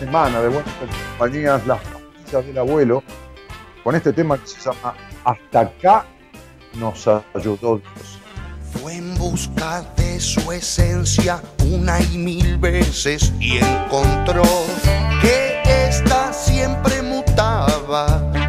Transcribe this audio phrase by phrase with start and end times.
[0.00, 0.74] Semana de buenas
[1.18, 3.02] compañías las pastillas del abuelo
[3.84, 4.94] con este tema que se llama
[5.24, 6.06] Hasta acá
[6.78, 8.18] nos ayudó Dios.
[8.72, 14.42] Fue en busca de su esencia una y mil veces y encontró
[15.20, 18.39] que ésta siempre mutaba.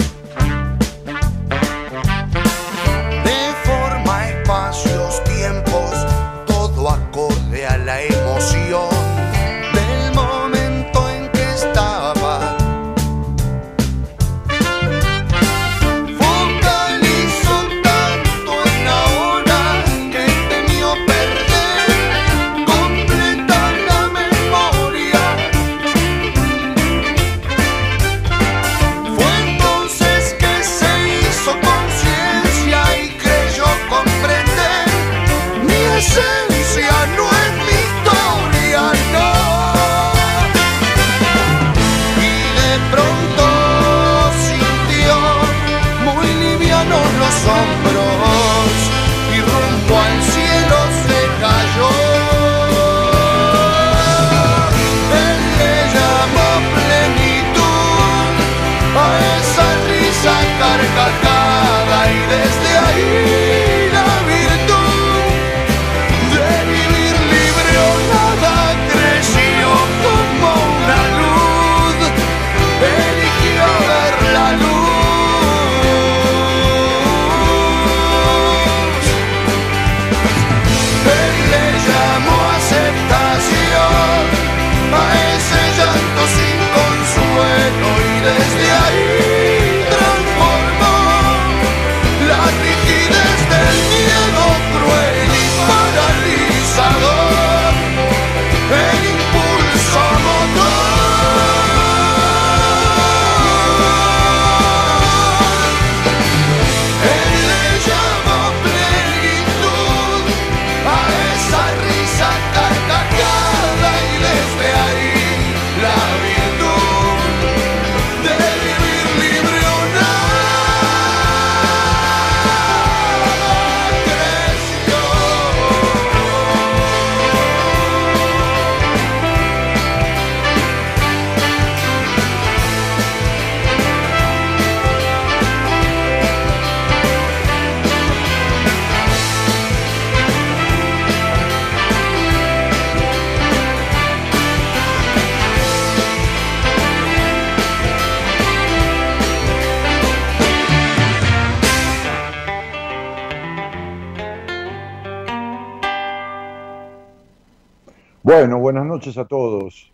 [158.71, 159.91] Buenas noches a todos.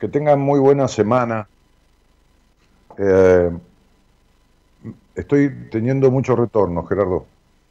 [0.00, 1.46] Que tengan muy buena semana.
[2.98, 3.50] Eh,
[5.14, 7.26] estoy teniendo mucho retorno, Gerardo.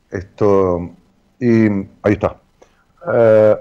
[0.10, 0.92] Esto.
[1.38, 1.68] Y
[2.01, 2.38] ahí está.
[3.13, 3.57] Eh,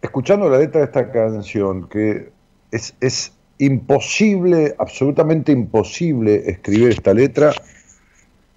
[0.00, 2.32] escuchando la letra de esta canción, que
[2.70, 7.52] es, es imposible, absolutamente imposible escribir esta letra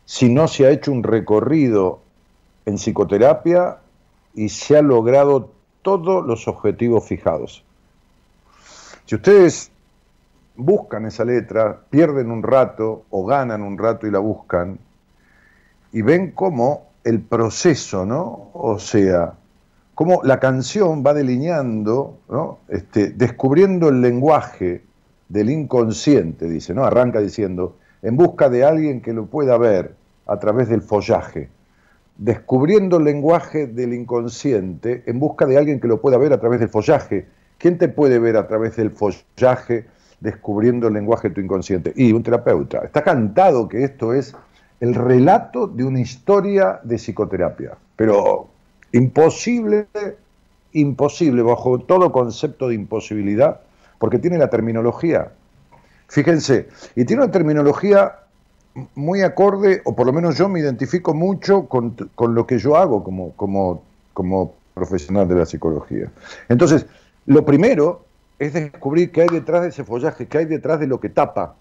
[0.05, 1.99] si no se ha hecho un recorrido
[2.65, 3.79] en psicoterapia
[4.35, 5.51] y se ha logrado
[5.81, 7.63] todos los objetivos fijados.
[9.05, 9.71] Si ustedes
[10.55, 14.77] buscan esa letra, pierden un rato o ganan un rato y la buscan,
[15.91, 18.49] y ven cómo el proceso, ¿no?
[18.53, 19.33] O sea,
[19.93, 22.59] cómo la canción va delineando, ¿no?
[22.67, 24.83] Este, descubriendo el lenguaje
[25.29, 26.83] del inconsciente, dice, ¿no?
[26.83, 29.95] Arranca diciendo, en busca de alguien que lo pueda ver
[30.27, 31.49] a través del follaje
[32.17, 36.59] descubriendo el lenguaje del inconsciente en busca de alguien que lo pueda ver a través
[36.59, 37.27] del follaje.
[37.57, 39.85] ¿Quién te puede ver a través del follaje
[40.19, 41.93] descubriendo el lenguaje de tu inconsciente?
[41.95, 42.79] Y un terapeuta.
[42.79, 44.35] Está cantado que esto es
[44.79, 48.47] el relato de una historia de psicoterapia, pero
[48.91, 49.87] imposible,
[50.73, 53.61] imposible, bajo todo concepto de imposibilidad,
[53.99, 55.31] porque tiene la terminología.
[56.07, 58.19] Fíjense, y tiene una terminología
[58.93, 63.03] muy acorde, o por lo menos yo me identifico mucho con, lo que yo hago
[63.03, 63.83] como, como,
[64.13, 66.11] como profesional de la psicología.
[66.49, 66.85] Entonces,
[67.25, 68.05] lo primero
[68.37, 71.55] es descubrir qué hay detrás de ese follaje, qué hay detrás de lo que tapa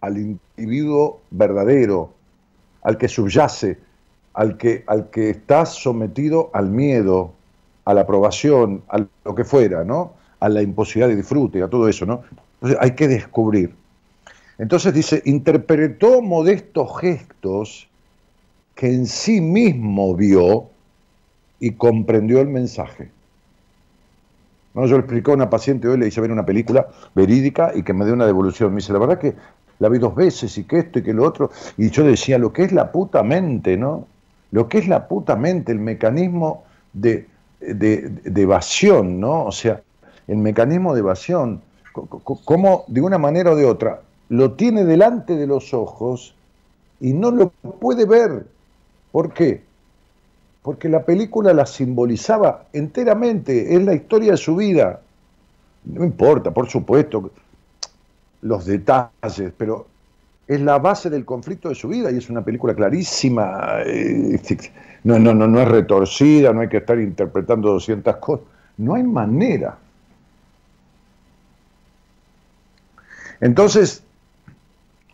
[0.00, 2.12] al individuo verdadero,
[2.82, 3.78] al que subyace,
[4.32, 7.32] al que, al que está sometido al miedo,
[7.84, 10.14] a la aprobación, a lo que fuera, ¿no?
[10.40, 12.22] A la imposibilidad de disfrute, a todo eso, ¿no?
[12.54, 13.74] Entonces hay que descubrir.
[14.58, 17.88] Entonces dice, interpretó modestos gestos
[18.74, 20.66] que en sí mismo vio
[21.60, 23.10] y comprendió el mensaje.
[24.72, 27.82] Bueno, yo le expliqué a una paciente hoy, le hice ver una película verídica y
[27.82, 28.70] que me dio una devolución.
[28.70, 29.34] Me dice, la verdad que
[29.78, 31.50] la vi dos veces y que esto y que lo otro.
[31.76, 34.06] Y yo decía, lo que es la puta mente, ¿no?
[34.50, 37.28] Lo que es la puta mente, el mecanismo de,
[37.60, 39.44] de evasión, ¿no?
[39.44, 39.80] O sea,
[40.26, 41.60] el mecanismo de evasión,
[42.44, 46.34] cómo de una manera o de otra lo tiene delante de los ojos
[47.00, 48.46] y no lo puede ver.
[49.12, 49.62] ¿Por qué?
[50.62, 55.00] Porque la película la simbolizaba enteramente, es la historia de su vida.
[55.84, 57.30] No importa, por supuesto,
[58.40, 59.86] los detalles, pero
[60.46, 64.40] es la base del conflicto de su vida y es una película clarísima, eh,
[65.04, 68.46] no, no, no, no es retorcida, no hay que estar interpretando 200 cosas,
[68.78, 69.78] no hay manera.
[73.40, 74.02] Entonces,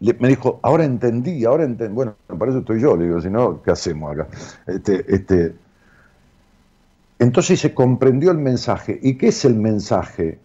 [0.00, 1.94] me dijo, ahora entendí, ahora entendí.
[1.94, 4.28] Bueno, para eso estoy yo, le digo, si no, ¿qué hacemos acá?
[4.66, 5.54] Este, este...
[7.18, 8.98] Entonces se comprendió el mensaje.
[9.02, 10.38] ¿Y qué es el mensaje?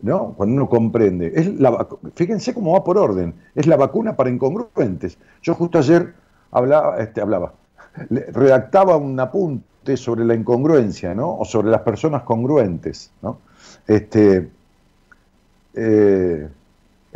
[0.00, 0.34] ¿No?
[0.36, 1.32] Cuando uno comprende.
[1.34, 3.34] Es la, fíjense cómo va por orden.
[3.56, 5.18] Es la vacuna para incongruentes.
[5.42, 6.14] Yo justo ayer
[6.52, 7.54] hablaba, este, hablaba,
[8.08, 11.36] redactaba un apunte sobre la incongruencia, ¿no?
[11.36, 13.38] O sobre las personas congruentes, ¿no?
[13.88, 14.48] Este,
[15.74, 16.48] eh,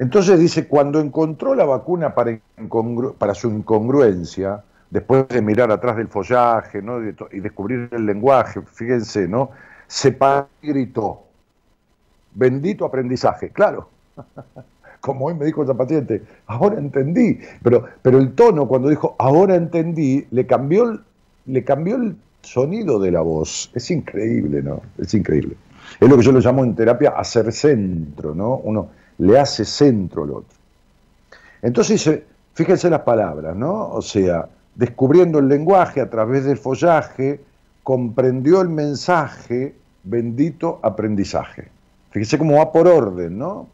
[0.01, 6.81] entonces dice, cuando encontró la vacuna para, su incongruencia, después de mirar atrás del follaje
[6.81, 7.01] ¿no?
[7.31, 9.51] y descubrir el lenguaje, fíjense, ¿no?
[9.87, 11.25] Se paró y gritó,
[12.35, 13.91] bendito aprendizaje, claro.
[15.03, 17.39] Como hoy me dijo esa paciente, ahora entendí.
[17.63, 20.99] Pero, pero el tono cuando dijo, ahora entendí, le cambió,
[21.45, 23.71] le cambió el sonido de la voz.
[23.75, 24.81] Es increíble, ¿no?
[24.97, 25.57] Es increíble.
[26.01, 28.57] Es lo que yo lo llamo en terapia hacer centro, ¿no?
[28.57, 28.89] Uno
[29.21, 30.59] le hace centro al otro.
[31.63, 32.23] Entonces,
[32.55, 33.91] fíjense las palabras, ¿no?
[33.91, 37.41] O sea, descubriendo el lenguaje a través del follaje,
[37.83, 39.75] comprendió el mensaje,
[40.05, 41.69] bendito aprendizaje.
[42.11, 43.69] Fíjese cómo va por orden, ¿no?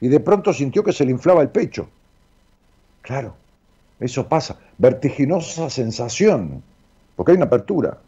[0.00, 1.88] Y de pronto sintió que se le inflaba el pecho.
[3.02, 3.34] Claro,
[4.00, 4.58] eso pasa.
[4.78, 6.62] Vertiginosa sensación,
[7.14, 7.98] porque hay una apertura.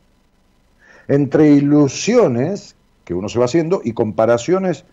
[1.07, 2.75] Entre ilusiones
[3.05, 4.85] que uno se va haciendo y comparaciones,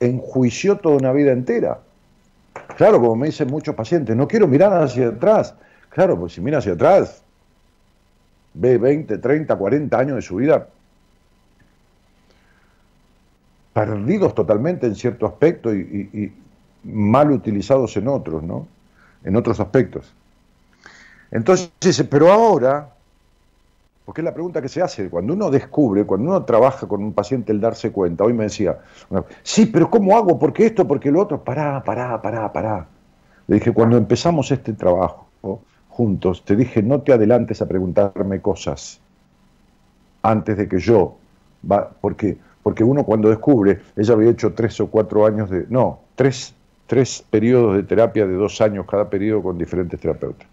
[0.00, 1.80] enjuició toda una vida entera.
[2.76, 5.54] Claro, como me dicen muchos pacientes, no quiero mirar hacia atrás.
[5.90, 7.22] Claro, pues si mira hacia atrás,
[8.54, 10.68] ve 20, 30, 40 años de su vida
[13.72, 16.32] perdidos totalmente en cierto aspecto y,
[16.82, 18.66] mal utilizados en otros, ¿no?
[19.22, 20.14] En otros aspectos.
[21.30, 22.95] Entonces pero ahora,
[24.06, 27.12] porque es la pregunta que se hace, cuando uno descubre, cuando uno trabaja con un
[27.12, 28.78] paciente el darse cuenta, hoy me decía,
[29.42, 30.38] sí, pero ¿cómo hago?
[30.38, 30.86] ¿Por qué esto?
[30.86, 31.42] ¿Por qué lo otro?
[31.42, 32.86] Pará, pará, pará, pará.
[33.48, 35.26] Le dije, cuando empezamos este trabajo
[35.88, 39.00] juntos, te dije, no te adelantes a preguntarme cosas
[40.22, 41.16] antes de que yo,
[41.68, 46.00] va, porque porque uno cuando descubre, ella había hecho tres o cuatro años de, no,
[46.16, 46.52] tres,
[46.88, 50.48] tres periodos de terapia de dos años cada periodo con diferentes terapeutas.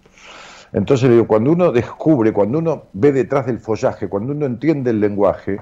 [0.73, 4.89] Entonces le digo, cuando uno descubre, cuando uno ve detrás del follaje, cuando uno entiende
[4.89, 5.61] el lenguaje,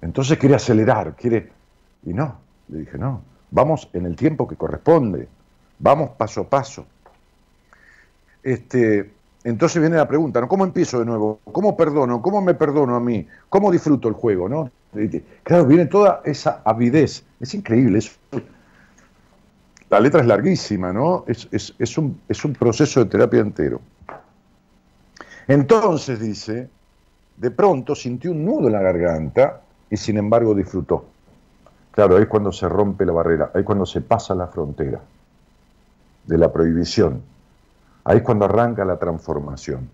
[0.00, 1.52] entonces quiere acelerar, quiere...
[2.04, 2.36] Y no,
[2.68, 3.20] le dije, no,
[3.50, 5.28] vamos en el tiempo que corresponde,
[5.78, 6.86] vamos paso a paso.
[8.42, 9.10] Este,
[9.44, 10.48] entonces viene la pregunta, ¿no?
[10.48, 11.40] ¿Cómo empiezo de nuevo?
[11.52, 12.22] ¿Cómo perdono?
[12.22, 13.26] ¿Cómo me perdono a mí?
[13.48, 14.48] ¿Cómo disfruto el juego?
[14.48, 14.70] ¿no?
[15.42, 17.24] Claro, viene toda esa avidez.
[17.40, 18.00] Es increíble.
[19.90, 21.24] la letra es larguísima, ¿no?
[21.26, 23.80] Es, un, es un proceso de terapia entero.
[25.48, 26.68] Entonces, dice,
[27.36, 29.60] de pronto sintió un nudo en la garganta
[29.90, 31.04] y sin embargo disfrutó.
[31.92, 35.00] Claro, ahí es cuando se rompe la barrera, ahí es cuando se pasa la frontera
[36.26, 37.22] de la prohibición.
[38.04, 39.88] Ahí es cuando arranca la transformación.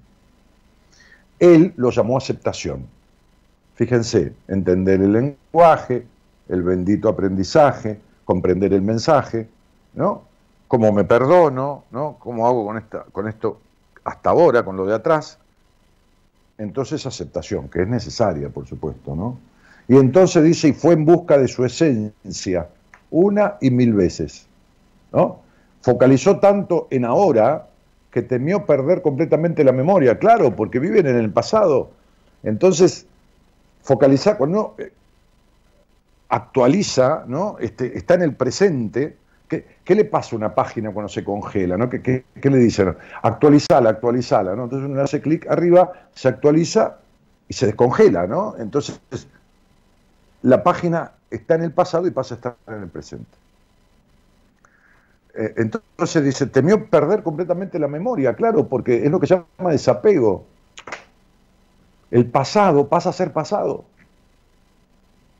[1.38, 2.86] Él lo llamó aceptación.
[3.74, 6.06] Fíjense, entender el lenguaje,
[6.48, 9.48] el bendito aprendizaje, comprender el mensaje,
[9.94, 10.22] ¿no?
[10.68, 12.16] Cómo me perdono, ¿no?
[12.18, 13.60] ¿Cómo hago con, esta, con esto
[14.04, 15.38] hasta ahora, con lo de atrás?
[16.58, 19.38] Entonces aceptación, que es necesaria, por supuesto, ¿no?
[19.88, 22.68] Y entonces dice, y fue en busca de su esencia,
[23.10, 24.46] una y mil veces,
[25.12, 25.40] ¿no?
[25.80, 27.68] Focalizó tanto en ahora
[28.10, 31.90] que temió perder completamente la memoria, claro, porque viven en el pasado.
[32.42, 33.06] Entonces,
[33.82, 34.92] focalizar, cuando eh,
[36.28, 37.56] actualiza, ¿no?
[37.58, 39.16] Este, está en el presente,
[39.84, 41.76] ¿qué, le pasa a una página cuando se congela?
[41.76, 41.90] ¿no?
[41.90, 42.96] ¿Qué, le dicen?
[43.22, 44.64] Actualizala, actualizala, ¿no?
[44.64, 46.98] Entonces uno hace clic arriba, se actualiza
[47.48, 48.54] y se descongela, ¿no?
[48.58, 49.00] Entonces
[50.42, 53.30] la página está en el pasado y pasa a estar en el presente.
[55.34, 59.70] Eh, entonces dice, temió perder completamente la memoria, claro, porque es lo que se llama
[59.70, 60.44] desapego.
[62.10, 63.84] El pasado pasa a ser pasado.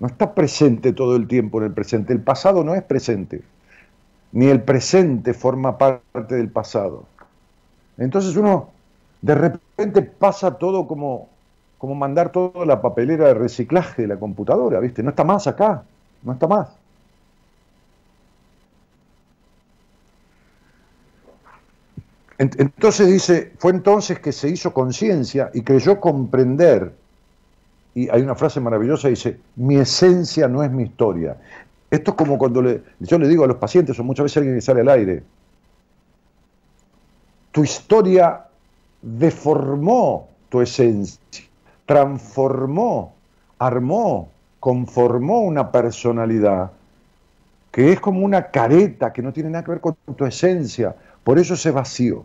[0.01, 2.13] No está presente todo el tiempo en el presente.
[2.13, 3.43] El pasado no es presente.
[4.33, 7.05] Ni el presente forma parte del pasado.
[7.99, 8.71] Entonces uno
[9.21, 11.29] de repente pasa todo como,
[11.79, 15.03] como mandar toda la papelera de reciclaje de la computadora, ¿viste?
[15.03, 15.85] No está más acá,
[16.23, 16.69] no está más.
[22.39, 26.93] Entonces dice, fue entonces que se hizo conciencia y creyó comprender,
[27.95, 31.37] y hay una frase maravillosa, dice, mi esencia no es mi historia.
[31.93, 34.55] Esto es como cuando le, yo le digo a los pacientes, o muchas veces alguien
[34.55, 35.23] que sale al aire,
[37.51, 38.47] tu historia
[39.03, 41.21] deformó tu esencia,
[41.85, 43.13] transformó,
[43.59, 46.73] armó, conformó una personalidad
[47.71, 51.39] que es como una careta que no tiene nada que ver con tu esencia, por
[51.39, 52.25] eso ese vacío.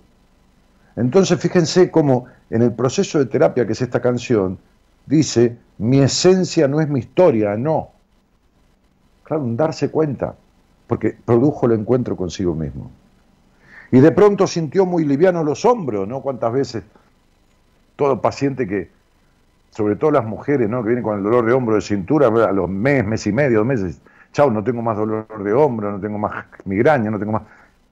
[0.96, 4.60] Entonces fíjense cómo en el proceso de terapia que es esta canción,
[5.06, 7.97] dice, mi esencia no es mi historia, no.
[9.28, 10.36] Claro, un darse cuenta,
[10.88, 12.90] porque produjo el encuentro consigo mismo.
[13.92, 16.22] Y de pronto sintió muy liviano los hombros, ¿no?
[16.22, 16.84] Cuántas veces
[17.98, 18.90] todo paciente que,
[19.72, 20.82] sobre todo las mujeres, ¿no?
[20.82, 23.58] Que vienen con el dolor de hombro, de cintura, a los meses, mes y medio,
[23.58, 27.34] dos meses, chao, no tengo más dolor de hombro, no tengo más migraña, no tengo
[27.34, 27.44] más...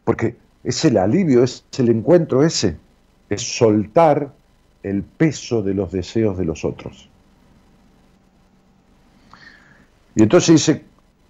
[0.06, 2.78] Porque es el alivio, es el encuentro ese
[3.30, 4.32] es soltar
[4.84, 7.10] el peso de los deseos de los otros.
[10.16, 10.86] Y entonces dice,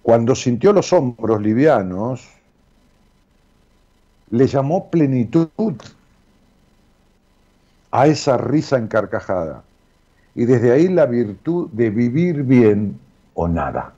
[0.06, 2.28] cuando sintió los hombros livianos,
[4.30, 5.74] le llamó plenitud
[7.90, 9.64] a esa risa encarcajada.
[10.36, 13.00] Y desde ahí la virtud de vivir bien
[13.34, 13.94] o nada.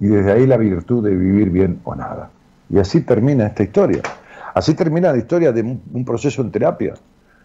[0.00, 2.30] Y desde ahí la virtud de vivir bien o nada.
[2.70, 4.00] Y así termina esta historia.
[4.54, 6.94] Así termina la historia de un, proceso en terapia.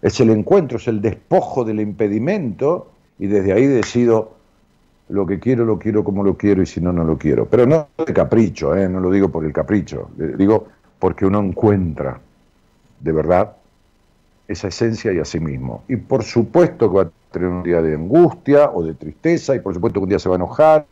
[0.01, 4.34] Es el encuentro, es el despojo del impedimento y desde ahí decido
[5.09, 7.45] lo que quiero, lo quiero como lo quiero y si no, no lo quiero.
[7.45, 8.89] Pero no de capricho, ¿eh?
[8.89, 10.67] no lo digo por el capricho, digo
[10.99, 12.19] porque uno encuentra
[12.99, 13.55] de verdad
[14.47, 15.83] esa esencia y a sí mismo.
[15.87, 19.59] Y por supuesto que va a tener un día de angustia o de tristeza, y
[19.59, 20.85] por supuesto que un día se va a enojar,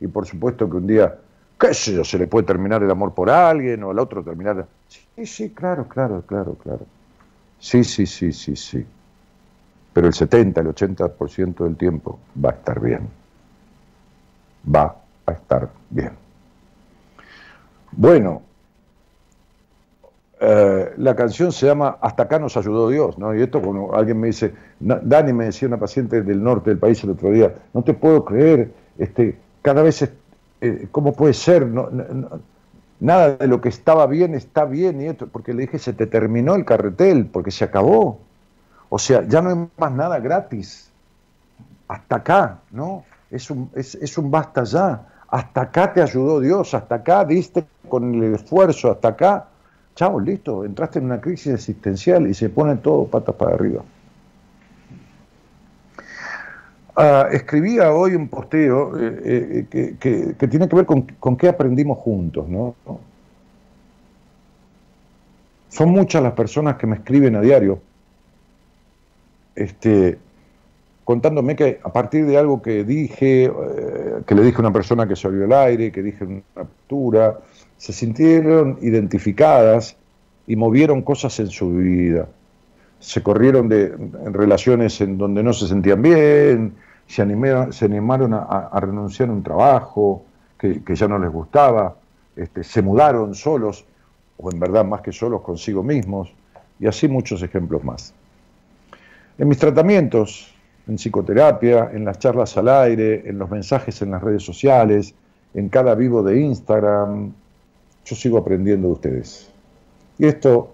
[0.00, 1.14] y por supuesto que un día,
[1.58, 4.66] qué sé yo, se le puede terminar el amor por alguien o al otro terminar...
[4.88, 6.86] Sí, sí, claro, claro, claro, claro.
[7.58, 8.86] Sí, sí, sí, sí, sí.
[9.92, 13.19] Pero el 70, el 80% del tiempo va a estar bien.
[14.64, 16.12] Va a estar bien.
[17.92, 18.42] Bueno,
[20.42, 23.34] eh, la canción se llama Hasta acá nos ayudó Dios, ¿no?
[23.34, 27.04] Y esto cuando alguien me dice, Dani me decía una paciente del norte del país
[27.04, 30.02] el otro día, no te puedo creer, este, cada vez,
[30.60, 31.66] eh, ¿cómo puede ser?
[33.00, 36.06] nada de lo que estaba bien está bien y esto, porque le dije, se te
[36.06, 38.20] terminó el carretel, porque se acabó.
[38.88, 40.90] O sea, ya no hay más nada gratis.
[41.88, 43.04] Hasta acá, ¿no?
[43.30, 45.06] Es un, es, es un basta ya.
[45.28, 49.46] Hasta acá te ayudó Dios, hasta acá diste con el esfuerzo, hasta acá
[49.94, 53.82] chao, listo, entraste en una crisis existencial y se pone todo patas para arriba.
[56.96, 62.48] Ah, escribía hoy un posteo eh, eh, que, tiene que ver con, qué aprendimos juntos,
[62.48, 62.74] ¿no?
[65.68, 67.80] Son muchas las personas que me escriben a diario,
[69.54, 70.18] este,
[71.10, 73.50] contándome que a partir de algo que dije, eh,
[74.24, 77.40] que le dije a una persona que salió al aire, que dije en una apertura,
[77.76, 79.96] se sintieron identificadas
[80.46, 82.28] y movieron cosas en su vida.
[83.00, 86.74] Se corrieron de en relaciones en donde no se sentían bien,
[87.08, 90.22] se animaron, se animaron a, renunciar a un trabajo
[90.56, 91.96] que, ya no les gustaba,
[92.36, 93.84] este, se mudaron solos,
[94.36, 96.32] o en verdad más que solos consigo mismos,
[96.78, 98.14] y así muchos ejemplos más.
[99.38, 100.54] En mis tratamientos,
[100.86, 105.14] en psicoterapia, en las charlas al aire, en los mensajes en las redes sociales,
[105.54, 107.32] en cada vivo de Instagram,
[108.04, 109.50] yo sigo aprendiendo de ustedes.
[110.18, 110.72] Y esto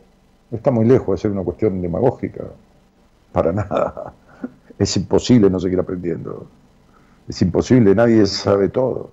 [0.50, 2.44] está muy lejos de ser una cuestión demagógica,
[3.32, 4.12] para nada.
[4.78, 6.46] Es imposible no seguir aprendiendo.
[7.26, 9.10] Es imposible, nadie sabe todo.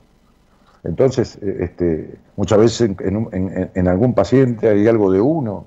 [0.83, 5.65] Entonces, eh, este, muchas veces en, algún paciente hay algo de uno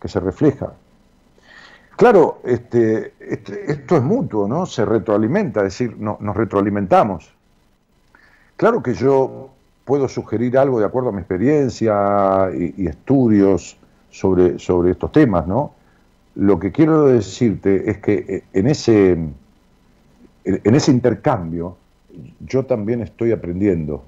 [0.00, 0.72] que se refleja.
[1.96, 4.66] Claro, este, este esto es mutuo, ¿no?
[4.66, 7.32] Se retroalimenta, es decir, nos retroalimentamos.
[8.56, 9.50] Claro que yo
[9.86, 13.78] puedo sugerir algo de acuerdo a mi experiencia y, estudios
[14.10, 15.72] sobre, sobre estos temas, ¿no?
[16.34, 21.76] Lo que quiero decirte es que eh, en ese, en ese intercambio
[22.40, 24.02] yo también estoy aprendiendo,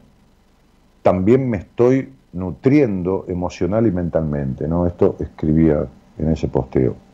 [1.02, 4.86] también me estoy nutriendo emocional y mentalmente, ¿no?
[4.86, 5.86] Esto escribía
[6.18, 7.07] en ese posteo.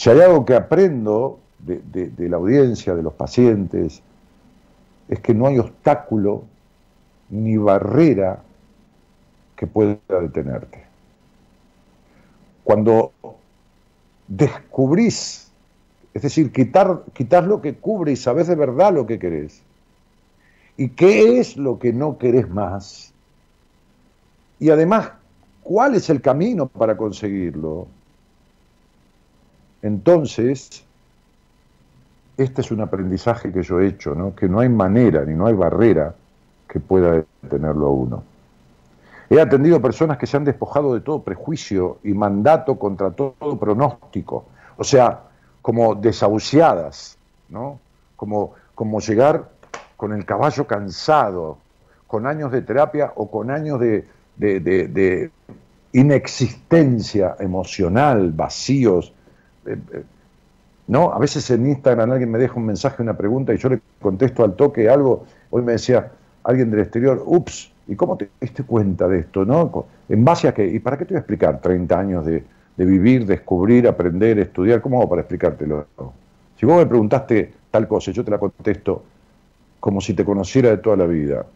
[0.00, 4.00] Si hay algo que aprendo de la audiencia, de los pacientes,
[5.06, 6.44] es que no hay obstáculo
[7.28, 8.40] ni barrera
[9.56, 10.82] que pueda detenerte.
[12.64, 13.12] Cuando
[14.26, 15.52] descubrís,
[16.14, 19.60] es decir, quitar, quitar lo que cubre y sabes de verdad lo que querés,
[20.78, 23.12] y qué es lo que no querés más,
[24.58, 25.10] y además,
[25.62, 27.86] cuál es el camino para conseguirlo,
[29.82, 30.84] entonces,
[32.36, 34.34] este es un aprendizaje que yo he hecho, ¿no?
[34.34, 36.14] que no hay manera ni no hay barrera
[36.68, 38.22] que pueda detenerlo a uno.
[39.28, 44.46] He atendido personas que se han despojado de todo prejuicio y mandato contra todo pronóstico,
[44.76, 45.20] o sea,
[45.62, 47.16] como desahuciadas,
[47.48, 47.78] ¿no?
[48.16, 49.50] Como, como llegar
[49.96, 51.58] con el caballo cansado,
[52.06, 54.04] con años de terapia o con años de,
[54.36, 55.30] de,
[55.92, 59.12] inexistencia emocional, vacíos.
[59.66, 60.02] Eh, eh,
[60.86, 61.12] ¿No?
[61.12, 64.42] A veces en Instagram alguien me deja un mensaje, una pregunta y yo le contesto
[64.42, 65.24] al toque algo.
[65.50, 66.10] Hoy me decía,
[66.42, 69.44] alguien del exterior, ups, ¿y cómo te diste cuenta de esto?
[69.44, 69.86] ¿no?
[70.08, 70.66] ¿En base a qué?
[70.66, 72.44] ¿Y para qué te voy a explicar 30 años de,
[72.76, 74.80] vivir, descubrir, aprender, estudiar?
[74.80, 75.86] ¿Cómo hago para explicártelo?
[76.58, 79.04] Si vos me preguntaste tal cosa yo te la contesto
[79.78, 81.46] como si te conociera de toda la vida,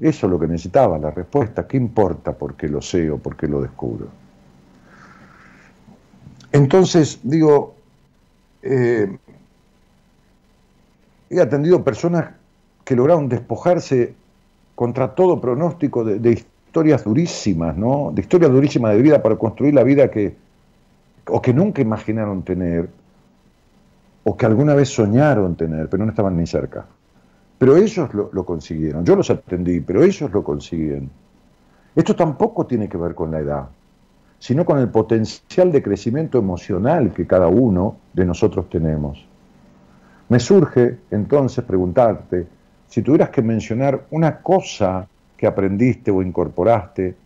[0.00, 1.66] eso es lo que necesitaba, la respuesta.
[1.66, 4.08] ¿Qué importa por qué lo sé o por qué lo descubro?
[6.54, 7.74] Entonces, digo,
[8.62, 9.10] eh,
[11.28, 12.30] he atendido personas
[12.84, 14.14] que lograron despojarse
[14.76, 18.12] contra todo pronóstico de, historias durísimas, ¿no?
[18.14, 20.36] De historias durísimas de vida para construir la vida que,
[21.26, 22.88] o que nunca imaginaron tener,
[24.22, 26.86] o que alguna vez soñaron tener, pero no estaban ni cerca.
[27.58, 29.04] Pero ellos lo, lo consiguieron.
[29.04, 31.10] Yo los atendí, pero ellos lo consiguen.
[31.96, 33.68] Esto tampoco tiene que ver con la edad.
[34.44, 39.24] Sino con el potencial de crecimiento emocional que cada uno de nosotros tenemos.
[40.28, 42.46] Me surge entonces preguntarte,
[42.86, 47.16] si tuvieras que mencionar una cosa que aprendiste o incorporaste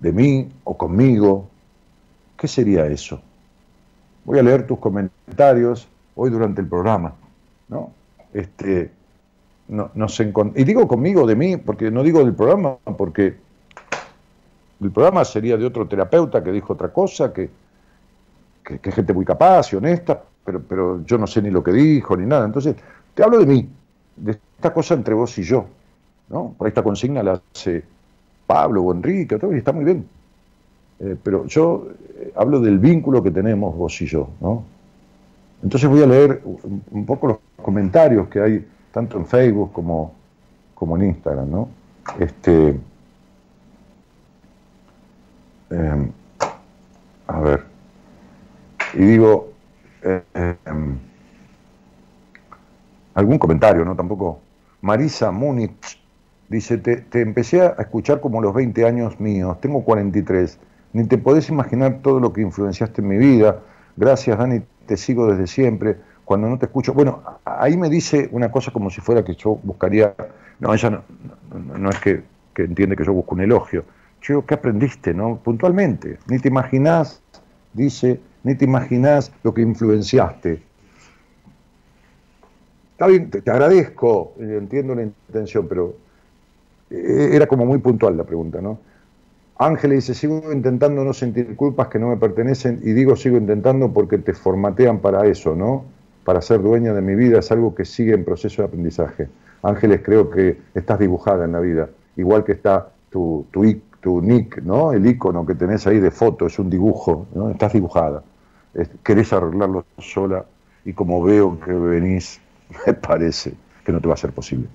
[0.00, 1.48] de mí o conmigo,
[2.36, 3.18] ¿qué sería eso?
[4.26, 7.14] Voy a leer tus comentarios hoy durante el programa,
[7.70, 7.90] ¿no?
[8.34, 8.90] Este,
[9.68, 9.90] no,
[10.54, 13.34] y digo conmigo, de mí, porque no digo del programa, porque
[14.82, 17.50] el programa sería de otro terapeuta que dijo otra cosa, que,
[18.62, 22.16] que, gente muy capaz y honesta, pero, pero yo no sé ni lo que dijo
[22.16, 22.44] ni nada.
[22.44, 22.76] Entonces,
[23.14, 23.68] te hablo de mí,
[24.16, 25.66] de esta cosa entre vos y yo.
[26.28, 26.54] ¿no?
[26.56, 27.84] Por esta consigna la hace
[28.46, 30.06] Pablo o Enrique, y está muy bien.
[31.00, 34.28] Eh, pero yo eh, hablo del vínculo que tenemos vos y yo.
[34.40, 34.64] ¿no?
[35.62, 40.12] Entonces voy a leer un, poco los comentarios que hay tanto en Facebook como,
[40.74, 41.50] como en Instagram.
[41.50, 41.68] ¿no?
[42.18, 42.78] Este,
[45.72, 46.10] em,
[47.26, 47.64] a ver.
[48.94, 49.52] Y digo,
[50.02, 50.98] em,
[53.14, 53.96] algún comentario, ¿no?
[53.96, 54.40] Tampoco.
[54.80, 56.00] Marisa Múnich
[56.48, 60.58] dice, te, empecé a escuchar como los 20 años míos, tengo 43,
[60.92, 63.60] ni te podés imaginar todo lo que influenciaste en mi vida.
[63.96, 65.96] Gracias, Dani, te sigo desde siempre.
[66.24, 69.58] Cuando no te escucho, bueno, ahí me dice una cosa como si fuera que yo
[69.62, 70.14] buscaría,
[70.60, 72.22] no, ella no, no, es que,
[72.54, 73.84] que, entiende que yo busco un elogio.
[74.22, 75.40] ¿Qué aprendiste, no?
[75.42, 77.20] Puntualmente, ni te imaginás,
[77.72, 80.62] dice, ni te imaginás lo que influenciaste.
[82.92, 85.96] Está bien, te, agradezco, eh, entiendo la intención, pero
[86.90, 88.78] eh, era como muy puntual la pregunta, ¿no?
[89.58, 93.92] Ángel dice, sigo intentando no sentir culpas que no me pertenecen y digo sigo intentando
[93.92, 95.84] porque te formatean para eso, ¿no?
[96.24, 99.28] Para ser dueña de mi vida es algo que sigue en proceso de aprendizaje.
[99.62, 103.64] Ángeles, creo que estás dibujada en la vida, igual que está tu, tu,
[104.02, 104.92] tu nick, ¿no?
[104.92, 107.48] El icono que tenés ahí de foto, es un dibujo, ¿no?
[107.48, 108.22] Estás dibujada
[109.02, 110.44] querés arreglarlo sola
[110.84, 112.40] y como veo que venís,
[112.86, 114.68] me parece que no te va a ser posible.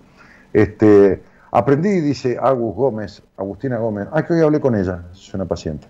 [0.54, 5.46] Este, aprendí, dice Agus Gómez, Agustina Gómez, ay que hoy hablé con ella, es una
[5.46, 5.88] paciente.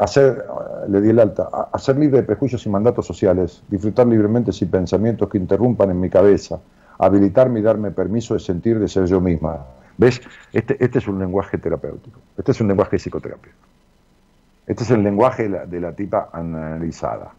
[0.00, 0.44] hacer,
[0.88, 5.28] le di el alta, hacer libre de prejuicios y mandatos sociales, disfrutar libremente sin pensamientos
[5.28, 6.60] que interrumpan en mi cabeza,
[6.98, 9.64] habilitarme y darme permiso de sentir, de ser yo misma.
[10.02, 10.20] ¿Ves?
[10.52, 13.52] Este, este es un lenguaje terapéutico, este es un lenguaje de psicoterapia.
[14.66, 17.30] Este es el lenguaje de la, tipa analizada.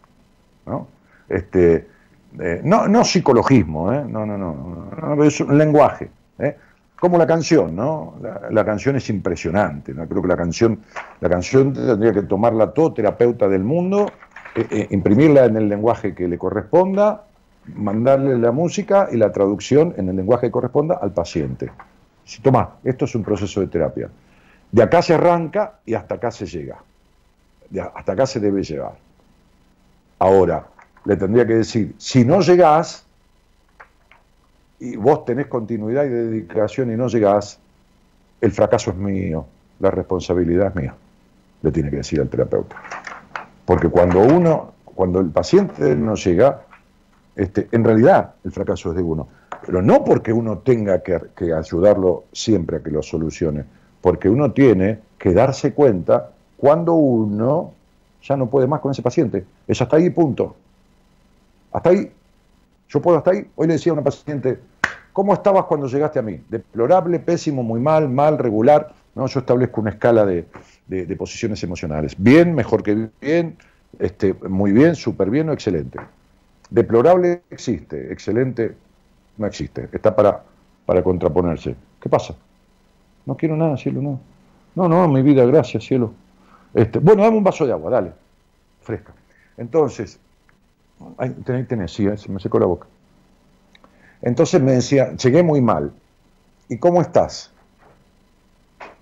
[0.64, 0.86] ¿no?
[1.28, 1.86] Este,
[2.40, 4.02] eh, no, no psicologismo, ¿eh?
[4.08, 6.08] no, no, no, es un lenguaje.
[6.38, 6.56] ¿eh?
[6.98, 8.14] Como la canción, ¿no?
[8.50, 9.92] La, canción es impresionante.
[9.92, 10.06] ¿no?
[10.08, 10.80] Creo que la canción,
[11.20, 14.10] la canción tendría que tomarla todo terapeuta del mundo,
[14.88, 17.24] imprimirla en el lenguaje que le corresponda,
[17.74, 21.70] mandarle la música y la traducción en el lenguaje que corresponda al paciente.
[22.24, 24.08] Si toma, esto es un proceso de terapia.
[24.72, 26.78] De acá se arranca y hasta acá se llega
[27.80, 28.94] hasta acá se debe llevar.
[30.18, 30.66] Ahora,
[31.04, 33.04] le tendría que decir, si no llegás,
[34.80, 37.58] y vos tenés continuidad y dedicación y no llegás,
[38.40, 39.46] el fracaso es mío,
[39.80, 40.94] la responsabilidad es mía,
[41.62, 42.76] le tiene que decir al terapeuta.
[43.64, 46.62] Porque cuando uno, cuando el paciente no llega,
[47.36, 49.26] este, en realidad el fracaso es de uno.
[49.64, 53.64] Pero no porque uno tenga que, ayudarlo siempre a que lo solucione,
[54.00, 57.72] porque uno tiene que darse cuenta cuando uno
[58.22, 59.44] ya no puede más con ese paciente.
[59.66, 60.54] Es hasta ahí, punto.
[61.72, 62.10] Hasta ahí.
[62.88, 63.46] Yo puedo hasta ahí.
[63.56, 64.58] Hoy le decía a una paciente,
[65.12, 66.40] ¿cómo estabas cuando llegaste a mí?
[66.48, 68.92] Deplorable, pésimo, muy mal, mal, regular.
[69.14, 70.46] No, yo establezco una escala de,
[71.16, 72.14] posiciones emocionales.
[72.18, 73.56] Bien, mejor que bien,
[73.98, 75.98] este, muy bien, súper bien o excelente.
[76.70, 78.74] Deplorable existe, excelente
[79.36, 79.88] no existe.
[79.92, 80.42] Está para,
[80.86, 81.74] para contraponerse.
[82.00, 82.34] ¿Qué pasa?
[83.26, 84.20] No quiero nada, cielo, no.
[84.74, 86.12] No, no, mi vida, gracias, cielo.
[86.74, 88.12] Este, bueno, dame un vaso de agua, dale,
[88.82, 89.12] fresca.
[89.56, 90.18] Entonces,
[91.16, 91.30] ahí
[91.66, 92.86] tenés, sí, eh, se me secó la boca.
[94.22, 95.92] Entonces me decía, llegué muy mal.
[96.68, 97.52] ¿Y cómo estás?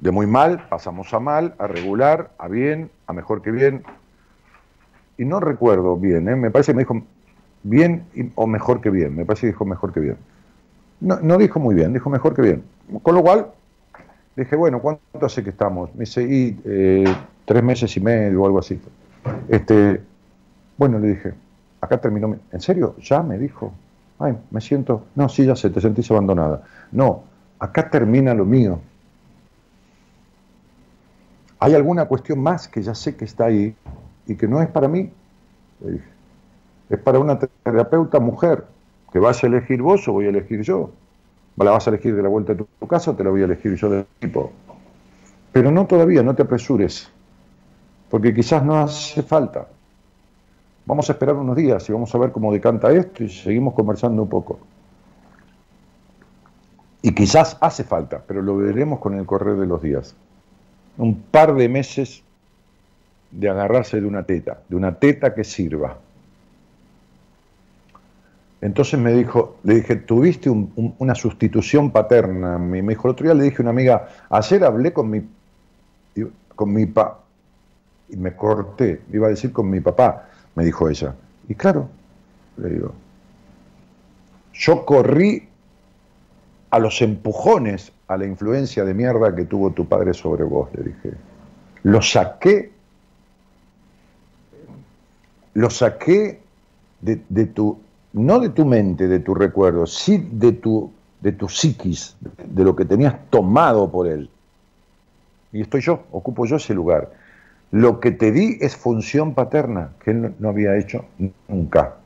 [0.01, 3.85] De muy mal, pasamos a mal, a regular, a bien, a mejor que bien.
[5.17, 6.37] Y no recuerdo bien, ¿eh?
[6.37, 7.03] me parece que me dijo
[7.63, 9.15] bien o mejor que bien.
[9.15, 10.17] Me parece que dijo mejor que bien.
[11.01, 12.65] No, no dijo muy bien, dijo mejor que bien.
[13.03, 13.49] Con lo cual,
[14.37, 15.95] dije, bueno, ¿cuánto hace que estamos?
[15.95, 17.05] Me dice, y eh,
[17.45, 18.81] tres meses y medio o algo así.
[19.49, 20.01] Este,
[20.77, 21.35] bueno, le dije,
[21.81, 22.37] acá terminó.
[22.51, 22.97] ¿En serio?
[23.01, 23.23] ¿Ya?
[23.23, 23.73] Me dijo.
[24.19, 25.07] Ay, me siento.
[25.15, 26.63] No, sí, ya sé, te sentís abandonada.
[26.93, 27.25] No,
[27.59, 28.81] acá termina lo mío.
[31.59, 33.75] ¿Hay alguna cuestión más que ya sé que está ahí
[34.27, 35.11] y que no es para mí?
[35.81, 36.13] Le dije.
[36.93, 38.65] Es para una terapeuta mujer,
[39.13, 40.93] que vas a elegir vos o voy a elegir yo.
[41.57, 43.47] ¿La vas a elegir de la vuelta de tu casa o te la voy a
[43.47, 44.53] elegir yo del tipo?
[45.53, 47.11] Pero no todavía, no te apresures
[48.13, 49.67] porque quizás no hace falta.
[50.85, 54.25] Vamos a esperar unos días y vamos a ver cómo decanta esto y seguimos conversando
[54.25, 54.59] un poco.
[57.01, 60.15] Y quizás hace falta, pero lo veremos con el correr de los días.
[60.99, 62.23] Un par de meses
[63.31, 65.97] de agarrarse de una teta, de una teta que sirva.
[68.63, 72.59] Entonces me dijo, le dije, tuviste una sustitución paterna.
[72.59, 75.29] Me, dijo, el otro día le dije a una amiga, ayer hablé con mi,
[76.55, 77.19] con mi papá,
[78.09, 81.13] y me corté, iba a decir con mi papá, me dijo ella.
[81.49, 81.89] Y claro,
[82.57, 82.93] le digo,
[84.53, 85.49] yo corrí
[86.71, 90.85] a los empujones a la influencia de mierda que tuvo tu padre sobre vos, le
[90.85, 91.11] dije.
[91.83, 92.71] Lo saqué,
[95.55, 96.41] lo saqué
[97.01, 97.82] de, tu,
[98.13, 102.77] no de tu mente, de tu recuerdo, sí de tu, de tu psiquis, de lo
[102.77, 104.29] que tenías tomado por él.
[105.53, 107.11] Y estoy yo, ocupo yo ese lugar.
[107.71, 111.07] Lo que te di es función paterna, que él no había hecho
[111.49, 111.97] nunca.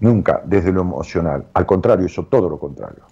[0.00, 1.46] Nunca, desde lo emocional.
[1.52, 3.02] Al contrario, hizo todo lo contrario.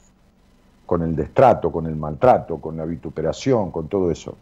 [0.87, 4.37] Con el destrato, con el maltrato, con la vituperación, con todo eso.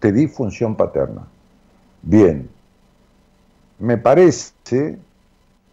[0.00, 1.22] Te di función paterna.
[2.02, 2.48] Bien.
[3.84, 4.98] Me parece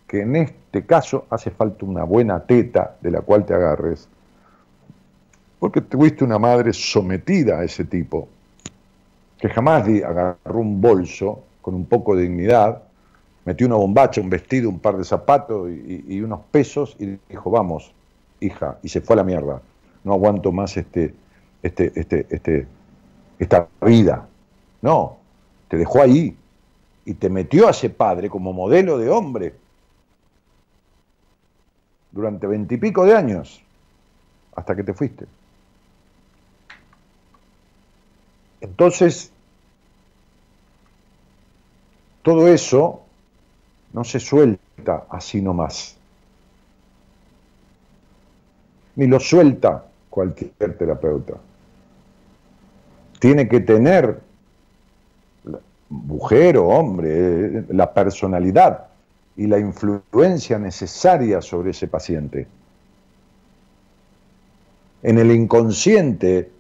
[0.05, 4.09] que en este caso hace falta una buena teta de la cual te agarres
[5.59, 8.27] porque tuviste una madre sometida a ese tipo,
[9.39, 12.83] que jamás agarró un bolso con un poco de dignidad,
[13.45, 17.93] metió una bombacha, un vestido, un par de zapatos y, unos pesos y dijo, vamos,
[18.41, 19.61] hija, y se fue a la mierda.
[20.03, 21.13] No aguanto más este,
[21.63, 22.67] este, este, este,
[23.39, 24.27] esta vida.
[24.81, 25.15] No,
[25.69, 26.35] te dejó ahí
[27.05, 29.55] y te metió a ese padre como modelo de hombre
[32.11, 33.61] durante veintipico de años,
[34.55, 35.25] hasta que te fuiste.
[38.59, 39.31] Entonces,
[42.21, 43.01] todo eso
[43.93, 45.97] no se suelta así nomás.
[48.95, 51.35] Ni lo suelta cualquier terapeuta.
[53.19, 54.21] Tiene que tener,
[56.11, 58.87] mujer o hombre, la personalidad
[59.37, 62.47] y la influencia necesaria sobre ese paciente.
[65.03, 66.51] En el inconsciente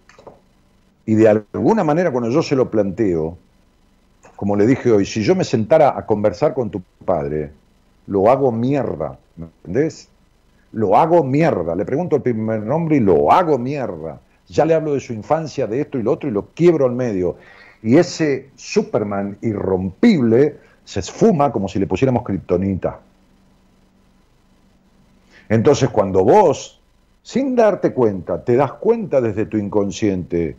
[1.05, 3.37] y de alguna manera cuando yo se lo planteo,
[4.37, 7.51] como le dije hoy, si yo me sentara a conversar con tu padre,
[8.07, 10.07] lo hago mierda, ¿me entendés?
[10.71, 14.21] Lo hago mierda, le pregunto el primer nombre y lo hago mierda.
[14.47, 16.93] Ya le hablo de su infancia, de esto y lo otro y lo quiebro al
[16.93, 17.35] medio.
[17.83, 22.99] Y ese Superman irrompible se esfuma como si le pusiéramos kriptonita.
[25.49, 26.79] Entonces cuando vos,
[27.23, 30.55] sin darte cuenta, te das cuenta desde tu inconsciente,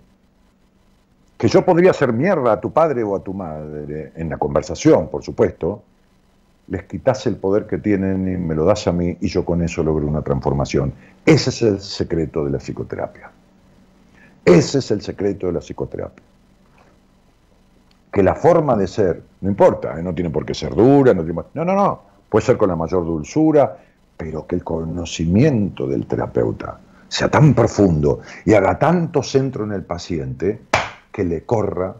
[1.38, 5.08] que yo podría hacer mierda a tu padre o a tu madre en la conversación,
[5.08, 5.82] por supuesto,
[6.68, 9.62] les quitas el poder que tienen y me lo das a mí y yo con
[9.62, 10.92] eso logro una transformación.
[11.26, 13.30] Ese es el secreto de la psicoterapia.
[14.44, 16.22] Ese es el secreto de la psicoterapia.
[18.12, 20.02] Que la forma de ser, no importa, ¿eh?
[20.02, 22.76] no tiene por qué ser dura, no, tiene, no, no, no, puede ser con la
[22.76, 23.76] mayor dulzura,
[24.16, 29.82] pero que el conocimiento del terapeuta sea tan profundo y haga tanto centro en el
[29.82, 30.60] paciente
[31.10, 31.94] que le corra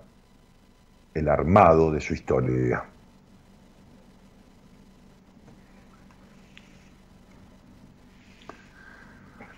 [1.15, 2.85] el armado de su historia.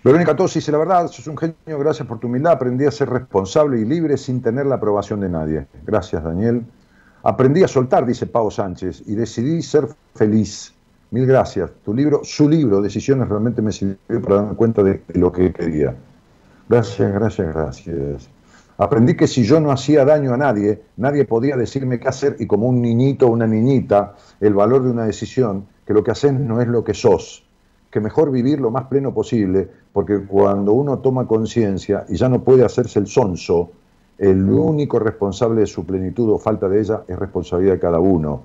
[0.05, 3.09] Verónica Tosi dice, la verdad, sos un genio, gracias por tu humildad, aprendí a ser
[3.09, 5.65] responsable y libre sin tener la aprobación de nadie.
[5.83, 6.63] Gracias, Daniel.
[7.23, 10.75] Aprendí a soltar, dice Pau Sánchez, y decidí ser feliz.
[11.09, 11.71] Mil gracias.
[11.83, 15.95] Tu libro, su libro, Decisiones, realmente me sirvió para darme cuenta de lo que quería.
[16.69, 18.29] Gracias, gracias, gracias.
[18.77, 22.45] Aprendí que si yo no hacía daño a nadie, nadie podía decirme qué hacer y
[22.45, 26.33] como un niñito o una niñita, el valor de una decisión, que lo que haces
[26.33, 27.44] no es lo que sos,
[27.95, 32.43] que mejor vivir lo más pleno posible, porque cuando uno toma conciencia y ya no
[32.43, 33.71] puede hacerse el sonso,
[34.17, 38.41] el único responsable de su plenitud o falta de ella es responsabilidad de cada uno.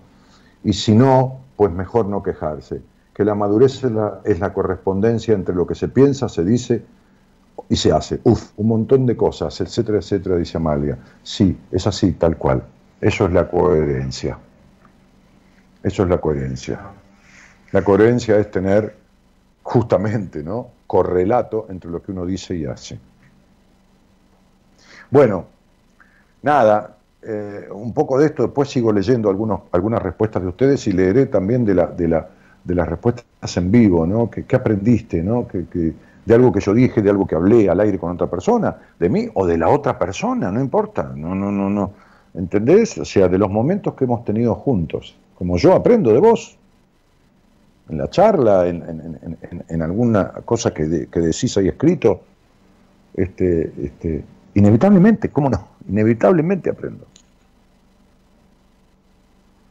[0.62, 2.80] Y si no, pues mejor no quejarse.
[3.12, 6.84] Que la madurez es la, es la correspondencia entre lo que se piensa, se dice
[7.68, 8.20] y se hace.
[8.22, 10.96] Uf, un montón de cosas, etcétera, etcétera, dice Amalia.
[11.24, 12.62] Sí, es así, tal cual.
[13.00, 14.38] Eso es la coherencia.
[15.82, 16.78] Eso es la coherencia.
[17.72, 19.00] La coherencia es tener
[19.62, 20.68] justamente, ¿no?
[20.87, 22.99] Correlato entre lo que uno dice y hace.
[25.11, 25.46] Bueno,
[26.42, 30.92] nada, eh, un poco de esto, después sigo leyendo algunos, algunas respuestas de ustedes y
[30.92, 32.29] leeré también de, la, de, la,
[32.64, 34.31] de las respuestas en vivo, ¿no?
[34.31, 35.46] ¿Qué, aprendiste, ¿no?
[35.46, 35.94] Que,
[36.25, 39.09] de algo que yo dije, de algo que hablé al aire con otra persona, de
[39.09, 41.92] mí o de la otra persona, no importa, no, no, no, no.
[42.35, 42.96] ¿Entendés?
[42.99, 46.57] O sea, de los momentos que hemos tenido juntos, como yo aprendo de vos,
[47.90, 52.20] en la charla, en, alguna cosa que, decís ahí escrito,
[53.14, 54.24] este, este,
[54.55, 55.68] inevitablemente, ¿cómo no?
[55.88, 57.07] Inevitablemente aprendo.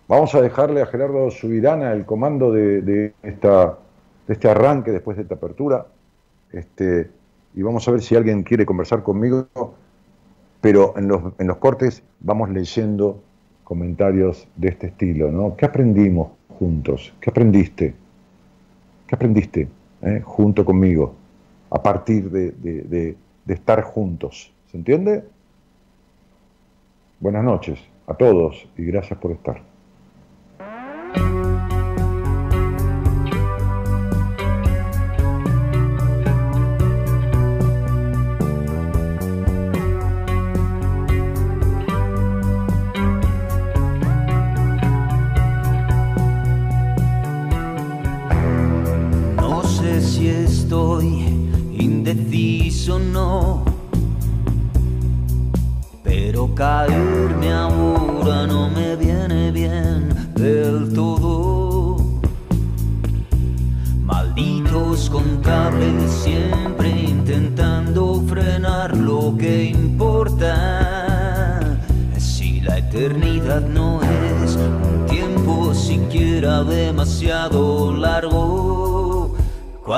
[0.08, 3.14] Vamos a dejarle a Gerardo Subirana el comando de, de
[4.28, 5.86] este arranque después de esta apertura.
[6.52, 7.10] Este,
[7.56, 9.48] y vamos a ver si alguien quiere conversar conmigo,
[10.62, 13.22] pero en los, en los cortes vamos leyendo
[13.64, 15.56] comentarios de este estilo, ¿no?
[15.56, 17.14] ¿Qué aprendimos juntos?
[17.22, 17.94] ¿Qué aprendiste?
[19.10, 19.68] ¿Qué aprendiste
[20.04, 21.16] eh, junto conmigo
[21.72, 24.54] a partir de, de estar juntos?
[24.70, 25.24] ¿Se entiende?
[27.20, 29.69] Buenas noches a todos y gracias por estar.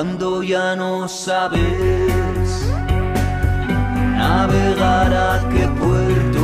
[0.04, 1.62] Cuando ya no sabes
[4.18, 6.44] navegar a qué puerto,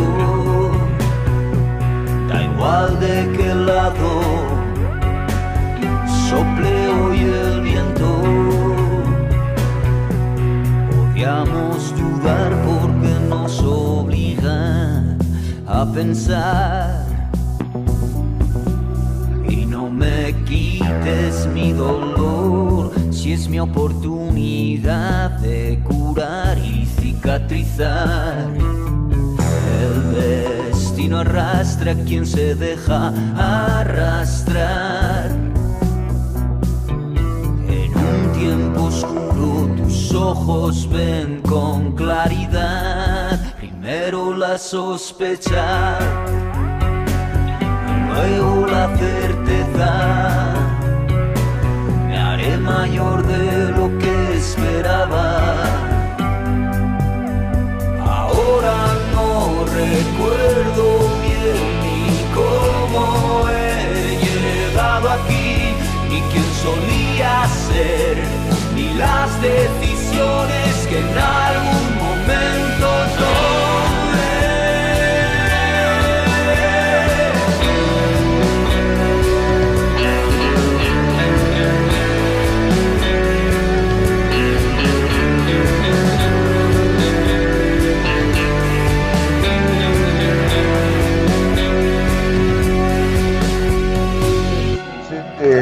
[2.29, 4.09] da igual de qué lado
[6.29, 8.09] sople hoy el viento.
[10.91, 15.17] Podíamos dudar porque nos obliga
[15.65, 17.07] a pensar.
[19.49, 22.66] Y no me quites mi dolor
[23.27, 26.87] si es mi oportunidad de curar y
[29.81, 35.31] el destino arrastra a quien se deja arrastrar.
[37.67, 43.57] En un tiempo oscuro tus ojos ven con claridad.
[43.57, 45.99] Primero la sospecha,
[48.07, 50.46] luego la certeza.
[52.87, 55.25] Mayor de lo que esperaba.
[59.13, 60.85] No recuerdo
[61.25, 61.99] bien ni
[62.33, 65.75] cómo he llegado aquí,
[66.09, 68.15] ni quién solía ser,
[68.73, 72.87] ni las decisiones que en algún momento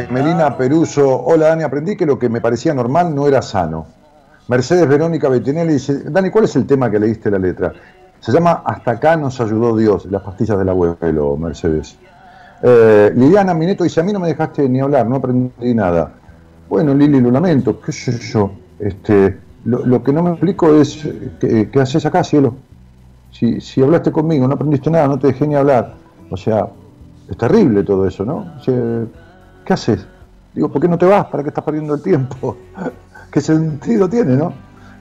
[0.09, 3.85] Melina Peruso, hola Dani, aprendí que lo que me parecía normal no era sano.
[4.47, 7.73] Mercedes Verónica Bettinelli dice, Dani, ¿cuál es el tema que leíste la letra?
[8.19, 11.97] Se llama Hasta acá nos ayudó Dios, las pastillas del abuelo, Mercedes.
[12.61, 16.11] Eh, Liliana Mineto dice, a mí no me dejaste ni hablar, no aprendí nada.
[16.69, 18.51] Bueno, Lili, lo lamento, qué sé yo.
[18.79, 21.07] Este, lo, que no me explico es,
[21.39, 22.55] ¿qué, haces acá, cielo?
[23.31, 25.95] Si, si hablaste conmigo, no aprendiste nada, no te dejé ni hablar.
[26.29, 26.67] O sea,
[27.29, 28.45] es terrible todo eso, ¿no?
[29.65, 30.07] ¿Qué haces?
[30.53, 31.25] Digo, ¿por qué no te vas?
[31.25, 32.57] ¿Para qué estás perdiendo el tiempo?
[33.31, 34.53] ¿Qué sentido tiene, no?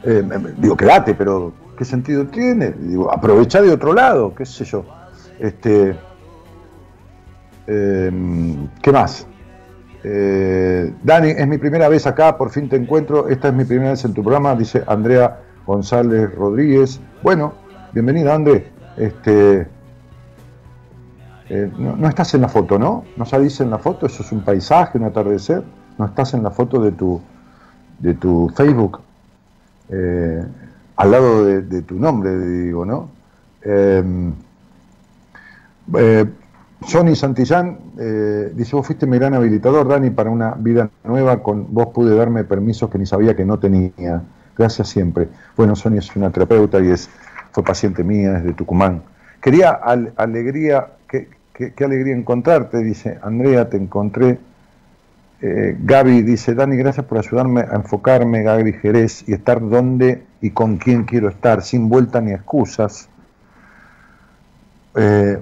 [0.03, 0.23] Eh,
[0.59, 2.73] digo, quédate, pero ¿qué sentido tiene?
[2.73, 4.85] Digo, aprovecha de otro lado, qué sé yo.
[5.39, 5.97] Este,
[7.67, 9.27] em, ¿Qué más?
[10.03, 13.29] Eh, Dani, es mi primera vez acá, por fin te encuentro.
[13.29, 17.01] Esta es mi primera vez en tu programa, dice Andrea González Rodríguez.
[17.23, 17.55] Bueno,
[17.93, 18.71] bienvenida, André.
[18.97, 19.67] Este,
[21.55, 23.05] eh, no, estás en la foto, ¿no?
[23.17, 25.63] No salís en la foto, eso es un paisaje, un atardecer.
[25.99, 27.21] No estás en la foto de tu,
[28.01, 28.99] de tu Facebook,
[29.89, 30.45] eh,
[30.97, 33.09] al lado de, tu nombre, digo, ¿no?
[33.63, 34.33] Em,
[35.97, 36.27] eh,
[37.15, 37.79] Santillán
[38.57, 42.43] dice, vos fuiste mi gran habilitador, Dani, para una vida nueva, con vos pude darme
[42.43, 44.23] permisos que ni sabía que no tenía.
[44.59, 45.29] Gracias siempre.
[45.57, 47.09] Bueno, Sony es una terapeuta y es,
[47.53, 49.03] fue paciente mía, es de Tucumán.
[49.41, 49.79] Quería
[50.17, 50.89] alegría,
[51.55, 54.39] qué, alegría encontrarte, dice Andrea, te encontré
[55.47, 60.51] Eh, Gaby dice, Dani, gracias por ayudarme a enfocarme, Gaby Jerez, y estar donde y
[60.51, 63.11] con quién quiero estar, sin vuelta ni excusas.
[64.95, 65.39] Eh,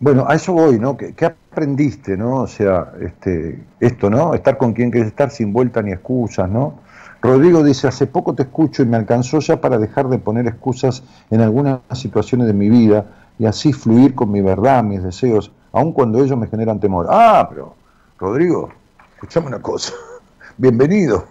[0.00, 0.98] bueno, a eso voy, ¿no?
[0.98, 2.42] ¿Qué, aprendiste, no?
[2.42, 4.34] O sea, este, esto, ¿no?
[4.34, 6.80] Estar con quien quieres estar sin vuelta ni excusas, ¿no?
[7.22, 11.04] Rodrigo dice, hace poco te escucho y me alcanzó ya para dejar de poner excusas
[11.30, 13.06] en algunas situaciones de mi vida
[13.38, 17.06] y así fluir con mi verdad, mis deseos, aun cuando ellos me generan temor.
[17.10, 17.74] Ah, pero,
[18.18, 18.70] Rodrigo,
[19.14, 19.94] escuchame una cosa,
[20.56, 21.26] bienvenido.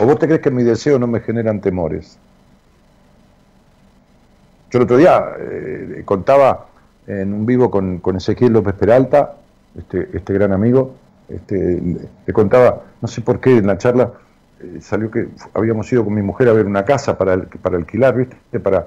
[0.00, 2.18] ¿O vos te crees que mis deseos no me generan temores?
[4.70, 6.66] Yo el otro día eh, contaba
[7.06, 9.34] en un vivo con, con Ezequiel López Peralta,
[9.76, 10.94] este, este gran amigo,
[11.28, 11.80] este,
[12.26, 14.12] le contaba, no sé por qué en la charla
[14.60, 18.16] eh, salió que habíamos ido con mi mujer a ver una casa para, para alquilar,
[18.16, 18.60] ¿viste?
[18.60, 18.86] Para,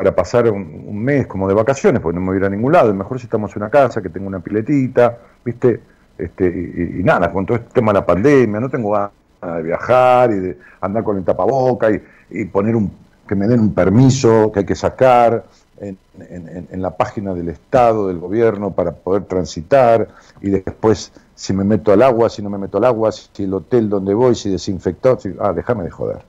[0.00, 2.72] para pasar un, mes como de vacaciones, porque no me voy a ir a ningún
[2.72, 5.78] lado, mejor si estamos en una casa, que tenga una piletita, ¿viste?
[6.16, 9.10] Este, y, nada, con todo este tema de la pandemia, no tengo ganas
[9.56, 12.90] de viajar y de andar con el tapaboca y, y poner un,
[13.28, 15.44] que me den un permiso que hay que sacar,
[15.80, 20.08] en, la página del Estado, del gobierno, para poder transitar
[20.40, 23.52] y después si me meto al agua, si no me meto al agua, si el
[23.52, 26.22] hotel donde voy, si desinfectó, ah, déjame de joder.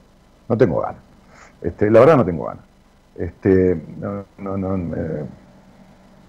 [0.46, 1.00] No tengo ganas.
[1.62, 2.71] Este, la verdad no tengo ganas.
[3.16, 5.24] Este, no, no, eh,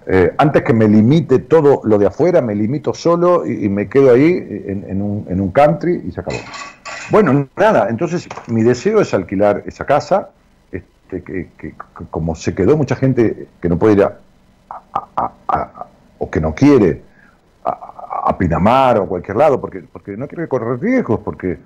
[0.05, 4.11] eh, antes que me limite todo lo de afuera, me limito solo y, me quedo
[4.11, 6.39] ahí en, un, en un country y se acabó.
[7.09, 10.29] Bueno, nada, entonces mi deseo es alquilar esa casa
[11.21, 11.75] que,
[12.09, 14.19] como se quedó mucha gente que no puede ir a,
[16.17, 17.01] o que no quiere
[17.65, 21.59] a, Pinamar o a cualquier lado, porque, porque no quiere correr riesgos, porque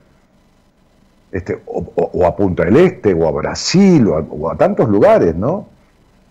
[1.31, 5.67] este, o, a Punta del Este, o a Brasil, o a, tantos lugares, ¿no?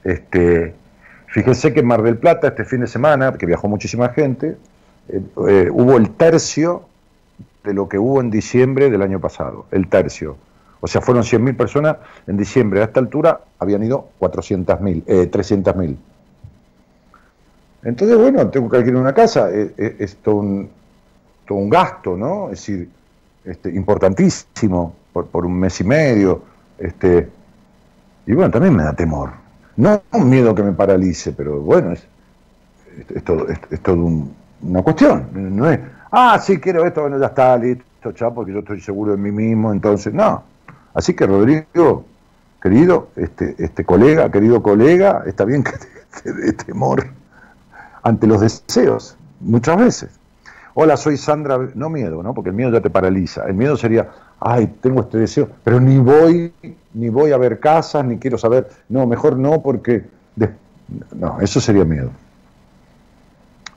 [0.04, 0.74] Este,
[1.28, 4.56] fíjense que en Mar del Plata este fin de semana, que viajó muchísima gente,
[5.08, 6.84] eh, eh, hubo el tercio
[7.64, 10.36] de lo que hubo en diciembre del año pasado, el tercio.
[10.80, 12.80] O sea, fueron 100.000 personas en diciembre.
[12.80, 15.96] A esta altura habían ido 400.000, eh, 300.000.
[17.82, 19.50] Entonces, bueno, tengo que alquilar una casa.
[19.52, 20.68] Eh, es, todo, un,
[21.46, 22.46] todo, un, gasto, ¿no?
[22.46, 22.88] Es decir,
[23.46, 26.42] este, importantísimo por, un mes y medio.
[26.78, 27.28] Este,
[28.26, 29.30] y bueno, también me da temor.
[29.76, 32.06] No un miedo que me paralice, pero bueno, es,
[33.14, 34.26] es, todo, es, todo
[34.62, 35.28] una cuestión.
[35.32, 35.78] No es,
[36.10, 39.30] ah, sí, quiero esto, bueno, ya está, listo, chao, porque yo estoy seguro de mí
[39.30, 40.42] mismo, entonces, no.
[40.94, 42.04] Así que Rodrigo,
[42.60, 45.72] querido, este, este colega, querido colega, está bien que
[46.22, 47.06] te, dé temor
[48.02, 50.15] ante los deseos, muchas veces.
[50.78, 52.34] Hola, soy Sandra, no miedo, ¿no?
[52.34, 53.46] Porque el miedo ya te paraliza.
[53.46, 56.52] El miedo sería, ay, tengo este deseo, pero ni voy,
[56.92, 60.04] ni voy a ver casas, ni quiero saber, no, mejor no, porque...
[61.14, 62.10] No, eso sería miedo.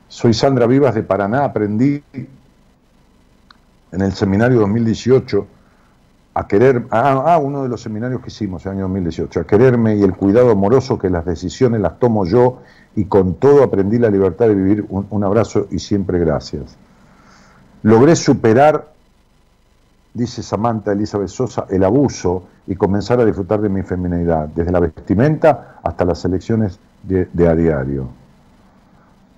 [0.10, 5.48] Soy Sandra Vivas de Paraná, aprendí en el seminario 2018
[6.34, 9.44] a querer, ah, ah, uno de los seminarios que hicimos en el año 2018, a
[9.46, 12.60] quererme y el cuidado amoroso que las decisiones las tomo yo
[12.94, 14.86] y con todo aprendí la libertad de vivir.
[14.90, 16.78] Un, abrazo y siempre gracias.
[17.84, 18.92] Logré superar,
[20.14, 24.80] dice Samantha Elizabeth Sosa, el abuso y comenzar a disfrutar de mi feminidad, desde la
[24.80, 28.10] vestimenta hasta las elecciones de, a diario.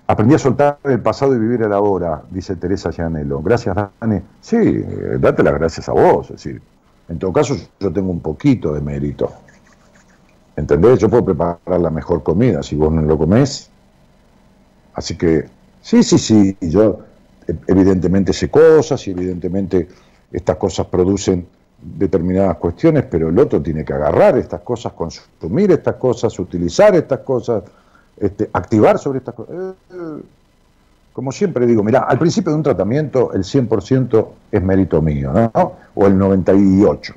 [0.06, 3.40] Aprendí a soltar el pasado y vivir el ahora, dice Teresa Llanelo.
[3.42, 4.20] Gracias, Dani.
[4.40, 6.26] Sí, eh, date las gracias a vos.
[6.26, 6.60] Es decir,
[7.08, 9.32] en todo caso, yo tengo un poquito de mérito.
[10.56, 10.98] ¿Entendés?
[10.98, 13.70] Yo puedo preparar la mejor comida si vos no lo comés.
[14.94, 15.48] Así que,
[15.80, 16.98] sí, sí, sí, yo
[17.66, 19.88] evidentemente sé cosas y evidentemente
[20.32, 21.46] estas cosas producen
[21.82, 27.20] determinadas cuestiones, pero el otro tiene que agarrar estas cosas, consumir estas cosas, utilizar estas
[27.20, 27.64] cosas,
[28.16, 29.54] este, activar sobre estas cosas.
[29.54, 30.22] Eh,
[31.12, 35.72] como siempre digo, mira, al principio de un tratamiento el 100% es mérito mío, ¿no?
[35.94, 37.14] O el 98%.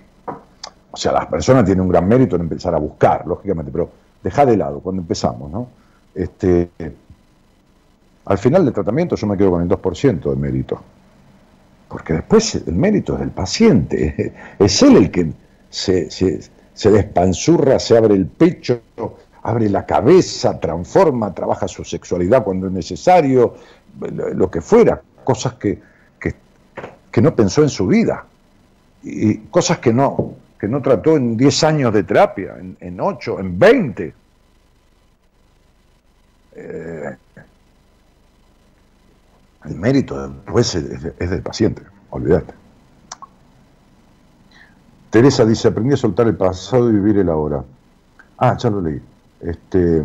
[0.92, 3.90] O sea, las personas tienen un gran mérito en empezar a buscar, lógicamente, pero
[4.24, 5.68] deja de lado cuando empezamos, ¿no?
[6.14, 6.70] Este,
[8.26, 10.82] al final del tratamiento yo me quedo con el 2% de mérito.
[11.88, 15.32] Porque después el mérito es del paciente, es él el que
[15.70, 16.40] se, se,
[16.74, 18.82] se despanzurra, se abre el pecho,
[19.44, 23.56] abre la cabeza, transforma, trabaja su sexualidad cuando es necesario,
[24.00, 25.80] lo que fuera, cosas que,
[26.20, 28.26] que, no pensó en su vida,
[29.02, 33.40] y cosas que no, que no trató en 10 años de terapia, en, en 8,
[33.40, 34.14] en 20.
[36.56, 37.16] Eh,
[39.68, 42.54] el mérito después es, es del paciente, olvídate.
[45.16, 47.64] Teresa dice, aprendí a soltar el pasado y vivir el ahora.
[48.38, 49.02] Ah, ya lo leí.
[49.40, 50.04] Este,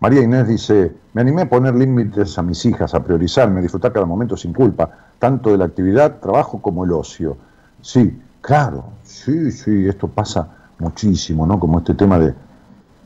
[0.00, 3.92] María Inés dice, me animé a poner límites a mis hijas, a priorizarme, a disfrutar
[3.92, 7.36] cada momento sin culpa, tanto de la actividad, trabajo como el ocio.
[7.82, 11.60] Sí, claro, sí, sí, esto pasa muchísimo, ¿no?
[11.60, 12.34] Como este tema de,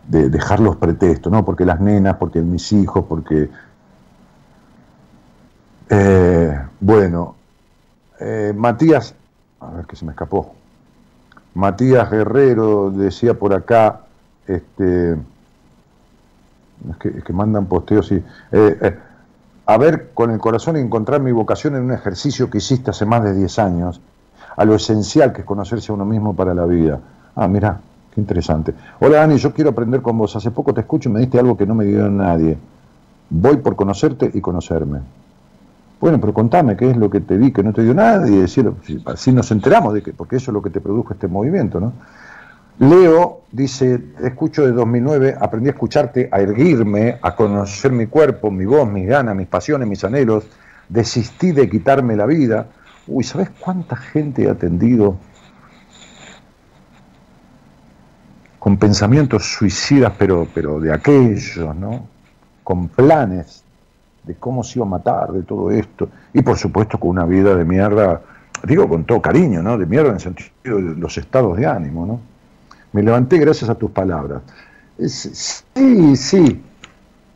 [0.06, 1.44] dejar los pretextos, ¿no?
[1.44, 3.50] Porque las nenas, porque mis hijos, porque...
[5.88, 7.34] Eh, bueno,
[8.20, 9.14] eh, Matías,
[9.60, 10.54] a ver que se me escapó.
[11.54, 14.00] Matías Guerrero decía por acá,
[14.46, 18.16] este, es que, mandan posteos y...
[18.16, 18.98] Eh, eh,
[19.64, 23.06] a ver con el corazón y encontrar mi vocación en un ejercicio que hiciste hace
[23.06, 24.00] más de 10 años,
[24.56, 26.98] a lo esencial que es conocerse a uno mismo para la vida.
[27.36, 27.80] Ah, mira,
[28.12, 28.74] qué interesante.
[28.98, 30.34] Hola Dani, yo quiero aprender con vos.
[30.34, 32.58] Hace poco te escucho y me diste algo que no me dio nadie.
[33.30, 34.98] Voy por conocerte y conocerme.
[36.02, 38.44] Bueno, pero contame qué es lo que te di que no te dio nadie.
[39.06, 41.92] Así nos enteramos de que, porque eso es lo que te produjo este movimiento, ¿no?
[42.80, 48.64] Leo dice, escucho de 2009, aprendí a escucharte, a erguirme, a conocer mi cuerpo, mi
[48.64, 50.44] voz, mis ganas, mis pasiones, mis anhelos,
[50.88, 52.66] desistí de quitarme la vida.
[53.06, 55.16] Uy, ¿sabes cuánta gente he atendido
[58.58, 62.08] con pensamientos suicidas, pero, pero de aquellos, ¿no?
[62.64, 63.61] Con planes
[64.24, 66.08] de cómo se iba a matar, de todo esto.
[66.32, 68.20] Y por supuesto con una vida de mierda,
[68.64, 69.76] digo con todo cariño, ¿no?
[69.76, 72.20] De mierda en el sentido de los estados de ánimo, ¿no?
[72.92, 74.42] Me levanté gracias a tus palabras.
[74.98, 76.62] Sí, sí.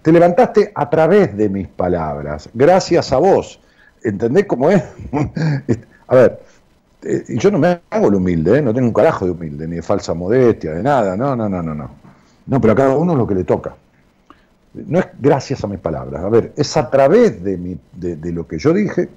[0.03, 3.59] Te levantaste a través de mis palabras, gracias a vos.
[4.05, 4.85] ¿Entendés cómo es?
[6.07, 6.41] a ver,
[7.03, 8.63] eh, yo no me hago el humilde, ¿eh?
[8.63, 11.63] no tengo un carajo de humilde, ni de falsa modestia, de nada, no, no, no,
[11.63, 11.91] no, no.
[12.47, 13.75] No, pero a cada uno es lo que le toca.
[14.75, 18.47] No es gracias a mis palabras, a ver, es a través de, mi, de, lo
[18.47, 19.09] que yo dije,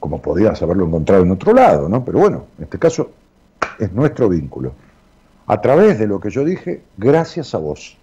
[0.00, 2.04] como podías haberlo encontrado en otro lado, ¿no?
[2.04, 3.10] Pero bueno, en este caso
[3.78, 4.72] es nuestro vínculo
[5.48, 7.96] a través de lo que yo dije, gracias a vos.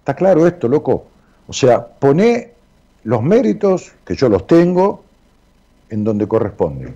[0.00, 1.06] ¿Está claro esto, loco?
[1.46, 2.52] O sea, poné
[3.04, 5.04] los méritos, que yo los tengo,
[5.90, 6.94] en donde corresponden.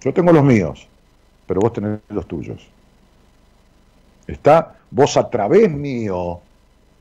[0.00, 0.86] Yo tengo los míos,
[1.46, 2.64] pero vos tenés los tuyos.
[4.28, 6.40] Está, vos a través mío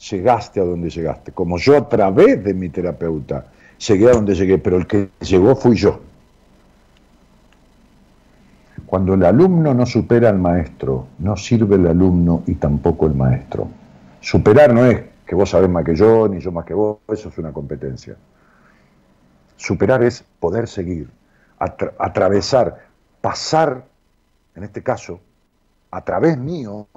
[0.09, 3.45] llegaste a donde llegaste, como yo a través de mi terapeuta
[3.77, 5.99] llegué a donde llegué, pero el que llegó fui yo.
[8.85, 13.67] Cuando el alumno no supera al maestro, no sirve el alumno y tampoco el maestro.
[14.19, 17.29] Superar no es que vos sabés más que yo, ni yo más que vos, eso
[17.29, 18.15] es una competencia.
[19.55, 21.09] Superar es poder seguir,
[21.57, 22.85] atravesar,
[23.21, 23.85] pasar,
[24.55, 25.21] en este caso,
[25.91, 26.87] a través mío,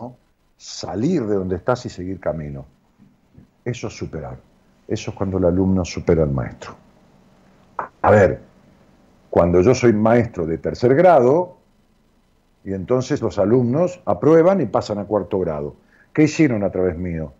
[0.56, 2.66] salir de donde estás y seguir camino.
[3.64, 4.36] Eso es superar.
[4.86, 6.74] Eso es cuando el alumno supera al maestro.
[8.02, 8.40] A ver,
[9.30, 11.56] cuando yo soy maestro de tercer grado,
[12.64, 15.76] y entonces los alumnos aprueban y pasan a cuarto grado.
[16.12, 17.32] ¿Qué hicieron a través mío?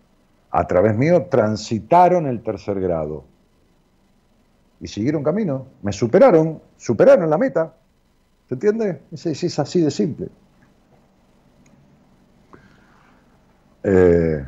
[0.51, 3.23] A través mío transitaron el tercer grado.
[4.79, 5.67] Y siguieron camino.
[5.81, 7.73] Me superaron, superaron la meta.
[8.47, 9.01] ¿Se entiende?
[9.11, 10.27] Es, es así de simple.
[13.83, 14.45] Eh,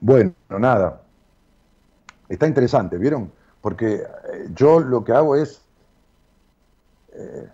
[0.00, 1.02] bueno, nada.
[2.28, 3.32] Está interesante, ¿vieron?
[3.60, 5.62] Porque eh, yo lo que hago es
[7.12, 7.48] eh,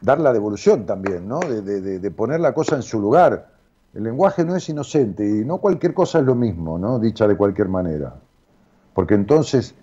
[0.00, 1.40] dar la devolución también, ¿no?
[1.40, 3.48] De, poner la cosa en su lugar.
[3.94, 6.98] El lenguaje no es inocente y no cualquier cosa es lo mismo, ¿no?
[6.98, 8.14] Dicha de cualquier manera.
[8.94, 9.74] Porque entonces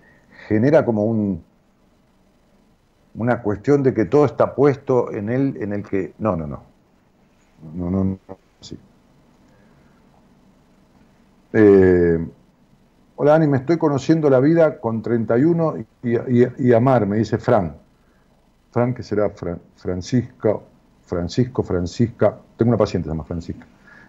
[0.48, 1.42] genera como un,
[3.14, 6.14] una cuestión de que todo está puesto en él, en el que.
[6.18, 6.62] No, no, no.
[7.74, 8.18] No, no, no.
[8.60, 8.78] Sí.
[11.52, 12.18] Eh,
[13.16, 16.16] hola Ani, me estoy conociendo la vida con 31 y,
[16.58, 17.72] y amar, me dice Frank.
[18.76, 19.30] Fran, que será
[19.74, 20.64] Francisco,
[21.06, 23.66] Francisco, Francisca, tengo una paciente, se llama Francisca.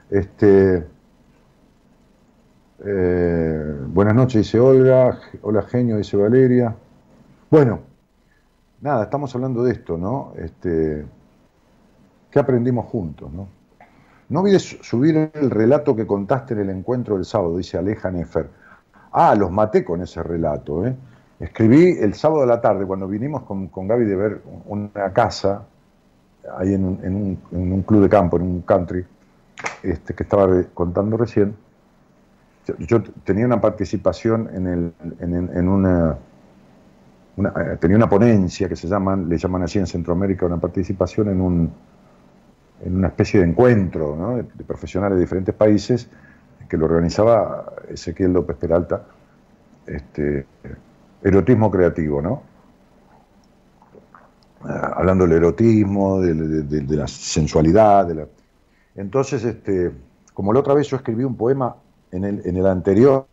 [0.10, 0.86] Este,
[2.84, 6.76] eh, buenas noches, dice Olga, hola genio, dice Valeria.
[7.50, 7.80] Bueno,
[8.82, 10.34] nada, estamos hablando de esto, ¿no?
[10.36, 11.06] Este,
[12.30, 13.48] ¿Qué aprendimos juntos, no?
[14.30, 18.50] No olvides subir el relato que contaste en el encuentro del sábado, dice Aleja Nefer.
[19.12, 20.96] Ah, los maté con ese relato, ¿eh?
[21.40, 25.66] Escribí el sábado de la tarde, cuando vinimos con, con Gaby de ver una casa,
[26.58, 26.84] ahí en
[27.52, 29.06] un, club de campo, en un country,
[29.84, 31.56] este, que estaba contando recién.
[32.80, 36.18] Yo, tenía una participación en, el, en, una,
[37.38, 41.40] eh, tenía una ponencia que se llaman, le llaman así en Centroamérica, una participación en
[41.40, 41.72] un
[42.84, 46.10] en una especie de encuentro de, de, profesionales de diferentes países
[46.68, 49.04] que lo organizaba Ezequiel López Peralta,
[49.86, 50.46] este,
[51.24, 52.44] erotismo creativo, ¿no?
[54.64, 58.08] Ah, hablando del erotismo, de, la sensualidad.
[58.08, 58.28] De la...
[58.96, 59.92] Entonces, este,
[60.34, 61.76] como la otra vez yo escribí un poema
[62.12, 63.28] en el, en el anterior,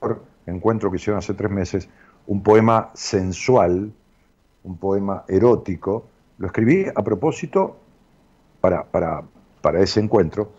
[0.47, 1.89] encuentro que hicieron hace tres meses,
[2.27, 3.93] un poema sensual,
[4.63, 6.07] un poema erótico.
[6.39, 7.77] Lo escribí a propósito
[8.61, 9.23] para, para,
[9.83, 10.53] ese encuentro.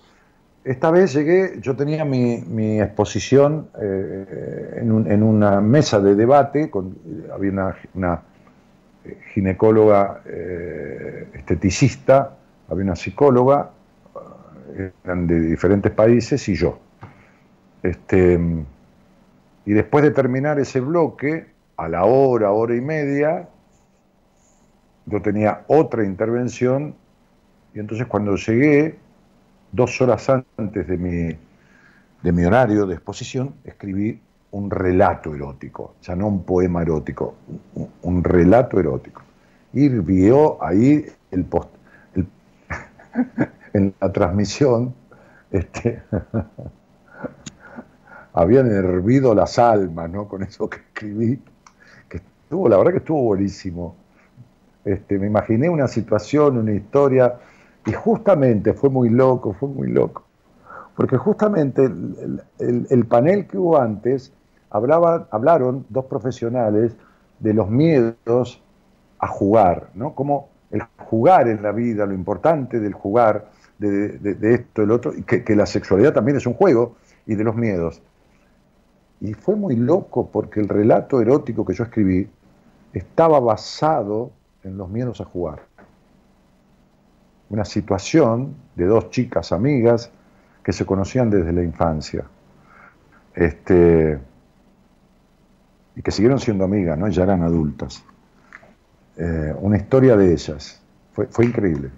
[0.64, 6.72] Esta vez llegué, yo tenía mi, exposición eh, en, una mesa de debate,
[7.32, 8.22] había una,
[9.34, 12.36] ginecóloga eh, esteticista,
[12.68, 13.70] había una psicóloga,
[15.04, 16.80] eran de diferentes países y yo.
[17.84, 18.40] Este,
[19.66, 21.46] y después de terminar ese bloque,
[21.78, 23.48] a la hora, hora y media,
[25.06, 26.96] yo tenía otra intervención
[27.74, 28.98] y entonces cuando llegué,
[29.76, 31.38] dos horas antes de mi,
[32.24, 34.22] de mi horario de exposición, escribí
[34.52, 37.36] un relato erótico, ya no un poema erótico,
[38.02, 39.22] un, relato erótico.
[39.74, 41.70] Y vio ahí el post,
[43.74, 44.96] en la transmisión,
[45.52, 46.02] este,
[48.34, 50.30] habían hervido las almas, ¿no?
[50.30, 51.42] Con eso que escribí,
[52.08, 53.98] que estuvo, la verdad que estuvo buenísimo.
[54.86, 57.36] Este, me imaginé una situación, una historia,
[57.86, 60.24] y justamente fue muy loco, fue muy loco.
[60.96, 64.34] Porque justamente el, panel que hubo antes,
[64.70, 66.96] hablaba, hablaron dos profesionales
[67.40, 68.62] de los miedos
[69.20, 70.16] a jugar, ¿no?
[70.16, 75.24] Como el jugar en la vida, lo importante del jugar, de, esto, el otro, y
[75.24, 78.02] que, la sexualidad también es un juego, y de los miedos.
[79.20, 82.30] Y fue muy loco porque el relato erótico que yo escribí
[82.94, 84.32] estaba basado
[84.64, 85.64] en los miedos a jugar.
[87.50, 90.12] Una situación de dos chicas amigas
[90.64, 92.26] que se conocían desde la infancia.
[93.36, 94.20] Este,
[95.96, 97.08] y que siguieron siendo amigas, ¿no?
[97.08, 98.04] ya eran adultas.
[99.18, 100.82] Eh, una historia de ellas.
[101.14, 101.90] Fue, fue increíble.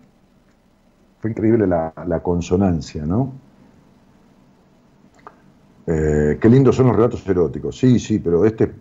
[1.19, 3.33] Fue increíble la, consonancia, ¿no?
[5.87, 7.77] Eh, qué lindos son los relatos eróticos.
[7.77, 8.71] Sí, sí, pero este,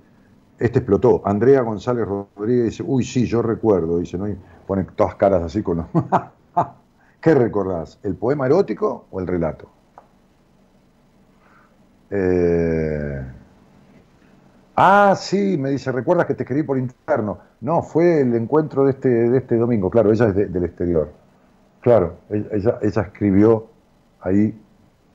[0.58, 1.22] este explotó.
[1.24, 4.28] Andrea González Rodríguez dice, uy, sí, yo recuerdo, dice, ¿no?
[4.28, 4.36] Y
[4.66, 5.86] pone todas caras así con los...
[7.26, 7.98] ¿Qué recordás?
[8.04, 9.68] ¿El poema erótico o el relato?
[12.08, 13.20] Eh,
[14.76, 17.40] ah, sí, me dice, ¿recuerdas que te escribí por interno?
[17.62, 21.10] No, fue el encuentro de este, de este domingo, claro, ella es del exterior.
[21.80, 23.70] Claro, ella, ella escribió
[24.20, 24.56] ahí,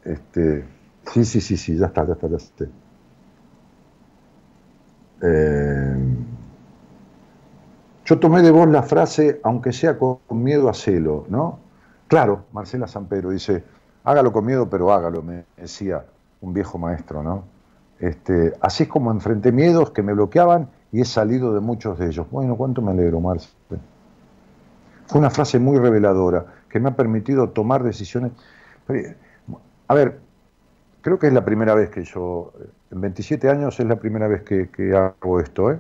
[0.03, 0.65] este,
[1.13, 2.65] sí, sí, sí, sí, ya está, ya está, ya está.
[5.21, 5.95] Eh,
[8.03, 11.70] yo tomé de vos la frase, aunque sea con miedo a celo, ¿no?
[12.11, 13.63] Claro, Marcela Pedro dice,
[14.03, 16.03] hágalo con miedo, pero hágalo, me decía
[16.41, 17.45] un viejo maestro, ¿no?
[17.99, 22.07] Este, así es como enfrenté miedos que me bloqueaban y he salido de muchos de
[22.07, 22.29] ellos.
[22.29, 23.53] Bueno, cuánto me alegro, Marcela.
[25.07, 28.33] Fue una frase muy reveladora que me ha permitido tomar decisiones.
[29.87, 30.19] A ver,
[30.99, 32.51] creo que es la primera vez que yo,
[32.91, 35.79] en 27 años es la primera vez que, hago esto, ¿eh?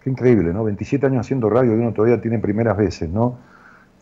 [0.00, 0.62] Qué increíble, ¿no?
[0.62, 3.45] 27 años haciendo radio y uno todavía tiene primeras veces, ¿no?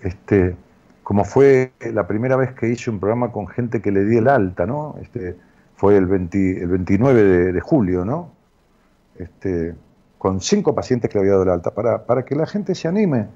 [0.05, 0.55] Este,
[1.03, 4.29] como fue la primera vez que hice un programa con gente que le di el
[4.29, 4.97] alta, ¿no?
[5.01, 5.35] Este,
[5.77, 8.31] fue el, el 29 de, julio, ¿no?
[9.19, 9.75] Este,
[10.19, 12.87] con cinco pacientes que le había dado el alta, para, para que la gente se
[12.87, 13.29] anime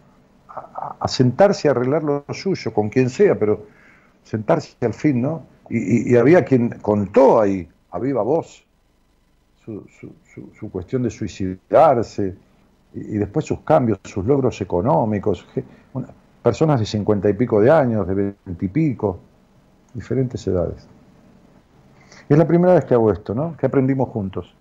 [0.49, 3.67] a, sentarse a arreglar lo suyo, con quien sea, pero
[4.23, 5.43] sentarse al fin, ¿no?
[5.71, 8.65] Y, había quien contó ahí, a viva voz,
[9.65, 9.87] su,
[10.55, 12.35] su, cuestión de suicidarse,
[12.95, 15.47] y, después sus cambios, sus logros económicos,
[16.49, 19.21] personas de cincuenta y pico de años, de veinte y pico,
[19.93, 20.87] diferentes edades.
[22.29, 23.57] es la primera vez que hago esto, ¿no?
[23.57, 24.55] Que aprendimos juntos.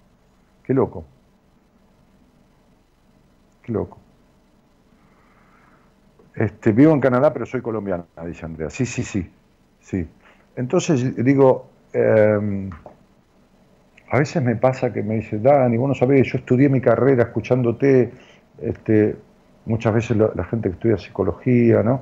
[0.64, 1.06] Qué loco
[3.72, 3.98] loco.
[6.36, 8.70] Este, vivo en Canadá, pero soy colombiana, dice Andrea.
[8.70, 9.30] Sí, sí, sí.
[9.80, 10.08] sí.
[10.56, 12.70] Entonces digo, em,
[14.10, 17.24] a veces me pasa que me dice, Dani, vos no sabés, yo estudié mi carrera
[17.24, 18.12] escuchándote,
[18.62, 19.16] este,
[19.68, 22.02] muchas veces la, gente que estudia psicología, ¿no?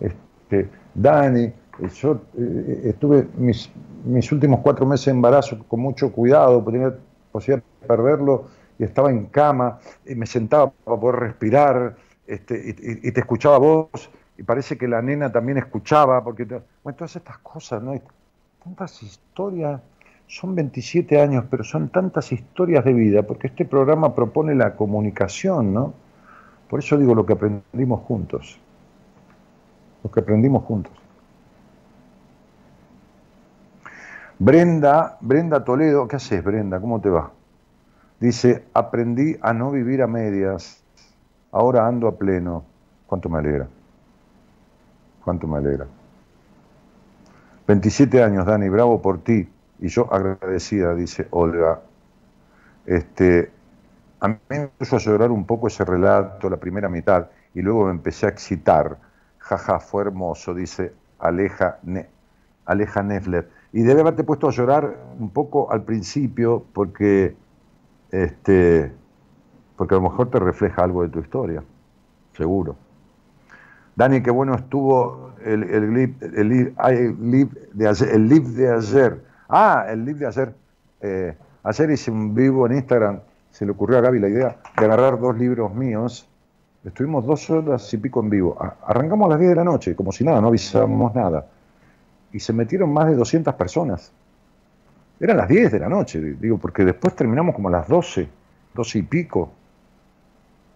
[0.00, 1.52] Este, Dani,
[1.94, 3.70] yo eh, estuve mis,
[4.04, 6.94] mis, últimos cuatro meses de embarazo con mucho cuidado, tenía
[7.32, 8.44] posibilidad de perderlo
[8.78, 11.96] y estaba en cama y me sentaba para poder respirar
[12.26, 17.16] este, y, te escuchaba vos y parece que la nena también escuchaba, porque bueno, todas
[17.16, 17.94] estas cosas, ¿no?
[18.62, 19.80] Tantas historias,
[20.26, 25.72] son 27 años, pero son tantas historias de vida, porque este programa propone la comunicación,
[25.72, 25.94] ¿no?
[26.68, 28.58] Por eso digo lo que aprendimos juntos,
[30.02, 30.92] lo que aprendimos juntos.
[34.38, 36.80] Brenda, Brenda Toledo, ¿qué haces Brenda?
[36.80, 37.30] ¿Cómo te va?
[38.20, 40.82] Dice, aprendí a no vivir a medias,
[41.52, 42.64] ahora ando a pleno.
[43.06, 43.68] ¿Cuánto me alegra?
[45.24, 45.86] ¿Cuánto me alegra?
[47.66, 49.48] 27 años, Dani, bravo por ti.
[49.78, 51.80] Y yo agradecida, dice Olga.
[52.86, 53.50] Este,
[54.20, 57.86] a mí me puso a llorar un poco ese relato, la primera mitad, y luego
[57.86, 58.98] me empecé a excitar.
[59.38, 61.78] Jaja, fue hermoso, dice Aleja,
[62.64, 63.48] Aleja Nefler.
[63.72, 67.36] Y debe haberte puesto a llorar un poco al principio porque,
[68.10, 68.92] este,
[69.76, 71.62] porque a lo mejor te refleja algo de tu historia,
[72.36, 72.76] seguro.
[73.96, 76.70] Dani, qué bueno estuvo el, el, el, el,
[77.72, 79.24] de ayer, el de ayer.
[79.48, 80.54] Ah, el live de ayer.
[81.00, 83.20] Eh, ayer hice un vivo en Instagram,
[83.56, 86.28] se le ocurrió a Gaby la idea de agarrar dos libros míos.
[86.84, 88.58] Estuvimos dos horas y pico en vivo.
[88.86, 91.46] Arrancamos a las 10 de la noche, como si nada, no avisamos nada.
[92.32, 94.12] Y se metieron más de 200 personas.
[95.18, 98.28] Eran las 10 de la noche, digo, porque después terminamos como a las 12,
[98.74, 99.50] 12 y pico.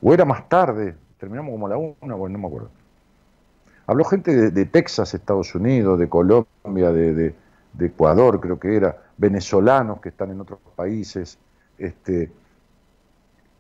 [0.00, 2.70] O era más tarde, terminamos como a la 1, bueno, no me acuerdo.
[3.88, 7.34] Habló gente de, Texas, Estados Unidos, de Colombia, de,
[7.78, 11.38] Ecuador, creo que era, venezolanos que están en otros países,
[11.76, 12.30] este,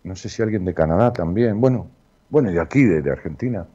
[0.04, 1.86] no sé si alguien de Canadá también, bueno,
[2.30, 3.66] bueno, y de aquí, de, Argentina.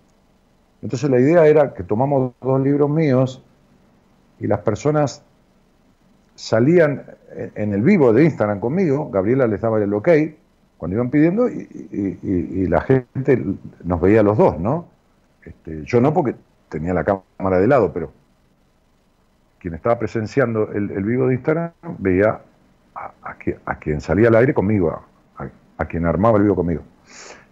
[0.81, 3.43] Entonces la idea era que tomamos dos libros míos
[4.39, 5.23] y las personas
[6.35, 7.03] salían
[7.55, 10.09] en el vivo de Instagram conmigo, Gabriela les daba el ok
[10.77, 13.41] cuando iban pidiendo y, la gente
[13.83, 14.87] nos veía los dos, ¿no?
[15.43, 16.35] Este, yo no porque
[16.69, 18.11] tenía la cámara de lado, pero
[19.59, 22.41] quien estaba presenciando el, vivo de Instagram veía
[22.93, 25.03] a, quien salía al aire conmigo,
[25.77, 26.83] a, quien armaba el vivo conmigo.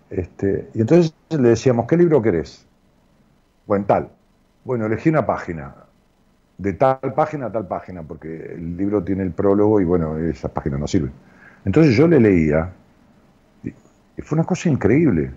[0.10, 2.66] Este, y entonces le decíamos, ¿qué libro querés?
[3.66, 4.10] Bueno, tal.
[4.64, 5.76] Bueno, elegí una página,
[6.58, 10.52] de tal página a tal página, porque el libro tiene el prólogo y bueno, esas
[10.52, 11.12] páginas no sirven.
[11.66, 12.72] Entonces yo le leía
[13.64, 15.32] y fue una cosa increíble.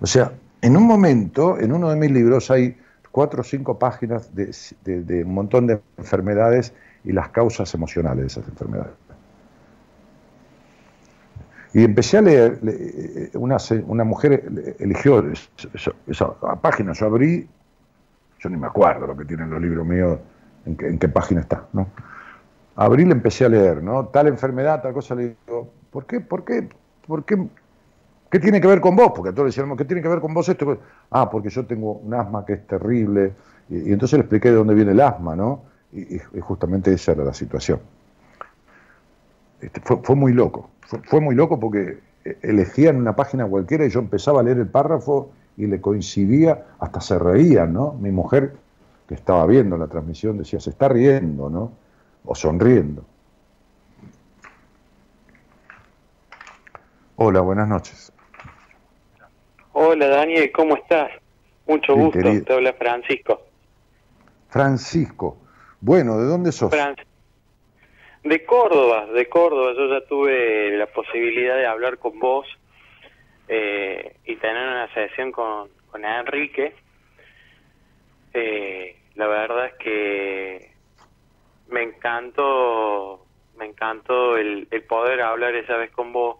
[0.00, 2.76] O sea, en un momento, en uno de mis libros hay
[3.10, 6.72] cuatro o cinco páginas de, un montón de enfermedades
[7.04, 8.92] y las causas emocionales de esas enfermedades.
[11.76, 15.22] Y empecé a leer, eh, una, una mujer eligió
[16.06, 17.46] esa, página, yo abrí,
[18.38, 20.18] yo ni me acuerdo lo que tienen los libros míos,
[20.64, 21.88] en qué, página está, ¿no?
[22.76, 24.06] Abrí y le empecé a leer, ¿no?
[24.06, 26.66] Tal enfermedad, tal cosa, le digo, ¿por qué, por qué,
[27.06, 27.46] por qué
[28.30, 29.12] ¿Qué tiene que ver con vos?
[29.14, 30.78] Porque todos decíamos, ¿qué tiene que ver con vos esto?
[31.10, 33.34] Ah, porque yo tengo un asma que es terrible.
[33.68, 35.62] Y, entonces le expliqué de dónde viene el asma, ¿no?
[35.92, 37.80] Y, justamente esa era la situación.
[39.60, 40.70] Este, fue, muy loco.
[40.86, 44.68] Fue, muy loco porque eh, elegían una página cualquiera y yo empezaba a leer el
[44.68, 47.94] párrafo y le coincidía, hasta se reían, ¿no?
[47.94, 48.54] Mi mujer,
[49.08, 51.72] que estaba viendo la transmisión, decía, se está riendo, ¿no?
[52.24, 53.04] O sonriendo.
[57.16, 58.12] Hola, buenas noches.
[59.72, 61.10] Hola Daniel, ¿cómo estás?
[61.66, 63.40] Mucho gusto, te habla Francisco.
[64.48, 65.38] Francisco,
[65.80, 66.72] bueno, ¿de dónde sos?
[68.28, 69.72] De Córdoba, de Córdoba.
[69.76, 72.46] Yo ya tuve la posibilidad de hablar con vos
[73.48, 76.74] eh, y tener una sesión con, con Enrique.
[78.34, 80.70] Eh, la verdad es que
[81.68, 83.24] me encantó,
[83.56, 86.38] me encantó el, poder hablar esa vez con vos.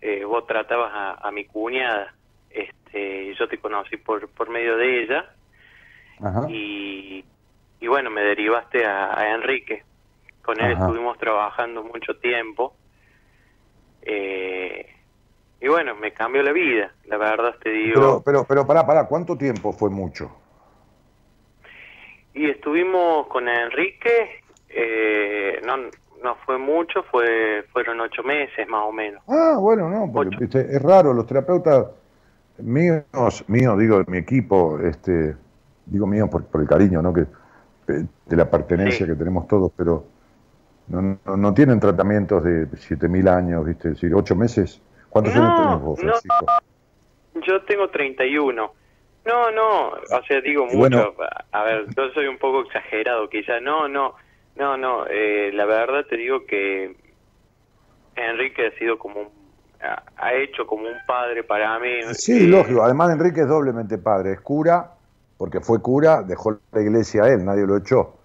[0.00, 2.14] Eh, vos tratabas a mi cuñada
[2.50, 5.30] este, yo te conocí por, por medio de ella
[6.48, 7.24] Y,
[7.80, 9.84] y bueno, me derivaste a, Enrique.
[10.42, 12.74] Con él estuvimos trabajando mucho tiempo.
[14.02, 14.86] Eh,
[15.60, 17.94] y bueno, me cambió la vida, la verdad te digo.
[17.94, 20.30] Pero, pero, pero pará, pará, ¿cuánto tiempo fue mucho?
[22.32, 25.76] Y estuvimos con Enrique, eh, no,
[26.22, 29.22] no fue mucho, fue fueron ocho meses más o menos.
[29.28, 31.88] Ah, bueno, no, porque es raro, los terapeutas
[32.58, 33.04] míos,
[33.48, 35.36] mío, digo, mi equipo, este,
[35.86, 37.12] digo mío por, el cariño, ¿no?
[37.12, 37.26] Que,
[37.86, 40.04] de la pertenencia que tenemos todos, pero
[40.90, 43.88] no, no, tienen tratamientos de 7.000 años, ¿viste?
[43.88, 44.80] Es decir, 8 meses.
[45.08, 46.46] ¿Cuántos años tenés vos, Francisco?
[47.46, 48.72] yo tengo 31.
[49.24, 51.14] No, no, o sea, digo mucho.
[51.52, 53.62] a ver, yo soy un poco exagerado, quizás.
[53.62, 54.14] No, no,
[54.56, 55.06] no, no.
[55.08, 56.96] Eh, la verdad te digo que
[58.16, 59.40] Enrique ha sido como un
[59.82, 61.88] ha hecho como un padre para mí.
[62.12, 62.82] Sí, lógico.
[62.82, 64.32] Además, Enrique es doblemente padre.
[64.32, 64.92] Es cura,
[65.38, 68.19] porque fue cura, dejó la iglesia a él, nadie lo echó.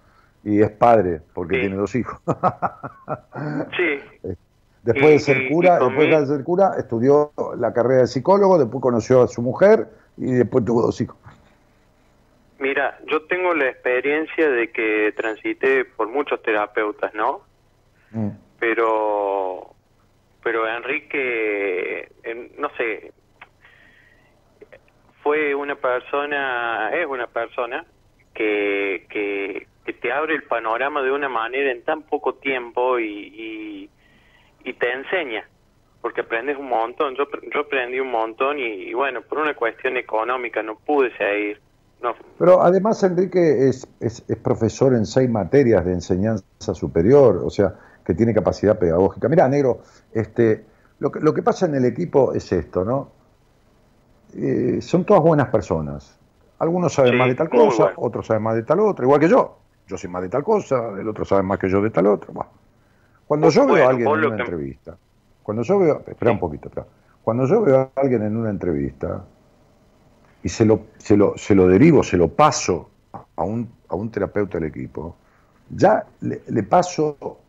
[0.45, 2.17] Y es padre, porque tiene dos hijos.
[3.75, 3.99] sí.
[4.83, 9.23] Después de ser cura, después de ser cura, estudió la carrera de psicólogo, después conoció
[9.23, 11.17] a su mujer y después tuvo dos hijos.
[12.59, 17.41] Mira, yo tengo la experiencia de que transité por muchos terapeutas, ¿no?
[18.11, 18.29] Mm.
[18.59, 19.75] Pero
[20.45, 22.07] pero Enrique,
[22.59, 23.11] no sé,
[25.23, 27.83] fue una persona, es una persona
[28.31, 33.89] que, que que te abre el panorama de una manera en tan poco tiempo y,
[34.63, 35.47] y, te enseña,
[36.01, 37.15] porque aprendes un montón.
[37.15, 41.61] Yo, yo aprendí un montón y, bueno, por una cuestión económica no pude seguir.
[42.01, 42.13] No.
[42.37, 47.73] Pero además Enrique es, es, es profesor en seis materias de enseñanza superior, o sea,
[48.05, 49.29] que tiene capacidad pedagógica.
[49.29, 49.79] Mira, negro,
[50.13, 50.65] este,
[50.99, 53.11] lo que, lo que pasa en el equipo es esto, ¿no?
[54.35, 56.19] Eh, son todas buenas personas.
[56.59, 59.57] Algunos saben más de tal cosa, otros saben más de tal otra, igual que yo.
[59.87, 62.33] Yo sé más de tal cosa, el otro sabe más que yo de tal otra.
[63.27, 64.97] Cuando yo veo a alguien en una entrevista,
[65.43, 66.87] cuando yo veo, espera un poquito, espera.
[67.23, 69.23] cuando yo veo a alguien en una entrevista
[70.43, 72.89] y se lo, se lo, se lo derivo, se lo paso
[73.35, 75.15] a un, a un terapeuta del equipo,
[75.69, 77.39] ya le, le paso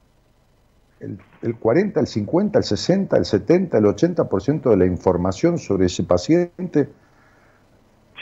[1.01, 6.05] el, 40, el 50, el 60, el 70, el 80% de la información sobre ese
[6.05, 6.89] paciente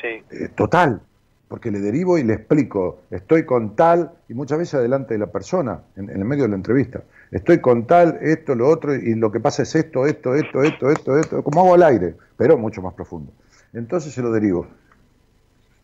[0.03, 1.01] eh, total,
[1.49, 5.27] porque le derivo y le explico, estoy con tal, y muchas veces adelante de la
[5.27, 9.31] persona, en, el medio de la entrevista, estoy con tal, esto, lo otro, y lo
[9.31, 12.83] que pasa es esto, esto, esto, esto, esto, esto, como hago al aire, pero mucho
[12.83, 13.33] más profundo.
[13.73, 14.67] Entonces se lo derivo.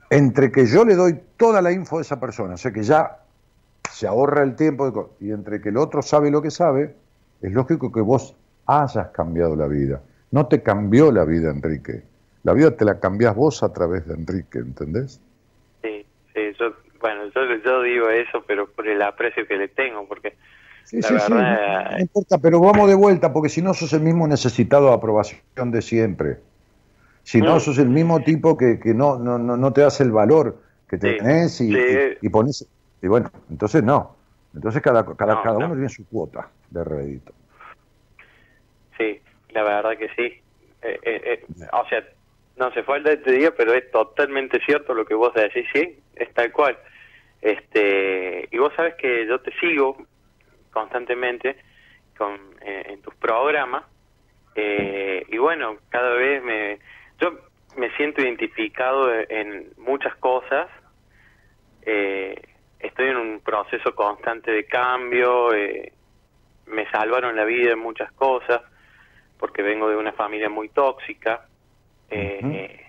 [0.09, 3.19] Entre que yo le doy toda la info de esa persona, o sea que ya
[3.93, 6.97] se ahorra el tiempo y entre que el otro sabe lo que sabe,
[7.43, 8.37] es lógico que vos
[8.67, 10.01] hayas cambiado la vida.
[10.31, 12.03] No te cambió la vida, Enrique.
[12.43, 15.21] La vida te la cambiás vos a través de Enrique, ¿entendés?
[17.01, 20.37] Sí, yo, bueno, yo, digo eso, pero por el aprecio que le tengo, porque
[20.85, 24.27] sí, sí, sí, no, importa, pero vamos de vuelta, porque si no sos el mismo
[24.27, 26.39] necesitado de aprobación de siempre.
[27.23, 27.61] Si no, mm.
[27.61, 31.61] sos el mismo tipo que, que no, no, no, te das el valor que tenés
[31.61, 31.73] y,
[32.21, 32.67] y pones
[33.03, 34.17] y bueno, entonces no.
[34.55, 37.33] Entonces cada, cada, cada uno tiene su cuota de rédito.
[38.99, 39.21] Sí,
[39.51, 40.41] la verdad que sí.
[40.83, 42.05] Eh, eh, eh, o sea,
[42.57, 46.33] no se falta este día, pero es totalmente cierto lo que vos decís, sí, es
[46.35, 46.77] tal cual.
[47.41, 49.97] Este, y vos sabes que yo te sigo
[50.71, 51.57] constantemente
[52.17, 53.85] con, en tus programas
[54.55, 56.79] y bueno, cada vez me
[57.19, 57.33] yo
[57.77, 60.69] me siento identificado en muchas cosas
[61.83, 62.35] eh,
[62.79, 65.93] estoy en un proceso constante de cambio, eh,
[66.67, 68.61] me salvaron la vida en muchas cosas,
[69.39, 71.47] porque vengo de una familia muy tóxica.
[72.11, 72.87] Eh,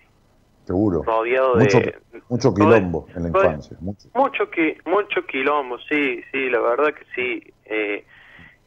[0.66, 1.04] Seguro.
[1.04, 1.96] Rodeado mucho, de...
[2.30, 3.78] Mucho quilombo en la infancia.
[3.80, 4.10] Mucho.
[4.14, 4.50] mucho,
[4.86, 7.54] mucho quilombo, sí, sí, la verdad que sí.
[7.66, 8.06] Eh,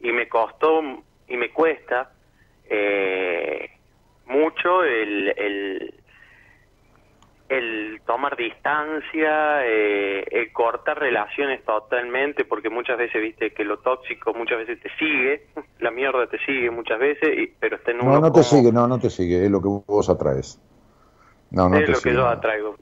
[0.01, 0.81] y me costó
[1.27, 2.11] y me cuesta
[4.27, 5.93] mucho el
[7.49, 14.33] el tomar distancia, eh, el cortar relaciones totalmente, porque muchas veces viste que lo tóxico
[14.33, 15.47] muchas veces te sigue,
[15.79, 18.99] la mierda te sigue muchas veces, pero está en No, no te sigue, no, no
[18.99, 20.59] te sigue, es lo que vos atraes.
[21.51, 22.75] No, no es lo que yo atraigo.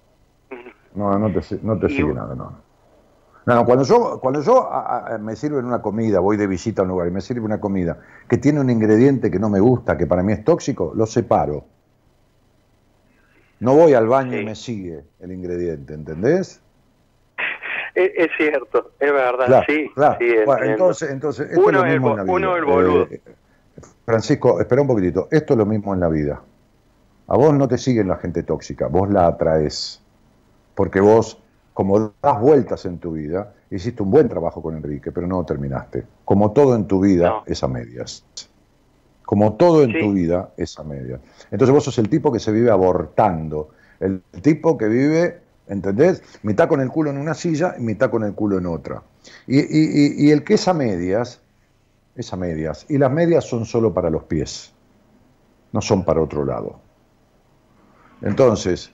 [0.95, 2.61] No, no te, no te sigue nada, no.
[3.45, 4.70] No, cuando yo, cuando yo
[5.20, 7.59] me sirve en una comida, voy de visita a un lugar y me sirve una
[7.59, 7.99] comida
[8.30, 11.66] que tiene un ingrediente que no me gusta, que para mí es tóxico, lo separo
[13.64, 16.61] no voy al baño y me sigue el ingrediente, ¿entendés?
[17.95, 19.88] Es, cierto, es verdad, sí.
[20.64, 22.34] entonces, entonces, esto es lo mismo en la vida.
[22.34, 23.03] Uno el boludo.
[23.03, 23.22] Eh,
[24.03, 25.28] Francisco, espera un poquitito.
[25.30, 26.41] Esto es lo mismo en la vida.
[27.34, 30.00] A vos no te sigue la gente tóxica, vos la atraes.
[30.76, 31.40] Porque vos,
[31.74, 36.06] como das vueltas en tu vida, hiciste un buen trabajo con Enrique, pero no terminaste.
[36.26, 38.24] Como todo en tu vida es a medias.
[39.26, 41.20] Como todo en tu vida es a media.
[41.50, 43.70] Entonces vos sos el tipo que se vive abortando,
[44.00, 46.22] el tipo que vive, ¿entendés?
[46.44, 49.02] Mitad con el culo en una silla y mitad con el culo en otra.
[49.48, 51.42] Y, el que es a medias,
[52.16, 52.86] es a medias.
[52.90, 54.72] Y las medias son solo para los pies,
[55.72, 56.83] no son para otro lado.
[58.24, 58.94] Entonces,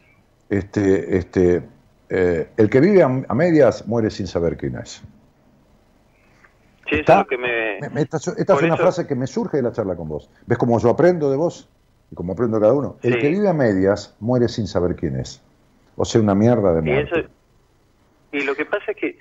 [0.49, 1.63] este, este,
[2.09, 5.01] eh, el que vive a medias muere sin saber quién es
[6.91, 7.25] esta,
[8.55, 10.29] es una frase que me surge de la charla con vos.
[10.45, 11.69] ¿Ves cómo yo aprendo de vos?
[12.11, 12.97] Y cómo aprendo cada uno.
[13.03, 15.43] El que vive a medias muere sin saber quién es.
[15.95, 17.27] O sea, una mierda de muerte.
[18.31, 19.17] Y, lo que pasa es que,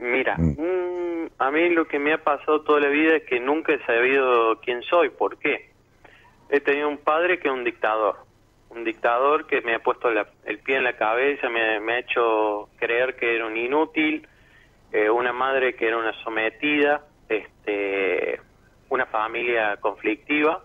[0.00, 0.56] mira, mm.
[0.58, 3.84] Mm, a mí lo que me ha pasado toda la vida es que nunca he
[3.84, 5.10] sabido quién soy.
[5.10, 5.70] ¿Por qué?
[6.50, 8.16] He tenido un padre que es un dictador.
[8.74, 12.68] Un dictador que me ha puesto el pie en la cabeza, me, me ha hecho
[12.76, 14.26] creer que era un inútil,
[14.92, 18.40] eh, una madre que era una sometida, este,
[18.90, 20.62] una familia conflictiva,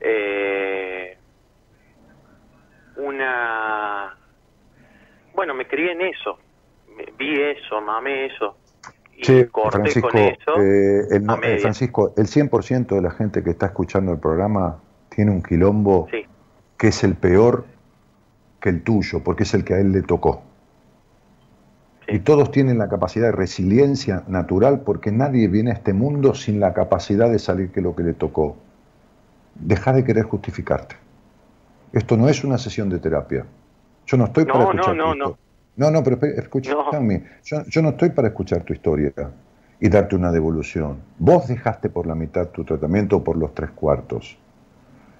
[0.00, 1.16] eh,
[2.96, 4.16] una...
[5.34, 6.38] Bueno, me crié en eso,
[7.16, 8.56] vi eso, mamé eso.
[9.16, 10.60] Y corté Francisco, con eso.
[10.60, 15.42] Eh, el, Francisco, el 100% de la gente que está escuchando el programa tiene un
[15.42, 16.08] quilombo
[16.78, 17.66] que es el peor
[18.60, 20.42] que el tuyo, porque es el que a él le tocó.
[22.06, 26.58] Y todos tienen la capacidad de resiliencia natural porque nadie viene a este mundo sin
[26.58, 28.56] la capacidad de salir que lo que le tocó.
[29.56, 30.96] Deja de querer justificarte.
[31.92, 33.44] Esto no es una sesión de terapia.
[34.06, 35.38] Yo no estoy para escuchar no, tu no, no.
[35.76, 37.24] No, no, pero escúchame.
[37.44, 39.12] Yo, yo no estoy para escuchar tu historia
[39.78, 40.98] y darte una devolución.
[41.18, 44.38] Vos dejaste por la mitad tu tratamiento o por los tres cuartos.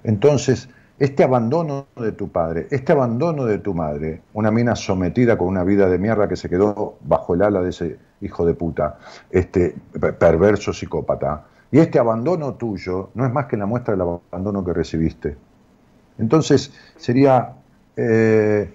[0.03, 0.69] Entonces,
[0.99, 5.63] este abandono de tu padre, este abandono de tu madre, una mina sometida con una
[5.63, 8.97] vida de mierda que se quedó bajo el ala de ese hijo de puta,
[9.31, 14.01] este per- perverso psicópata, y este abandono tuyo no es más que la muestra del
[14.01, 15.37] abandono que recibiste.
[16.17, 17.53] Entonces, sería,
[17.95, 18.69] eh,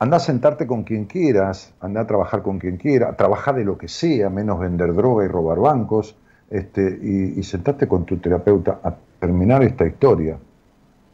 [0.00, 3.78] anda a sentarte con quien quieras, anda a trabajar con quien quiera, trabajar de lo
[3.78, 6.14] que sea, menos vender droga y robar bancos,
[6.50, 10.36] este, y, y sentarte con tu terapeuta a terminar esta historia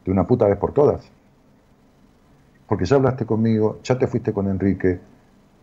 [0.05, 1.09] de una puta vez por todas.
[2.67, 4.99] Porque ya hablaste conmigo, ya te fuiste con Enrique,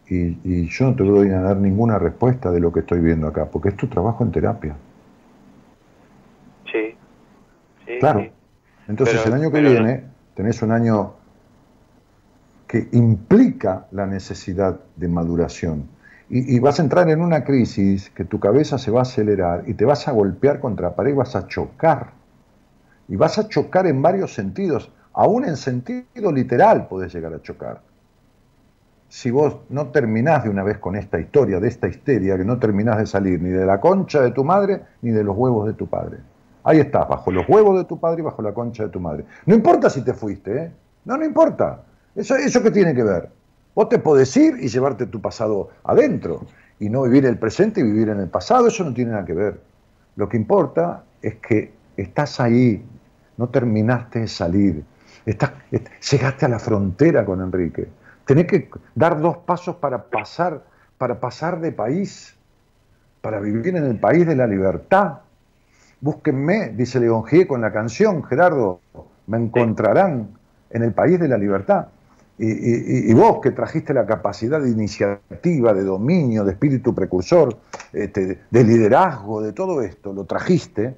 [0.08, 3.26] y, y yo no te voy a dar ninguna respuesta de lo que estoy viendo
[3.26, 4.76] acá, porque es tu trabajo en terapia.
[6.70, 6.94] Sí.
[7.86, 8.20] Sí, Claro.
[8.20, 8.30] sí.
[8.88, 11.14] Entonces Pero- el año que no- viene tenés un año
[12.66, 15.88] que implica la necesidad de maduración.
[16.28, 19.62] Y, y vas a entrar en una crisis que tu cabeza se va a acelerar
[19.68, 22.10] y te vas a golpear contra la pared y vas a chocar.
[23.08, 27.80] Y vas a chocar en varios sentidos, aún en sentido literal podés llegar a chocar.
[29.08, 32.58] Si vos no terminás de una vez con esta historia, de esta histeria, que no
[32.58, 35.74] terminás de salir ni de la concha de tu madre ni de los huevos de
[35.74, 36.18] tu padre.
[36.64, 39.24] Ahí estás, bajo los huevos de tu padre y bajo la concha de tu madre.
[39.46, 40.72] No importa si te fuiste, ¿eh?
[41.04, 41.82] No, no importa.
[42.16, 43.30] Eso, eso qué tiene que ver.
[43.76, 46.40] Vos te podés ir y llevarte tu pasado adentro
[46.80, 49.34] y no vivir el presente y vivir en el pasado, eso no tiene nada que
[49.34, 49.60] ver.
[50.16, 52.84] Lo que importa es que estás ahí,
[53.36, 54.84] no terminaste de salir,
[56.10, 57.88] llegaste a la frontera con Enrique.
[58.24, 60.64] Tenés que dar dos pasos para pasar,
[60.98, 62.34] para pasar de país,
[63.20, 65.18] para vivir en el país de la libertad.
[66.00, 67.46] Búsquenme, dice León G.
[67.46, 68.80] con la canción, Gerardo,
[69.26, 70.28] me encontrarán
[70.70, 71.88] en el país de la libertad.
[72.38, 77.56] Y vos que trajiste la capacidad de iniciativa, de dominio, de espíritu precursor,
[77.94, 80.96] este, de liderazgo, de todo esto, lo trajiste,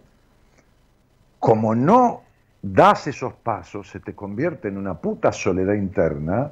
[1.39, 2.23] como no
[2.63, 6.51] das esos pasos, se te convierte en una puta soledad interna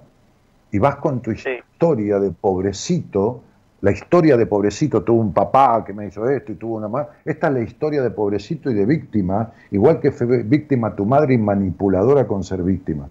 [0.70, 1.50] y vas con tu Sí.
[1.72, 3.42] historia de pobrecito,
[3.80, 7.08] la historia de pobrecito, tuvo un papá que me hizo esto y tuvo una madre.
[7.24, 11.34] Esta es la historia de pobrecito y de víctima, igual que fue víctima tu madre
[11.34, 13.08] y manipuladora con ser víctima.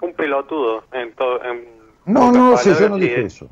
[0.00, 0.84] Un pelotudo.
[0.92, 1.12] En
[2.06, 3.48] No, no sé, yo no dije es- eso.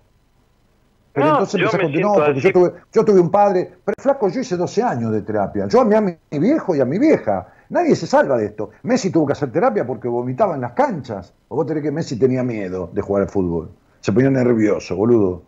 [1.12, 3.94] Pero No, entonces yo empecé a continuar, porque yo tuve, yo tuve un padre, pero
[4.00, 5.66] flaco, yo hice 12 años de terapia.
[5.68, 7.53] Yo amé a mi viejo y a mi vieja.
[7.70, 8.70] Nadie se salva de esto.
[8.82, 11.32] Messi tuvo que hacer terapia porque vomitaba en las canchas.
[11.48, 13.70] O vos tenés que Messi tenía miedo de jugar al fútbol.
[14.00, 15.42] Se ponía nervioso, boludo.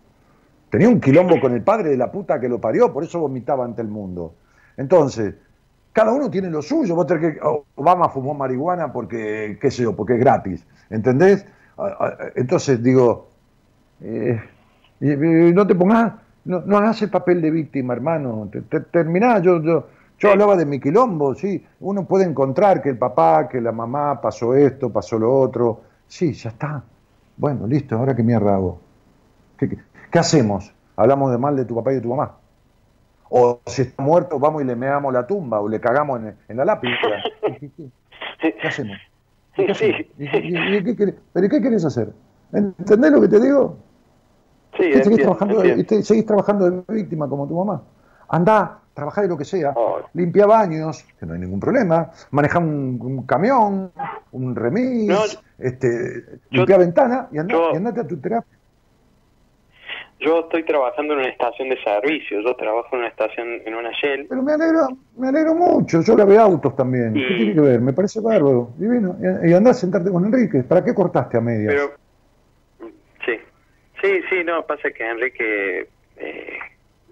[0.71, 3.65] Tenía un quilombo con el padre de la puta que lo parió, por eso vomitaba
[3.65, 4.35] ante el mundo.
[4.77, 5.35] Entonces,
[5.93, 6.95] cada uno tiene lo suyo.
[6.95, 7.41] Vos tenés que.
[7.77, 10.67] Obama fumó marihuana porque, qué sé yo, porque es gratis.
[10.91, 11.47] ¿Entendés?
[11.79, 13.29] Ah, ah, Entonces, digo,
[14.03, 14.41] eh,
[15.01, 16.15] no te pongas,
[16.45, 18.49] no, no hagas el papel de víctima, hermano.
[18.51, 19.87] Te- te- terminá, yo, yo,
[20.19, 21.65] yo hablaba de mi quilombo, sí.
[21.81, 25.83] Uno puede encontrar que el papá, que la mamá pasó esto, pasó lo otro.
[26.07, 26.83] Sí, ya está.
[27.37, 28.79] Bueno, listo, ahora que mierda hago.
[29.59, 29.79] ¿Qué, qué,
[30.11, 30.73] qué hacemos?
[30.97, 32.37] ¿Hablamos de mal de tu papá y de tu mamá?
[33.29, 36.57] O si está muerto, vamos y le meamos la tumba o le cagamos en, en
[36.57, 36.95] la lápida.
[37.43, 37.71] ¿Qué, qué-
[38.41, 38.97] qué- qué hacemos?
[39.57, 40.01] ¿Y qué hacemos?
[40.19, 41.15] ¿Y qué- y- y qué querés?
[41.33, 42.13] ¿Pero qué querés hacer?
[42.53, 43.77] ¿Entendés lo que te digo?
[44.77, 45.63] Sí, seguís, entiendo, trabajando,
[46.03, 47.83] seguís trabajando de víctima como tu mamá.
[48.29, 49.75] Andá, trabajá de lo que sea.
[50.15, 52.11] Limpia baños, que no hay ningún problema.
[52.31, 53.93] Maneja un, un camión,
[54.33, 55.21] un remis, No,
[55.59, 55.89] este,
[56.51, 58.57] yo- limpia ventana y, andá, yo- y andate a tu terapia.
[60.19, 62.41] Yo estoy trabajando en una estación de servicio.
[62.41, 64.27] Yo trabajo en una estación, en una Shell.
[64.27, 66.01] Pero me alegro, me alegro mucho.
[66.01, 67.13] Yo lavé autos también.
[67.13, 67.81] ¿Qué tiene que ver?
[67.83, 69.17] Me parece bárbaro, divino.
[69.45, 70.63] Y, y andá a sentarte con Enrique.
[70.63, 71.75] ¿Para qué cortaste a medias?
[71.75, 72.91] Pero,
[73.27, 73.33] sí,
[74.03, 76.59] sí, sí, no, pasa que Enrique, eh,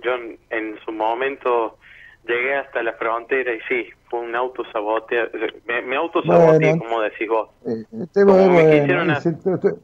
[0.04, 0.12] yo
[0.50, 1.78] en, su momento
[2.26, 5.28] llegué hasta la frontera y sí, fue un autosaboteo,
[5.66, 6.84] me, me autosaboteé, Bueno.
[6.84, 7.48] como decís vos.
[7.66, 9.74] Eh, este, como me quisieron a- pero estoy-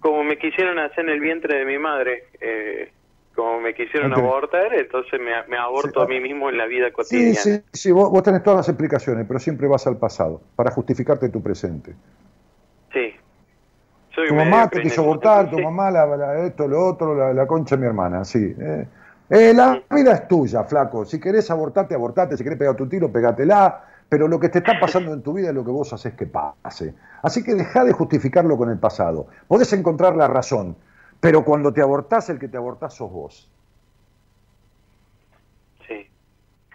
[0.00, 2.92] Como me quisieron hacer en el vientre de mi madre, eh,
[3.34, 6.86] como me quisieron abortar, entonces me, me aborto Sí, a mí mismo en la vida
[6.86, 7.34] Sí, cotidiana.
[7.40, 11.28] sí, sí, vos, vos tenés todas las explicaciones, pero siempre vas al pasado para justificarte
[11.28, 11.94] tu presente.
[12.92, 13.14] Sí.
[14.14, 15.62] Soy Tu mamá te quiso abortar, tu Sí.
[15.62, 18.54] mamá la, la- esto, lo otro, la, la concha de mi hermana, sí.
[18.58, 18.86] Eh,
[19.30, 21.04] eh, la vida es tuya, flaco.
[21.04, 22.36] Si querés abortarte, abortate.
[22.36, 23.84] Si querés pegar tu tiro, pegatela.
[24.08, 26.26] pero lo que te está pasando en tu vida es lo que vos haces que
[26.26, 26.94] pase.
[27.22, 29.28] Así que deja de justificarlo con el pasado.
[29.48, 30.76] Podés encontrar la razón,
[31.18, 33.48] pero cuando te abortás, el que te abortás sos vos.
[35.88, 36.06] Sí,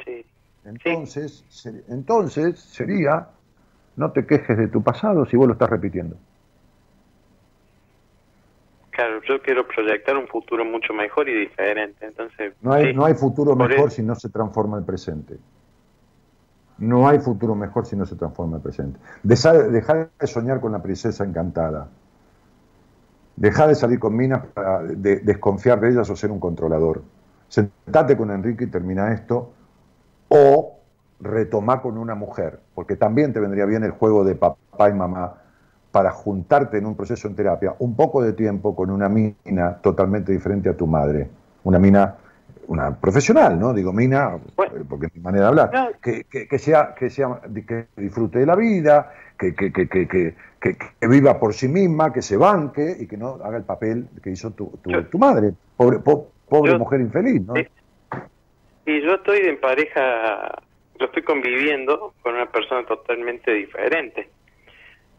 [0.04, 0.26] sí.
[0.66, 1.46] Entonces,
[1.90, 3.28] entonces sería,
[3.98, 6.18] no te quejes de tu pasado si vos lo estás repitiendo.
[8.98, 12.04] Claro, yo quiero proyectar un futuro mucho mejor y diferente.
[12.04, 15.38] Entonces, no hay, no hay futuro mejor si no se transforma el presente.
[16.80, 19.00] No hay futuro mejor si no se transforma el presente.
[19.22, 19.70] Dejar,
[20.20, 21.90] de soñar con la princesa encantada.
[23.36, 27.04] Dejar de salir con minas para desconfiar de ellas o ser un controlador.
[27.50, 29.54] Sentate con Enrique y termina esto
[30.30, 30.80] o
[31.20, 35.44] retomar con una mujer, porque también te vendría bien el juego de papá y mamá
[35.98, 40.32] para juntarte en un proceso en terapia un poco de tiempo con una mina totalmente
[40.32, 41.28] diferente a tu madre,
[41.64, 42.18] una mina,
[42.68, 43.74] una profesional, ¿no?
[43.74, 44.38] Digo mina,
[44.88, 48.56] porque es mi manera de hablar, que, que, sea, que sea, que disfrute de la
[48.56, 53.18] vida, que, que, que, que, que, viva por sí misma, que se banque y que
[53.18, 57.56] no haga el papel que hizo tu, tu, madre, pobre, pobre mujer infeliz, ¿no?
[58.86, 60.62] Y yo estoy en pareja,
[61.00, 64.30] yo estoy conviviendo con una persona totalmente diferente.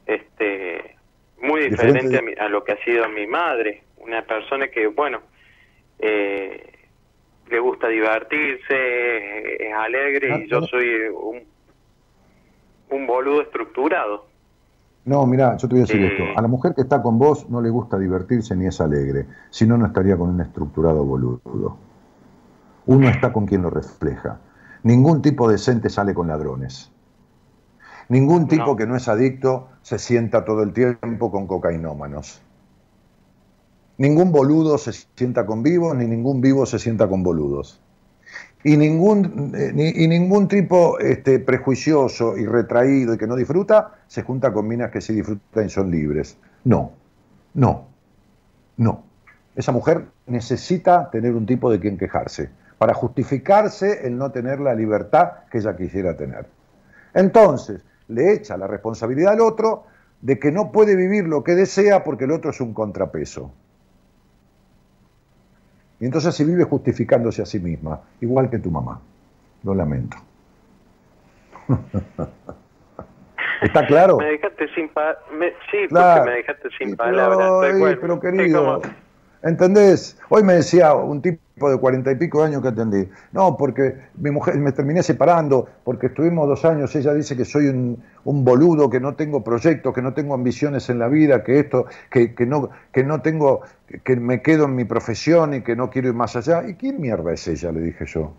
[0.09, 0.97] Este,
[1.43, 3.85] muy diferente, a, lo que ha sido mi madre.
[3.99, 5.21] Una persona que, bueno,
[5.99, 6.73] eh,
[7.51, 11.43] le gusta divertirse, es alegre y ah, yo soy un,
[12.91, 14.27] un boludo estructurado.
[15.05, 16.25] No, mira, yo te voy a decir esto.
[16.37, 19.27] A la mujer que está con vos no le gusta divertirse ni es alegre.
[19.51, 21.77] Si no, no estaría con un estructurado boludo.
[22.87, 24.41] Uno está con quien lo refleja.
[24.83, 26.91] Ningún tipo decente sale con ladrones.
[28.09, 32.41] Ningún tipo que no es adicto se sienta todo el tiempo con cocainómanos.
[33.99, 37.81] Ningún boludo se sienta con vivos, ni ningún vivo se sienta con boludos.
[38.65, 44.23] Y ningún, eh, y ningún tipo este, prejuicioso y retraído y que no disfruta se
[44.23, 46.37] junta con minas que sí disfrutan y son libres.
[46.65, 46.93] No,
[47.55, 47.87] no,
[48.77, 49.05] no.
[49.55, 54.75] Esa mujer necesita tener un tipo de quien quejarse para justificarse el no tener la
[54.75, 56.47] libertad que ella quisiera tener.
[57.15, 59.85] Entonces, le echa la responsabilidad al otro
[60.21, 63.53] de que no puede vivir lo que desea porque el otro es un contrapeso.
[66.01, 69.01] Y entonces se vive justificándose a sí misma, igual que tu mamá.
[69.65, 70.17] Lo lamento.
[73.63, 74.19] ¿Está claro?
[74.19, 74.89] Me dejaste sin.
[75.71, 77.51] Sí, porque me dejaste sin palabras.
[78.01, 78.81] pero querido,
[79.43, 80.17] ¿entendés?
[80.29, 83.09] Hoy me decía un tipo de cuarenta y pico años que atendí.
[83.33, 87.69] No, porque mi mujer me terminé separando, porque estuvimos dos años, ella dice que soy
[87.69, 91.87] un, boludo, que no tengo proyectos, que no tengo ambiciones en la vida, que esto,
[92.11, 93.63] que, que, no, que no tengo,
[94.05, 96.69] que me quedo en mi profesión y que no quiero ir más allá.
[96.69, 97.73] ¿Y quién mierda es ella?
[97.73, 98.33] Le dije yo.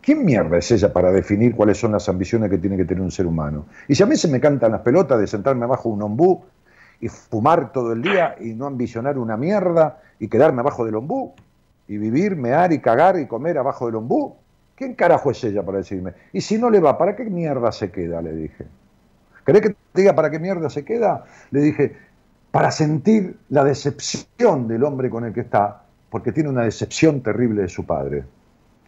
[0.00, 3.10] ¿Quién mierda es ella para definir cuáles son las ambiciones que tiene que tener un
[3.10, 3.66] ser humano?
[3.88, 6.44] Y si a mí se me cantan las pelotas de sentarme abajo de un ombú
[7.00, 11.34] y fumar todo el día y no ambicionar una mierda y quedarme abajo del ombú,
[11.88, 14.36] y vivir, mear y cagar y comer abajo del ombú.
[14.74, 16.12] ¿Quién carajo es ella para decirme?
[16.32, 18.22] Y si no le va, ¿para qué mierda se queda?
[18.22, 18.66] Le dije.
[19.44, 21.24] ¿Querés que te diga para qué mierda se queda?
[21.50, 21.96] Le dije,
[22.50, 27.62] para sentir la decepción del hombre con el que está, porque tiene una decepción terrible
[27.62, 28.24] de su padre.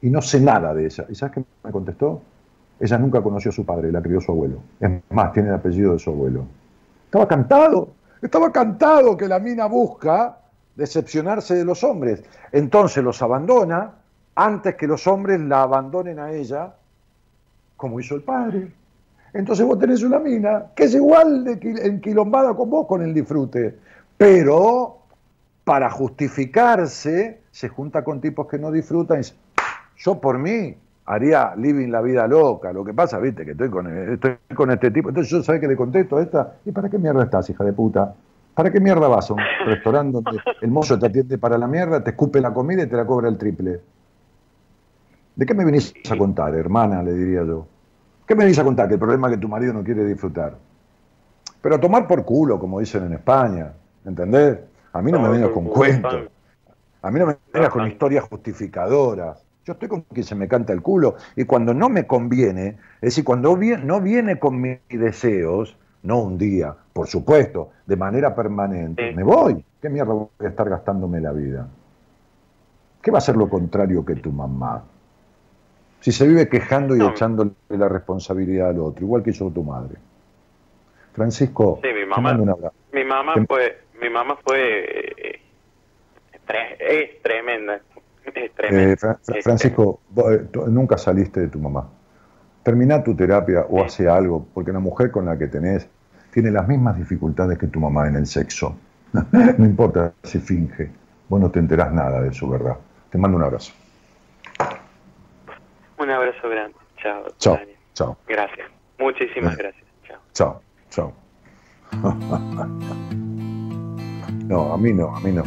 [0.03, 1.07] Y no sé nada de ella.
[1.09, 2.23] ¿Y sabes qué me contestó?
[2.78, 4.59] Ella nunca conoció a su padre, la crió su abuelo.
[4.78, 6.45] Es más, tiene el apellido de su abuelo.
[7.07, 7.91] Estaba cantado,
[8.23, 10.39] estaba cantado que la mina busca
[10.77, 12.23] decepcionarse de los hombres.
[12.53, 13.93] Entonces los abandona
[14.35, 16.75] antes que los hombres la abandonen a ella,
[17.77, 18.73] como hizo el padre.
[19.33, 21.53] Entonces vos tenés una mina que es igual de
[21.83, 23.79] enquilombada con vos con el disfrute,
[24.17, 24.99] pero
[25.65, 29.35] para justificarse se junta con tipos que no disfrutan y dice,
[29.97, 30.77] yo por mí
[31.11, 34.93] haría living la vida loca, lo que pasa, viste, que estoy con, estoy con este
[34.93, 37.65] tipo, entonces yo sabés que le contesto a esta, ¿y para qué mierda estás, hija
[37.65, 38.15] de puta?
[38.55, 42.03] ¿Para qué mierda vas a un restaurante donde el mozo te atiende para la mierda,
[42.05, 43.81] te escupe la comida y te la cobra el triple?
[45.35, 47.03] ¿De qué me venís a contar, hermana?
[47.03, 47.66] Le diría yo.
[48.24, 48.87] ¿Qué me venís a contar?
[48.87, 50.57] Que el problema es que tu marido no quiere disfrutar.
[51.61, 53.73] Pero a tomar por culo, como dicen en España,
[54.05, 54.59] ¿entendés?
[54.93, 56.28] A mí no me vengas con cuentos.
[57.03, 59.49] A mí no me vengas con historias justificadoras.
[59.71, 61.15] Yo estoy con quien se me canta el culo.
[61.37, 66.37] Y cuando no me conviene, es decir, cuando no viene con mis deseos, no un
[66.37, 69.65] día, por supuesto, de manera permanente, me voy.
[69.81, 71.69] ¿Qué mierda voy a estar gastándome la vida?
[73.01, 74.83] ¿Qué va a ser lo contrario que tu mamá?
[76.01, 79.95] Si se vive quejando y echándole la responsabilidad al otro, igual que yo tu madre.
[81.13, 82.37] Francisco, sí, mi mamá,
[82.93, 85.41] mi mamá fue, mi mamá fue eh,
[86.81, 87.81] es tremenda,
[88.25, 89.05] es.
[89.05, 91.89] Eh, Francisco, eh, nunca saliste de tu mamá.
[92.63, 95.89] termina tu terapia o hace algo, porque la mujer con la que tenés
[96.31, 98.77] tiene las mismas dificultades que tu mamá en el sexo.
[99.59, 100.91] no importa si finge,
[101.29, 102.77] vos no te enterás nada de su verdad.
[103.11, 103.73] Te mando un abrazo.
[105.99, 106.77] Un abrazo grande.
[106.99, 107.25] Chao.
[107.95, 108.17] Chao.
[108.27, 108.69] Gracias.
[108.99, 109.85] Muchísimas gracias.
[110.07, 110.19] Chao.
[110.33, 110.63] Chao.
[110.91, 111.13] Chao.
[114.47, 115.43] no, a mí no, a mí no.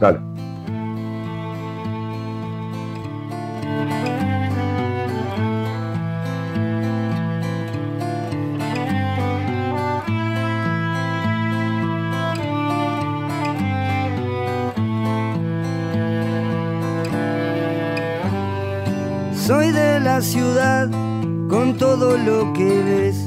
[0.00, 0.18] Dale.
[19.46, 20.88] Soy de la ciudad
[21.50, 23.26] con todo lo que ves,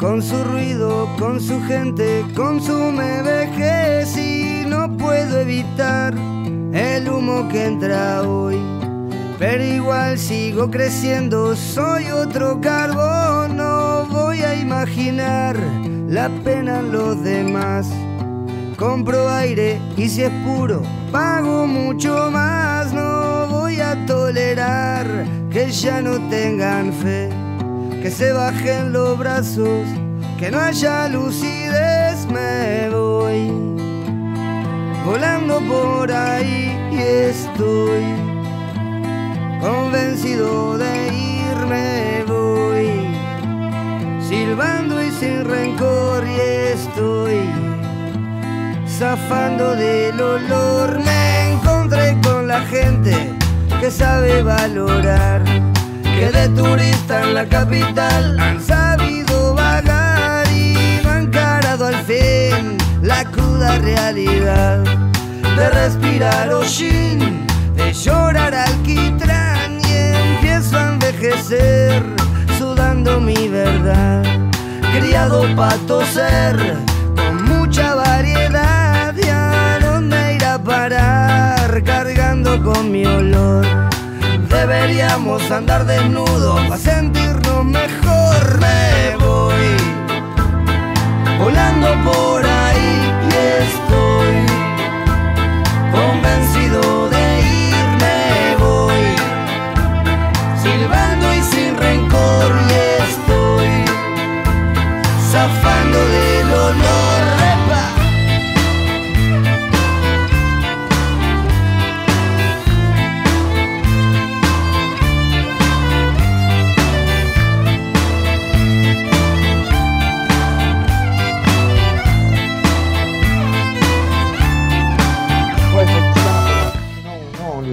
[0.00, 6.14] con su ruido, con su gente, con su me vejez y no puedo evitar
[6.72, 8.69] el humo que entra hoy.
[9.40, 15.56] Pero igual sigo creciendo, soy otro carbón, no voy a imaginar
[16.10, 17.88] la pena en los demás.
[18.76, 22.92] Compro aire y si es puro, pago mucho más.
[22.92, 25.06] No voy a tolerar
[25.50, 27.30] que ya no tengan fe,
[28.02, 29.86] que se bajen los brazos,
[30.38, 32.26] que no haya lucidez.
[32.26, 33.50] Me voy
[35.06, 38.19] volando por ahí y estoy
[39.60, 42.24] convencido de irme.
[42.26, 43.14] Voy
[44.26, 46.40] silbando y sin rencor y
[46.72, 47.50] estoy
[48.88, 50.98] zafando del olor.
[50.98, 53.14] Me encontré con la gente
[53.80, 55.42] que sabe valorar,
[56.02, 62.76] que de turista en la capital han sabido vagar y no han encarado al fin
[63.02, 64.84] la cruda realidad
[65.56, 69.49] de respirar hollín, de llorar alquitrán
[70.60, 72.02] empiezo a envejecer
[72.58, 74.22] sudando mi verdad,
[74.92, 76.76] criado para toser
[77.16, 83.66] con mucha variedad y a dónde ir a parar cargando con mi olor.
[84.50, 88.60] Deberíamos andar desnudos para sentirnos mejor.
[88.60, 89.76] Me voy
[91.38, 92.39] volando por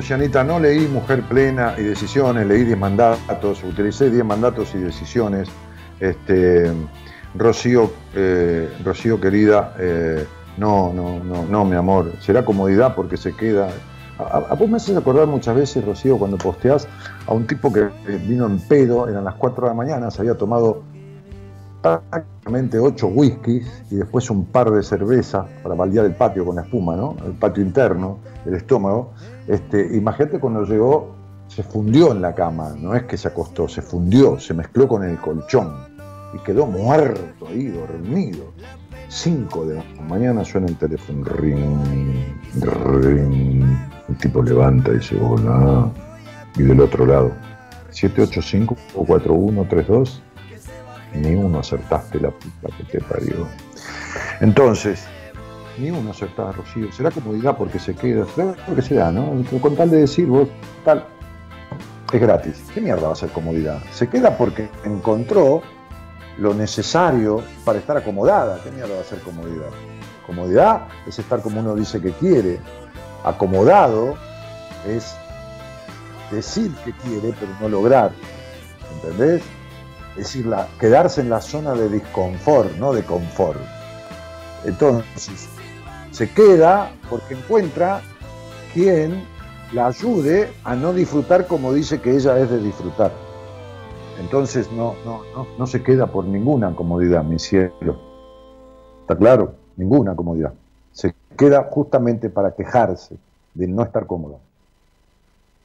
[0.08, 5.50] Lucianita, no leí Mujer Plena y Decisiones, leí 10 mandatos, utilicé 10 mandatos y decisiones.
[6.00, 6.72] Este,
[7.36, 8.70] Rocío, eh,
[9.22, 10.26] querida, eh,
[10.56, 13.68] no, no, no, no, mi amor, será comodidad porque se queda.
[14.18, 16.88] A, a vos me haces acordar muchas veces, Rocío, cuando posteás
[17.26, 20.22] a un tipo que eh, vino en pedo, eran las 4 de la mañana, se
[20.22, 20.84] había tomado
[21.82, 26.62] prácticamente 8 whiskies y después un par de cervezas para baldear el patio con la
[26.62, 27.18] espuma, ¿no?
[27.26, 29.12] El patio interno, el estómago.
[29.48, 31.15] Este, imagínate cuando llegó,
[31.48, 35.03] se fundió en la cama, no es que se acostó, se fundió, se mezcló con
[35.03, 35.74] el colchón
[36.34, 38.52] y quedó muerto ahí, dormido.
[39.07, 41.80] 5 de la mañana suena el teléfono, ring,
[43.02, 43.64] ring.
[44.10, 45.90] El tipo levanta y dice, hola.
[46.57, 47.32] Y del otro lado,
[47.91, 50.19] 785-4132,
[51.15, 53.48] ni uno acertaste la puta que te parió.
[54.41, 55.07] Entonces,
[55.78, 56.91] ni uno acertaba, Rocío.
[56.91, 59.44] Será comodidad porque se queda, será porque se da, ¿no?
[59.62, 60.48] Con tal de decir, vos,
[60.84, 61.06] tal,
[62.12, 62.64] es gratis.
[62.74, 63.80] ¿Qué mierda va a ser comodidad?
[63.91, 65.62] Se queda porque encontró
[66.38, 68.60] lo necesario para estar acomodada.
[68.64, 69.70] ¿Qué mierda va a ser comodidad?
[70.26, 72.60] Comodidad es estar como uno dice que quiere.
[73.24, 74.16] Acomodado
[74.88, 75.16] es
[76.32, 78.12] decir que quiere, pero no lograr.
[78.95, 79.41] ¿Entendés?
[80.12, 83.60] Es decir, la- quedarse en la zona de disconfort, no de confort.
[84.66, 85.48] Entonces,
[86.18, 88.02] se queda porque encuentra
[88.73, 89.23] quien
[89.72, 93.11] la ayude a no disfrutar como dice que ella es de disfrutar.
[94.19, 97.99] Entonces no, no, no, no se queda por ninguna comodidad, mi cielo.
[99.02, 99.53] ¿Está claro?
[99.76, 100.53] Ninguna comodidad.
[100.91, 103.15] Se queda justamente para quejarse
[103.53, 104.38] de no estar cómoda.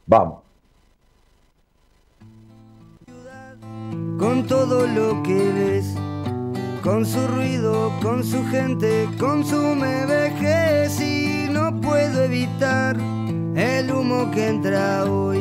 [0.07, 0.41] Vamos.
[4.19, 5.79] con todo lo que
[6.83, 12.97] con su ruido, con su gente, con su me vejez y no puedo evitar
[13.55, 15.41] el humo que entra hoy.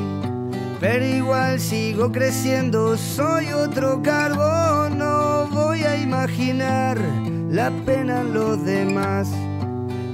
[0.79, 6.97] Pero igual sigo creciendo, soy otro carbón, no voy a imaginar
[7.49, 9.29] la pena en los demás.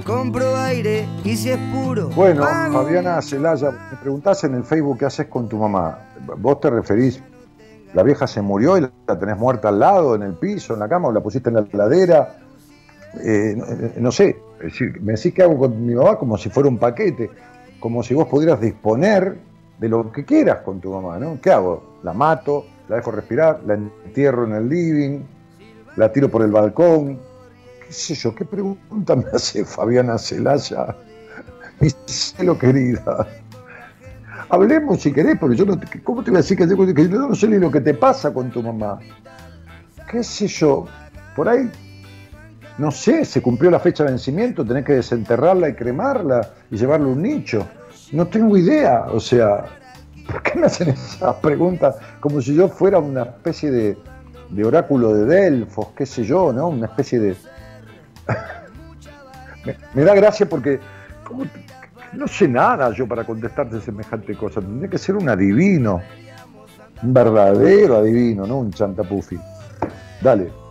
[0.05, 2.07] Compro aire y si es puro.
[2.09, 2.43] Bueno.
[2.43, 5.99] Fabiana Celaya, me preguntás en el Facebook qué haces con tu mamá.
[6.37, 7.21] ¿Vos te referís,
[7.97, 10.87] la vieja se murió y la tenés muerta al lado, en el piso, en la
[10.87, 12.37] cama, o la pusiste en la heladera?
[13.23, 14.37] Eh, no, eh, no sé,
[15.01, 17.31] me decís que hago con mi mamá como si fuera un paquete,
[17.79, 19.39] como si vos pudieras disponer
[19.79, 21.41] de lo que quieras con tu mamá, ¿no?
[21.41, 21.97] ¿Qué hago?
[22.03, 25.21] La mato, la dejo respirar, la entierro en el living,
[25.95, 27.17] la tiro por el balcón,
[27.83, 30.95] qué sé yo, qué pregunta me hace Fabiana Celaya,
[31.79, 33.27] mi cielo querida.
[34.49, 37.57] Hablemos si querés, porque yo no, ¿cómo te voy a decir que, no sé ni
[37.57, 38.99] lo que te pasa con tu mamá?
[40.09, 40.85] ¿Qué sé yo?
[41.35, 41.69] Por ahí,
[42.77, 47.07] no sé, se cumplió la fecha de vencimiento, tenés que desenterrarla y cremarla y llevarla
[47.07, 47.67] a un nicho.
[48.13, 49.65] No tengo idea, o sea,
[50.31, 53.97] ¿por qué me hacen esas preguntas como si yo fuera una especie de,
[54.49, 56.69] de oráculo de Delfos, qué sé yo, ¿no?
[56.69, 57.35] Una especie de...
[59.93, 60.79] me, da gracia porque
[61.23, 61.66] ¿cómo te-
[62.13, 64.61] no sé nada yo para contestarte semejante cosa.
[64.61, 66.01] Tendría que ser un adivino,
[67.03, 69.37] un verdadero adivino, no un chantapufi.
[70.21, 70.66] Dale.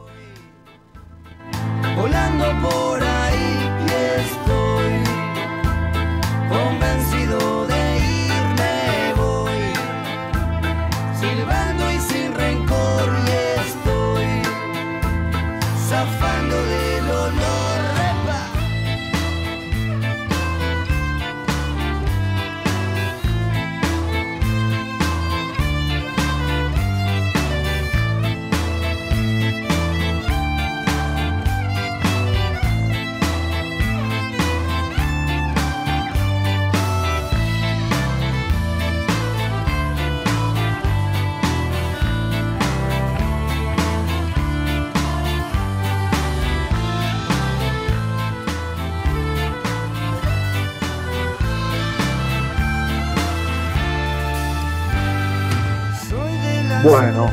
[56.82, 57.26] Bueno.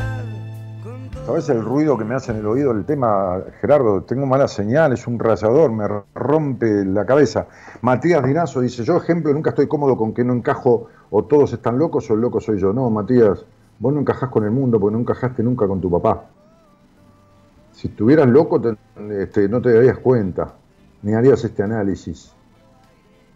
[1.26, 4.02] ¿Sabes el ruido que me hace en el oído el tema, Gerardo?
[4.02, 7.46] Tengo mala señal, es un rayador, me rompe la cabeza.
[7.80, 11.78] Matías Dinazo dice, yo ejemplo, nunca estoy cómodo con que no encajo o todos están
[11.78, 12.74] locos o el loco soy yo.
[12.74, 13.44] No, Matías,
[13.78, 16.24] vos no encajás con el mundo porque no encajaste nunca con tu papá.
[17.72, 18.76] Si estuvieras loco te-
[19.22, 20.52] este, no te darías cuenta,
[21.02, 22.32] ni harías este análisis.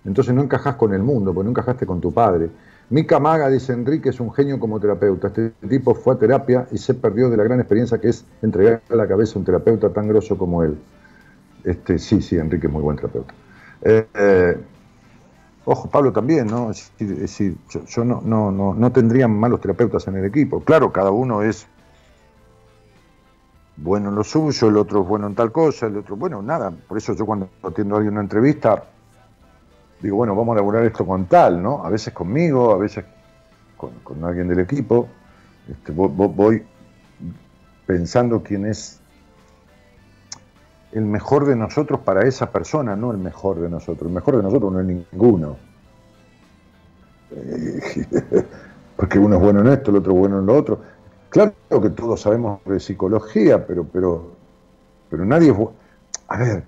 [0.04, 2.50] Entonces no encajás con el mundo, porque no encajaste con tu padre.
[2.90, 5.28] Mica Maga dice, Enrique es un genio como terapeuta.
[5.28, 8.80] Este tipo fue a terapia y se perdió de la gran experiencia que es entregar
[8.88, 10.78] la cabeza a un terapeuta tan grosso como él.
[11.64, 13.34] Este, sí, sí, Enrique es muy buen terapeuta.
[13.82, 14.56] Eh, eh,
[15.66, 16.70] ojo, Pablo también, ¿no?
[16.70, 17.38] Es es
[17.88, 20.60] yo, no, no, no, no tendría malos terapeutas en el equipo.
[20.60, 21.66] Claro, cada uno es
[23.76, 26.70] bueno en lo suyo, el otro es bueno en tal cosa, el otro, bueno, nada.
[26.70, 28.84] Por eso yo cuando atiendo a alguien en una entrevista,
[30.00, 31.84] digo, bueno, vamos a elaborar esto con tal, ¿no?
[31.84, 33.04] A veces conmigo, a veces
[33.76, 35.08] con, con alguien del equipo.
[35.70, 36.62] Este, vo- vo- voy
[37.86, 39.00] pensando quién es
[40.92, 44.08] el mejor de nosotros para esa persona, no el mejor de nosotros.
[44.08, 45.56] El mejor de nosotros no es ninguno.
[48.96, 50.80] Porque uno es bueno en esto, el otro es bueno en lo otro.
[51.28, 51.52] Claro
[51.82, 54.30] que todos sabemos de psicología, pero, pero,
[55.10, 55.70] pero nadie es bu-
[56.28, 56.64] A ver,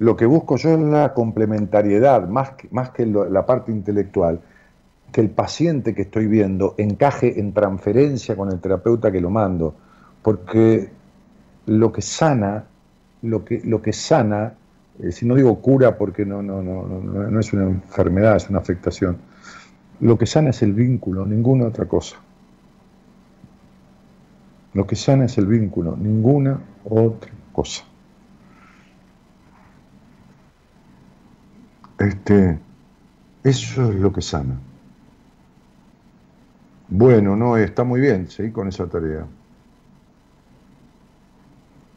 [0.00, 4.40] lo que busco yo es la complementariedad, más que, más que la parte intelectual,
[5.12, 9.74] que el paciente que estoy viendo encaje en transferencia con el terapeuta que lo mando,
[10.22, 10.88] porque
[11.66, 12.64] lo que sana,
[13.20, 14.54] lo que, lo que sana,
[15.00, 18.48] eh, si no digo cura porque no, no, no, no, no es una enfermedad, es
[18.48, 19.18] una afectación,
[20.00, 22.16] lo que sana es el vínculo, ninguna otra cosa.
[24.72, 26.58] Lo que sana es el vínculo, ninguna
[26.88, 27.89] otra cosa.
[32.00, 32.58] Este,
[33.44, 34.58] eso es lo que sana.
[36.88, 39.26] Bueno, no, está muy bien, seguí con esa tarea.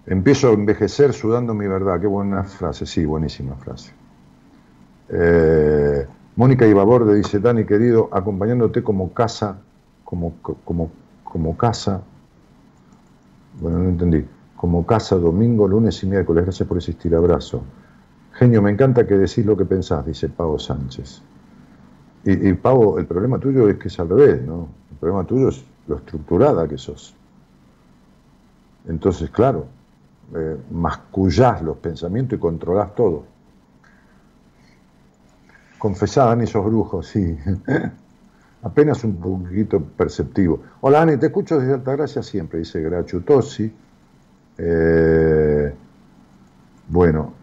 [0.06, 2.02] Empiezo a envejecer sudando mi verdad.
[2.02, 3.94] Qué buena frase, sí, buenísima frase.
[5.08, 6.06] Eh,
[6.36, 9.58] Mónica Ibaborde dice, Dani querido, acompañándote como casa,
[10.04, 10.92] como, como,
[11.24, 12.02] como casa,
[13.62, 14.26] bueno, no entendí,
[14.58, 17.64] como casa domingo, lunes y miércoles, gracias por existir, abrazo.
[18.34, 21.22] Genio, me encanta que decís lo que pensás, dice Pavo Sánchez.
[22.26, 24.68] Y, y Pavo, el problema tuyo es que es al revés, ¿no?
[24.91, 27.15] El problema tuyo es lo estructurada que sos.
[28.88, 29.68] Entonces, claro,
[30.35, 33.26] eh, mascullás los pensamientos y controlás todo.
[35.77, 37.38] Confesá, Dani, sos brujo, sí.
[38.64, 40.61] apenas un poquito perceptivo.
[40.81, 43.72] Hola Ani, te escucho desde Altagracia siempre, dice Grachu Tosi.
[44.57, 45.73] Eh,
[46.88, 47.34] bueno,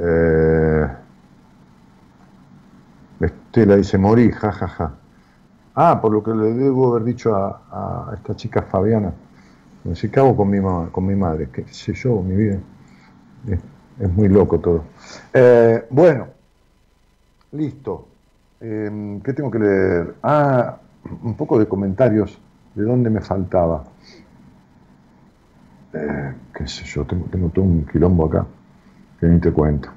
[0.00, 0.88] eh,
[3.20, 4.66] Estela dice, morí, jajaja.
[4.68, 4.94] Ja, ja.
[5.74, 9.12] Ah, por lo que le debo haber dicho a, esta chica Fabiana.
[9.94, 10.58] Si cago con mi,
[10.90, 12.58] con mi madre, qué sé yo, mi vida.
[13.98, 14.84] Es, muy loco todo.
[15.32, 16.28] Eh, bueno,
[17.52, 18.08] listo.
[18.60, 20.14] Eh, ¿Qué tengo que leer?
[20.22, 20.78] Ah,
[21.22, 22.38] un poco de comentarios
[22.74, 23.84] de dónde me faltaba.
[25.92, 28.46] Eh, qué sé yo, tengo, tengo todo un quilombo acá
[29.20, 29.90] que ni te cuento.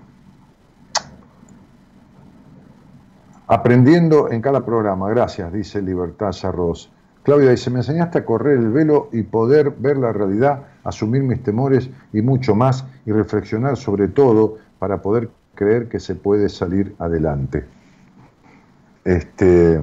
[3.47, 6.91] Aprendiendo en cada programa, gracias, dice Libertad Arroz.
[7.23, 11.41] Claudia dice, me enseñaste a correr el velo y poder ver la realidad, asumir mis
[11.41, 16.95] temores y mucho más, y reflexionar sobre todo para poder creer que se puede salir
[16.99, 17.65] adelante.
[19.05, 19.79] Este,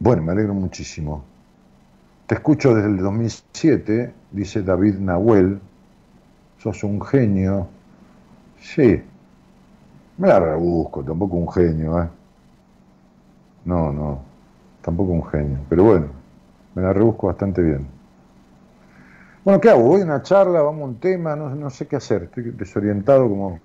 [0.00, 1.33] bueno, me alegro muchísimo.
[2.26, 5.60] Te escucho desde el 2007, dice David Nahuel.
[6.58, 7.68] Sos un genio.
[8.58, 9.02] Sí,
[10.16, 12.08] me la rebusco, tampoco un genio, ¿eh?
[13.64, 14.20] No, no,
[14.80, 15.58] tampoco un genio.
[15.68, 16.06] Pero bueno,
[16.74, 17.86] me la rebusco bastante bien.
[19.44, 19.82] Bueno, ¿qué hago?
[19.82, 22.24] Voy a una charla, vamos a un tema, no, no sé qué hacer.
[22.24, 23.60] Estoy desorientado como...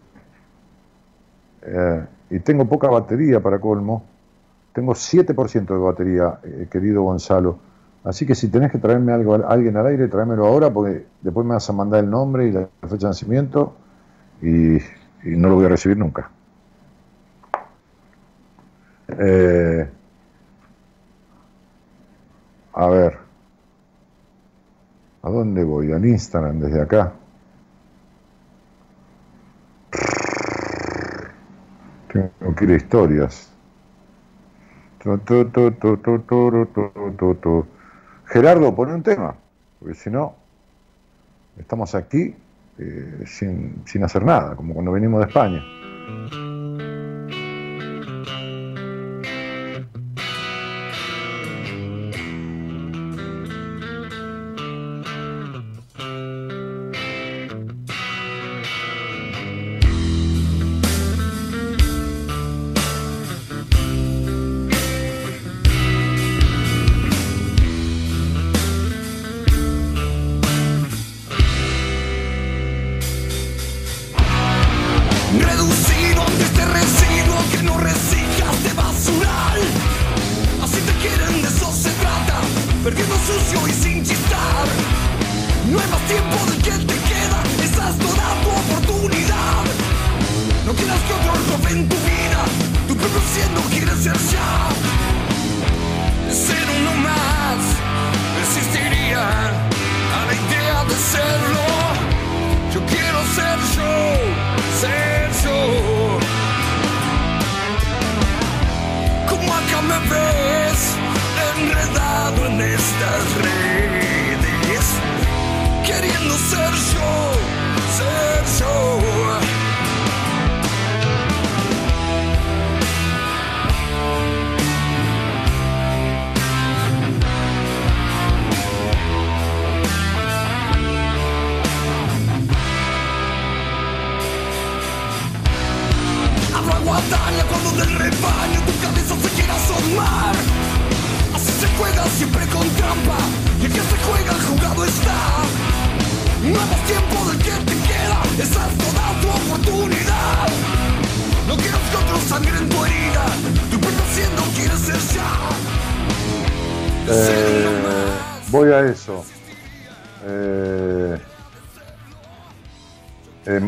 [1.61, 4.03] Eh, y tengo poca batería para colmo.
[4.73, 7.68] Tengo 7% de batería, eh, querido Gonzalo.
[8.03, 11.53] Así que si tenés que traerme algo, alguien al aire, tráemelo ahora, porque después me
[11.53, 13.75] vas a mandar el nombre y la fecha de nacimiento
[14.41, 16.31] y, y no lo voy a recibir nunca.
[19.07, 19.89] Eh,
[22.73, 23.17] a ver,
[25.21, 25.93] ¿a dónde voy?
[25.93, 27.13] Al Instagram desde acá.
[32.11, 33.49] Tengo que ir a historias.
[38.29, 39.35] Gerardo, pone un tema,
[39.79, 40.35] porque si no,
[41.57, 42.35] estamos aquí
[42.77, 45.63] eh, sin, sin hacer nada, como cuando venimos de España.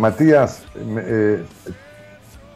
[0.01, 1.45] Matías, eh,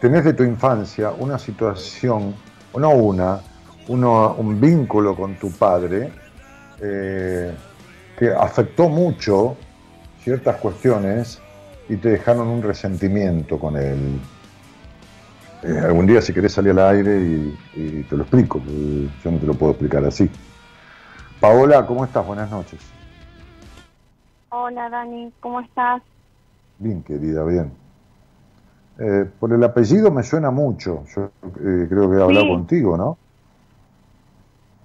[0.02, 2.34] tenés de tu infancia una situación,
[2.76, 3.40] no una,
[3.88, 6.12] uno, un vínculo con tu padre
[6.82, 7.54] eh,
[8.18, 9.58] que afectó mucho
[10.24, 11.40] ciertas cuestiones
[11.88, 14.20] y te dejaron un resentimiento con él.
[15.62, 18.60] Eh, algún día si querés salir al aire y, y te lo explico,
[19.24, 20.28] yo no te lo puedo explicar así.
[21.40, 22.26] Paola, ¿cómo estás?
[22.26, 22.80] Buenas noches.
[24.50, 26.02] Hola Dani, ¿cómo estás?
[26.78, 27.72] Bien, querida, bien.
[29.00, 31.04] Eh, por el apellido me suena mucho.
[31.16, 32.52] Yo eh, creo que he hablado Sí.
[32.52, 33.18] contigo, ¿no?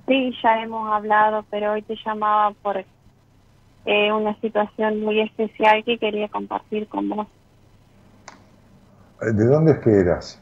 [0.06, 2.84] Sí, ya hemos hablado, pero hoy te llamaba por
[3.84, 7.26] eh, una situación muy especial que quería compartir con vos.
[9.22, 10.40] Eh, ¿De dónde es que eras?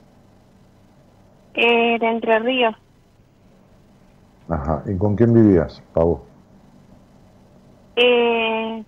[1.54, 2.74] Eh, de Entre Ríos.
[4.48, 4.82] Ajá.
[4.86, 6.24] ¿Y con quién vivías, Pavo?
[7.96, 8.84] Eh,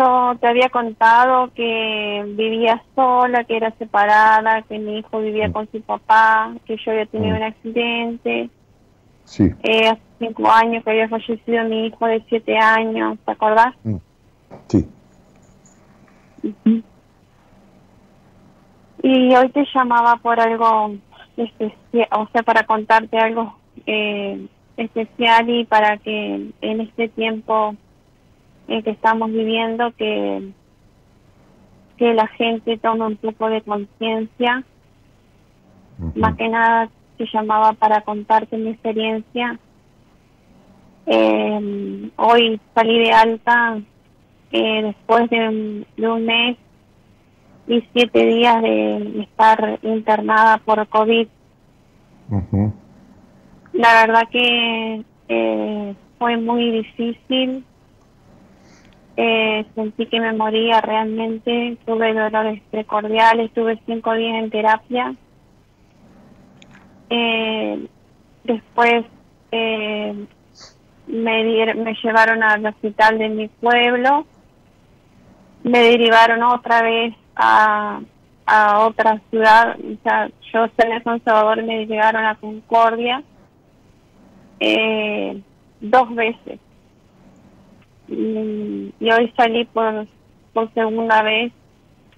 [0.00, 5.68] yo te había contado que vivía sola, que era separada, que mi hijo vivía con
[5.70, 7.36] su papá, que yo había tenido Mm.
[7.38, 8.50] un accidente.
[9.24, 9.44] Sí.
[9.62, 13.74] Eh, hace cinco años que había fallecido mi hijo de siete años, ¿te acordás?
[13.84, 13.96] Mm.
[14.68, 14.88] Sí.
[19.02, 20.94] Y hoy te llamaba por algo
[21.36, 23.54] especial, o sea, para contarte algo
[23.86, 24.46] eh,
[24.76, 27.74] especial y para que en este tiempo
[28.70, 30.52] en que estamos viviendo que
[31.98, 34.64] que la gente tome un poco de conciencia.
[36.14, 36.88] Más que nada
[37.18, 39.58] te llamaba para contarte mi experiencia.
[41.04, 43.78] Eh, hoy salí de alta
[44.50, 46.56] eh, después de un, de un mes
[47.68, 51.28] y siete días de estar internada por COVID.
[53.74, 57.62] La verdad que eh, fue muy difícil.
[59.22, 61.76] Eh, sentí que me moría realmente.
[61.84, 65.14] Tuve dolores precordiales, estuve cinco días en terapia.
[67.10, 67.86] Eh,
[68.44, 69.04] después
[69.52, 70.14] eh,
[71.06, 74.24] me, me llevaron al hospital de mi pueblo.
[75.64, 78.00] Me derivaron otra vez a,
[78.46, 79.76] a otra ciudad.
[79.80, 83.22] O sea, yo soy de San Salvador, me llevaron a Concordia
[84.60, 85.42] eh,
[85.78, 86.58] dos veces.
[88.10, 90.06] Y, y hoy salí por,
[90.52, 91.52] por segunda vez.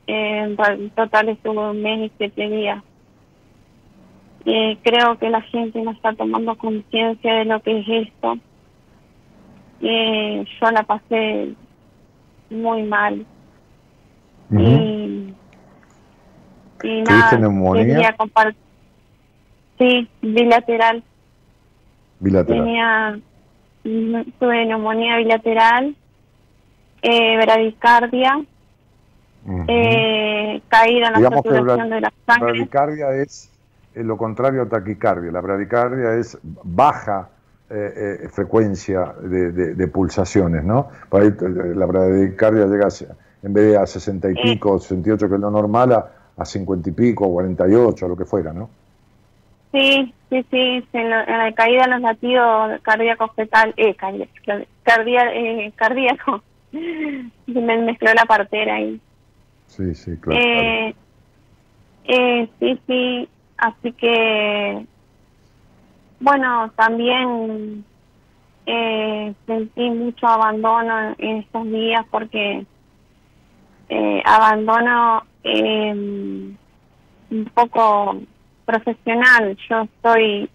[0.06, 0.56] En
[0.90, 2.82] total estuve un mes y siete días.
[4.44, 8.39] Eh, creo que la gente no está tomando conciencia de lo que es esto.
[9.81, 11.55] Eh, yo la pasé
[12.51, 13.24] muy mal.
[14.51, 15.32] Y,
[16.82, 18.14] y nada, neumonía?
[19.78, 21.02] Sí, bilateral.
[22.20, 22.64] Bilateral.
[22.64, 23.23] Tenía, mm,
[23.83, 25.95] tuve neumonía bilateral,
[27.03, 28.41] eh, bradicardia,
[29.69, 32.53] eh, caída en la Digamos saturación de la sangre.
[32.53, 33.51] bradicardia es
[33.95, 35.33] eh, lo contrario a taquicardia.
[35.33, 37.29] La bradicardia es baja
[37.71, 40.89] eh, eh, frecuencia de, de- de pulsaciones, ¿no?
[41.09, 45.29] Por ahí, eh, la bradicardia llega a- en vez de a 60 y pico, 68
[45.29, 46.07] que es lo normal, a,
[46.37, 48.69] a 50 y pico, 48, lo que fuera, ¿no?
[49.73, 54.29] Sí, sí, sí, en, la caída en los latidos cardíacos fetal, eh, cardia-
[54.83, 56.43] cardia- eh, cardíaco.
[56.73, 58.99] Se me mezcló la partera ahí.
[59.67, 60.41] Sí, sí, claro.
[60.41, 60.95] Eh,
[62.05, 63.29] eh, sí, sí,
[63.59, 64.87] así que,
[66.21, 67.85] bueno, también
[68.67, 72.65] eh, sentí mucho abandono en estos días porque
[73.89, 78.17] eh, abandono eh, un poco
[78.64, 79.56] profesional.
[79.68, 80.48] Yo estoy,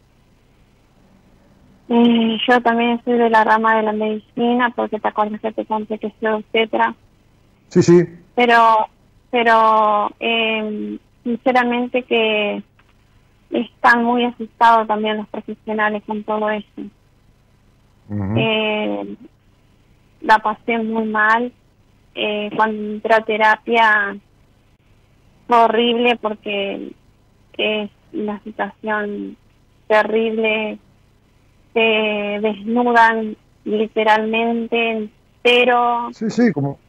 [1.90, 5.66] eh, yo también soy de la rama de la medicina porque te acuerdas que te
[5.66, 6.96] conté que soy obstetra
[7.70, 8.04] Sí, sí.
[8.36, 8.88] pero
[9.30, 12.64] pero eh, sinceramente que
[13.52, 16.48] están muy asustados también los profesionales con todo.
[18.10, 18.34] Ujú.
[18.38, 19.16] Eh,
[20.22, 21.52] la pasé muy mal.
[22.16, 24.18] Eh, cuando entré a terapia
[25.48, 26.92] fue horrible porque
[27.58, 29.38] es una situación
[29.88, 30.78] terrible.
[31.74, 33.36] Te desnudan
[33.66, 34.92] literalmente
[35.44, 36.10] entero.
[36.14, 36.80] Sí, sí, como,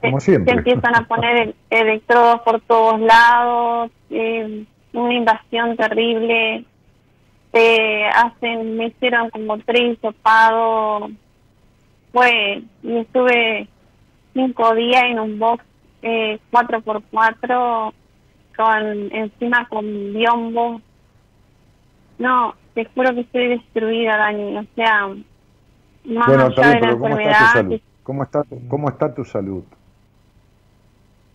[0.00, 0.54] como Se siempre.
[0.54, 6.64] empiezan a poner el- electrodos por todos lados, eh, una invasión terrible.
[7.52, 11.10] Te hacen, me hicieron como tres hisopados.
[12.12, 13.68] Fue, y estuve
[14.34, 15.64] cinco días en un box
[16.02, 17.92] eh, 4x4
[18.56, 20.82] con encima con biombos.
[22.18, 24.58] No, te juro que estoy destruida, Dani.
[24.58, 25.08] O sea,
[26.04, 27.80] más Bueno, allá de la ¿cómo está tu enfermedad, salud?
[28.02, 29.64] ¿Cómo está, ¿Cómo está tu salud?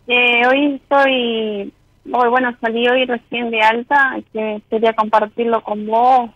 [0.07, 1.73] Eh, hoy estoy,
[2.11, 6.31] hoy, bueno, salí hoy recién de alta, que quería compartirlo con vos.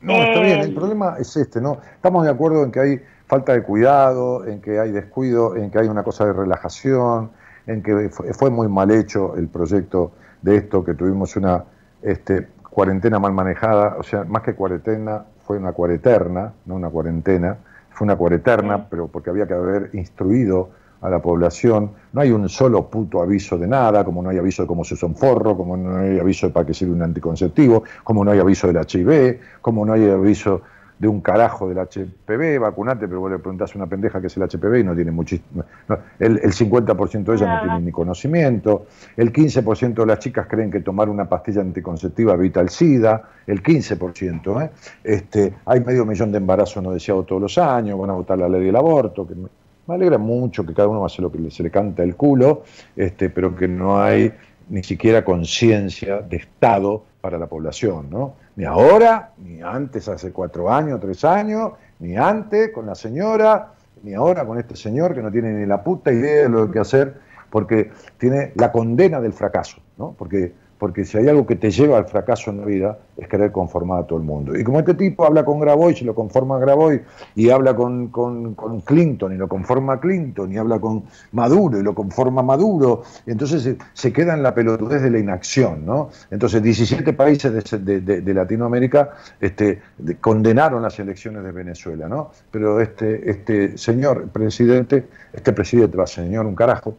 [0.00, 1.78] No, está bien, Eh, el problema es este, ¿no?
[1.94, 5.78] Estamos de acuerdo en que hay falta de cuidado, en que hay descuido, en que
[5.78, 7.30] hay una cosa de relajación,
[7.66, 10.12] en que fue, muy mal hecho el proyecto
[10.42, 11.64] de esto, que tuvimos una
[12.02, 17.58] este, cuarentena mal manejada, o sea, más que cuarentena, fue una cuareterna, no una cuarentena,
[17.90, 20.70] fue una cuareterna, pero porque había que haber instruido
[21.00, 21.90] a la población.
[22.12, 25.04] No hay un solo puto aviso de nada, como no hay aviso de cómo se
[25.04, 28.38] un forro, como no hay aviso de para qué sirve un anticonceptivo, como no hay
[28.38, 30.62] aviso del HIV, como no hay aviso
[31.00, 34.36] de un carajo del HPV, vacunate, pero vos le preguntás a una pendeja que es
[34.36, 35.64] el HPV y no tiene muchísimo.
[35.88, 38.86] no, el, el 50% de ellas no tienen ni conocimiento,
[39.16, 43.62] el 15% de las chicas creen que tomar una pastilla anticonceptiva evita el SIDA, el
[43.62, 44.62] 15%.
[44.62, 44.70] ¿eh?
[45.02, 48.48] Este, hay medio millón de embarazos no deseados todos los años, van a votar la
[48.48, 49.48] ley del aborto, que me,
[49.88, 52.62] alegra mucho que cada uno va a hacer lo que se le canta el culo,
[52.94, 54.32] este, pero que no hay
[54.68, 58.34] ni siquiera conciencia de Estado para la población, ¿no?
[58.60, 63.72] Ni ahora, ni antes, hace cuatro años, tres años, ni antes con la señora,
[64.02, 66.78] ni ahora con este señor que no tiene ni la puta idea de lo que
[66.78, 67.14] hacer,
[67.48, 70.14] porque tiene la condena del fracaso, ¿no?
[70.18, 73.52] Porque, porque si hay algo que te lleva al fracaso en la vida es querer
[73.52, 74.58] conformar a todo el mundo.
[74.58, 77.02] Y como este tipo habla con Grabois y lo conforma Grabois,
[77.36, 81.94] y habla con, con- Clinton y lo conforma Clinton, y habla con Maduro y lo
[81.94, 86.08] conforma Maduro, entonces se, queda en la pelotudez de la inacción, ¿no?
[86.30, 87.52] Entonces 17 países
[87.84, 92.30] de, de- de- Latinoamérica este, de- condenaron las elecciones de Venezuela, ¿no?
[92.50, 96.96] Pero este, este señor presidente, este presidente va señor un carajo,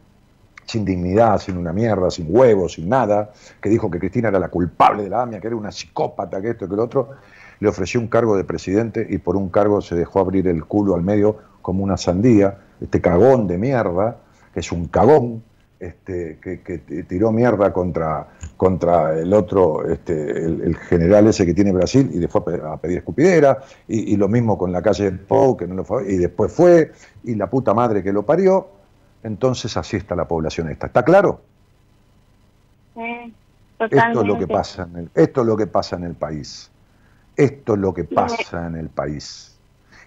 [0.72, 3.30] sin dignidad, sin una mierda, sin huevos, sin nada,
[3.60, 6.50] que dijo que Cristina era la culpable de la AMIA, que era una psicópata, que
[6.50, 7.10] esto, que lo otro,
[7.60, 10.94] le ofreció un cargo de presidente y por un cargo se dejó abrir el culo
[10.94, 14.16] al medio como una sandía, este cagón de mierda,
[14.52, 15.42] que es un cagón,
[15.78, 16.78] este, que,
[17.08, 22.28] tiró mierda contra, contra el otro, este, el, general ese que tiene Brasil y a
[22.28, 23.58] pe- a pedir escupidera,
[23.88, 26.92] y, y lo mismo con la calle Pou, que no lo fue, y después fue,
[27.24, 28.81] y la puta madre que lo parió,
[29.22, 30.86] entonces así está la población esta.
[30.86, 31.40] ¿Está claro?
[32.94, 33.34] Sí,
[33.78, 36.70] Esto es lo que pasa en el, esto es lo que pasa en el país.
[37.36, 39.52] Esto es lo que pasa en el país.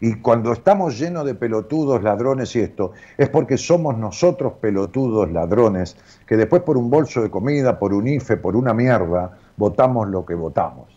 [0.02, 5.96] Y cuando estamos llenos de pelotudos, ladrones y esto, es porque somos nosotros pelotudos, ladrones,
[6.28, 10.26] que después por un bolso de comida, por un IFE, por una mierda, votamos lo
[10.26, 10.88] que votamos.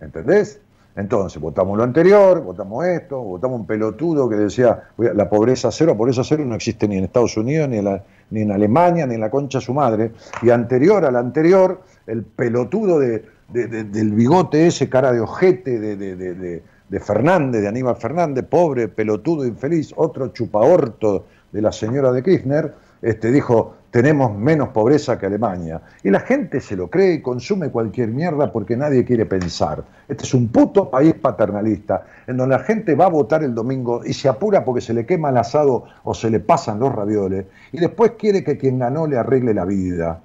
[0.00, 0.60] ¿Entendés?
[0.98, 5.70] Entonces, votamos lo anterior, votamos esto, votamos un pelotudo que decía "Voy a- la pobreza
[5.70, 9.06] cero, pobreza cero no existe ni en Estados Unidos, ni en, la- ni en Alemania,
[9.06, 10.10] ni en la concha de su madre.
[10.42, 15.78] Y anterior al anterior, el pelotudo de, de- de- del bigote ese, cara de ojete
[15.78, 21.62] de, de- de- de- de Fernández, de Aníbal Fernández, pobre, pelotudo, infeliz, otro chupaorto de
[21.62, 25.80] la señora de Kirchner, este, dijo, tenemos menos pobreza que Alemania.
[26.02, 29.84] Y la gente se lo cree y consume cualquier mierda porque nadie quiere pensar.
[30.08, 34.02] Este es un puto país paternalista, en donde la gente va a votar el domingo
[34.04, 37.46] y se apura porque se le quema el asado o se le pasan los ravioles,
[37.72, 40.20] y después quiere que quien ganó le arregle la vida.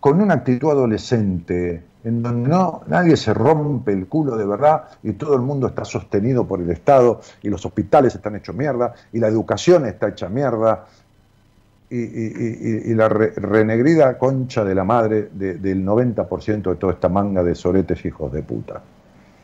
[0.00, 5.12] Con una actitud adolescente, en donde no, nadie se rompe el culo de verdad y
[5.12, 9.18] todo el mundo está sostenido por el Estado y los hospitales están hechos mierda y
[9.18, 10.86] la educación está hecha mierda
[11.90, 16.92] y- y- y la re- renegrida concha de la madre de- del 90% de toda
[16.92, 18.82] esta manga de soretes hijos de puta.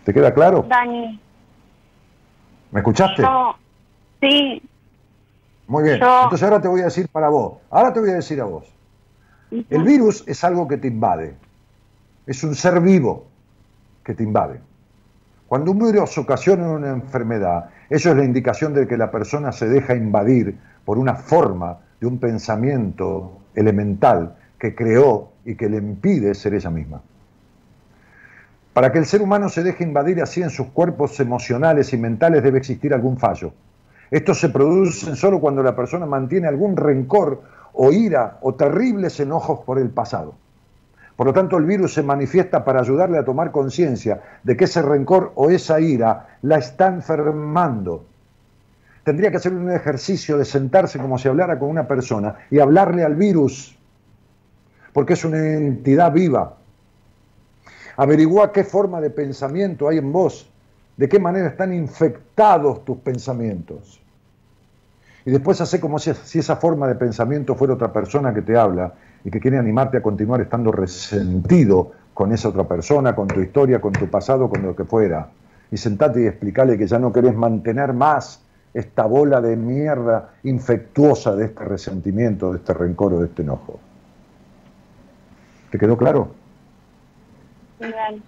[0.05, 0.65] ¿Te queda claro?
[0.69, 1.21] Dani,
[2.71, 3.23] ¿Me escuchaste?
[3.23, 3.55] yo,
[4.21, 4.63] sí,
[5.67, 6.01] Muy bien.
[6.01, 7.55] yo- Entonces ahora te voy a decir para vos.
[7.71, 8.67] Ahora te voy a decir a vos.
[9.51, 11.35] El virus es algo que te invade.
[12.27, 13.27] Es un ser vivo
[14.05, 14.61] que te invade.
[15.47, 19.69] Cuando un virus ocasiona una enfermedad, eso es la indicación de que la persona se
[19.69, 26.35] deja invadir por una forma de un pensamiento elemental que creó y que le impide
[26.35, 27.03] ser ella misma.
[28.73, 32.43] Para que el ser humano se deje invadir así en sus cuerpos emocionales y mentales
[32.43, 33.53] debe existir algún fallo.
[34.11, 37.43] Estos se producen solo cuando la persona mantiene algún rencor
[37.73, 40.35] o ira o terribles enojos por el pasado.
[41.17, 44.83] Por lo tanto, el virus se manifiesta para ayudarle a tomar conciencia de que ese
[44.83, 48.07] rencor o esa ira la está enfermando.
[49.05, 53.05] Tendría que hacer un ejercicio de sentarse como si hablara con una persona y hablarle
[53.05, 53.77] al virus,
[54.95, 56.57] porque es una entidad viva.
[57.97, 60.51] Averigua qué forma de pensamiento hay en vos,
[60.97, 64.01] de qué manera están infectados tus pensamientos.
[65.27, 68.95] Y después hace como si, esa forma de pensamiento fuera otra persona que te habla
[69.23, 73.81] y que quiere animarte a continuar estando resentido con esa otra persona, con tu historia,
[73.81, 75.29] con tu pasado, con lo que fuera.
[75.71, 78.41] Y sentate y explicarle que ya no querés mantener más
[78.75, 83.79] esta bola de mierda infectuosa de este resentimiento, de este rencor o de este enojo.
[85.71, 86.29] ¿Te quedó claro?
[87.79, 88.23] Dani,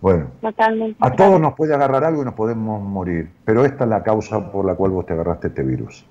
[0.00, 0.96] Bueno, totalmente.
[1.00, 4.52] a todos nos puede agarrar algo y nos podemos morir, pero esta es la causa
[4.52, 6.04] por la cual vos te agarraste este virus.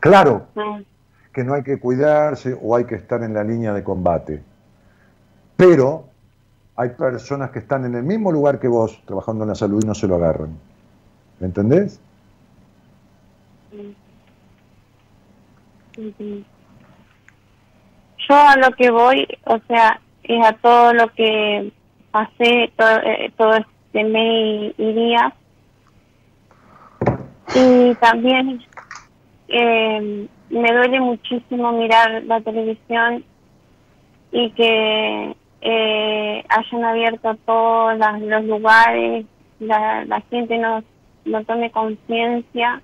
[0.00, 0.80] Claro Ah,
[1.32, 4.42] que no hay que cuidarse o hay que estar en la línea de combate,
[5.56, 6.04] pero
[6.76, 9.86] hay personas que están en el mismo lugar que vos trabajando en la salud y
[9.86, 10.50] no se lo agarran.
[11.40, 12.00] ¿Me entendés?
[15.96, 16.44] ujú.
[18.28, 21.72] Yo a lo que voy, o sea, es a todo lo que
[22.10, 23.52] pasé, todo, eh, todo
[23.92, 25.34] de May y Díaz.
[27.54, 28.62] Y también
[29.48, 33.24] eh, me duele muchísimo mirar la televisión
[34.32, 39.26] y que eh, hayan abierto todos los lugares,
[39.60, 40.82] la, la gente no,
[41.24, 42.82] no tome conciencia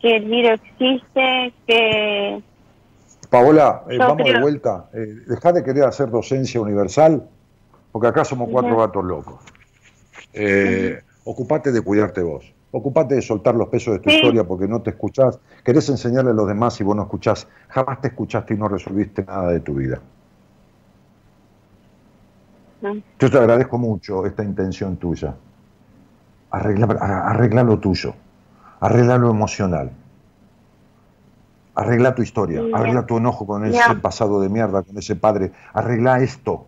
[0.00, 2.42] que el virus existe, que
[3.28, 4.88] Paola, eh, vamos de vuelta.
[4.92, 7.28] Eh, dejá de querer hacer docencia universal,
[7.92, 9.40] porque acá somos cuatro gatos locos.
[10.32, 12.52] Eh, Ocupate de cuidarte vos.
[12.72, 14.16] Ocupate de soltar los pesos de tu Sí.
[14.16, 15.38] historia porque no te escuchás.
[15.64, 17.46] Querés enseñarle a los demás y vos no escuchás.
[17.68, 20.00] Jamás te escuchaste y no resolviste nada de tu vida.
[22.80, 25.34] no, Yo te agradezco mucho esta intención tuya.
[26.50, 28.14] Arregla, arregla lo tuyo.
[28.80, 29.90] Arregla lo emocional.
[31.74, 32.62] Arregla tu historia.
[32.72, 35.52] Arregla tu enojo con ese pasado de mierda, con ese padre.
[35.72, 36.66] Arregla esto.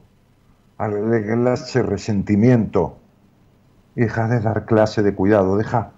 [0.79, 2.97] Arregla ese resentimiento.
[3.97, 5.57] Y deja de dar clase de cuidado.
[5.57, 5.91] Deja.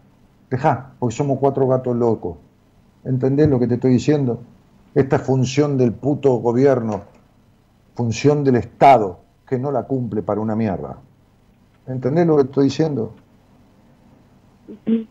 [0.51, 0.93] Deja.
[0.99, 2.39] Porque somos cuatro gatos locos.
[3.05, 4.41] ¿Entendés lo que te estoy diciendo?
[4.95, 7.03] Esta es función del puto gobierno.
[7.95, 10.97] Función del Estado que no la cumple para una mierda.
[11.87, 13.15] ¿Entendés lo que estoy diciendo?
[14.67, 15.09] Sí,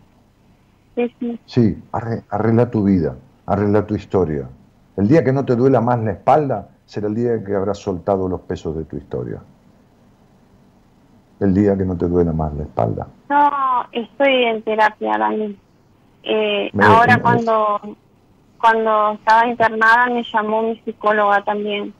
[1.19, 3.15] sí, Sí, arre- arregla tu vida,
[3.45, 4.47] arregla tu historia.
[4.95, 8.27] El día que no te duela más la espalda será el día que habrás soltado
[8.29, 9.39] los pesos de tu historia.
[11.39, 13.07] El día que no te duela más la espalda.
[13.29, 13.49] No,
[13.91, 15.57] estoy en terapia, Dani.
[16.23, 17.79] Eh, ahora cuando
[18.61, 21.93] cuando estaba internada me llamó mi psicóloga también.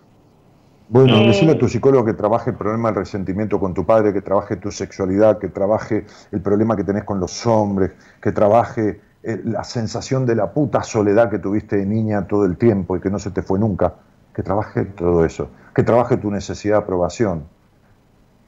[0.90, 4.14] Bueno, Eh, decirle a tu psicólogo que trabaje el problema del resentimiento con tu padre,
[4.14, 7.92] que trabaje tu sexualidad, que trabaje el problema que tenés con los hombres,
[8.22, 12.58] que trabaje eh, la sensación de la puta soledad que tuviste de niña todo el
[12.58, 13.94] tiempo y que no se te fue nunca.
[14.34, 15.50] Que trabaje todo eso.
[15.74, 17.44] Que trabaje tu necesidad de aprobación.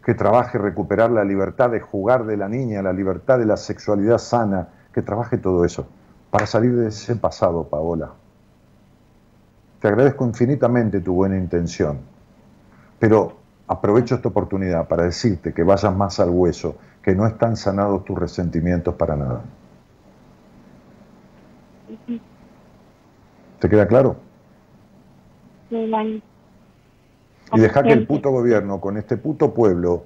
[0.03, 4.18] Que trabaje recuperar la libertad de jugar de la niña, la libertad de la sexualidad
[4.18, 4.68] sana.
[4.94, 5.88] Que trabaje todo eso.
[6.30, 8.12] Para salir de ese pasado, Paola.
[9.80, 12.15] Te agradezco infinitamente tu buena intención.
[13.06, 13.34] Pero
[13.68, 18.18] aprovecho esta oportunidad para decirte que vayas más al hueso, que no están sanados tus
[18.18, 19.41] resentimientos para nada.
[23.60, 24.15] ¿Te queda claro?
[27.53, 30.06] Y deja que el puto gobierno, con este puto pueblo,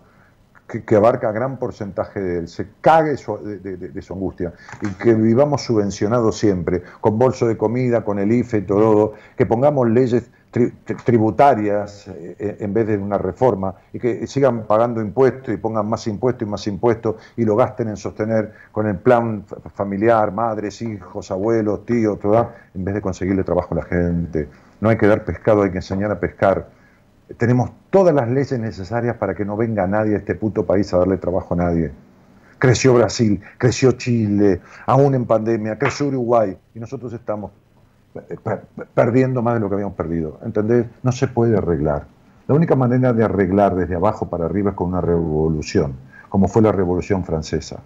[0.68, 4.14] que, que abarca gran porcentaje de él, se cague su- de, de- de- de su
[4.14, 4.52] angustia
[4.82, 9.90] y que vivamos subvencionados siempre, con bolso de comida, con el IFE, todo, que pongamos
[9.90, 15.02] leyes tri- tri- tributarias eh, eh, en vez de una reforma y que sigan pagando
[15.02, 18.98] impuestos y pongan más impuestos y más impuestos y lo gasten en sostener con el
[18.98, 23.84] plan fa- familiar, madres, hijos, abuelos, tíos, todo, en vez de conseguirle trabajo a la
[23.84, 24.48] gente.
[24.82, 26.68] No hay que dar pescado, hay que enseñar a pescar.
[27.38, 30.98] Tenemos todas las leyes necesarias para que no venga nadie a este puto país a
[30.98, 31.92] darle trabajo a nadie.
[32.58, 37.52] Creció Brasil, creció Chile, aún en pandemia, creció Uruguay y nosotros estamos
[38.94, 40.40] perdiendo más de lo que habíamos perdido.
[40.44, 40.88] ¿Entendés?
[41.04, 42.06] No se puede arreglar.
[42.48, 45.94] La única manera de arreglar desde abajo para arriba es con una revolución,
[46.30, 47.80] como fue la Revolución Francesa.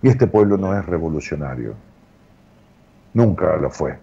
[0.00, 1.74] Y este pueblo no es revolucionario.
[3.14, 3.98] Nunca lo fue.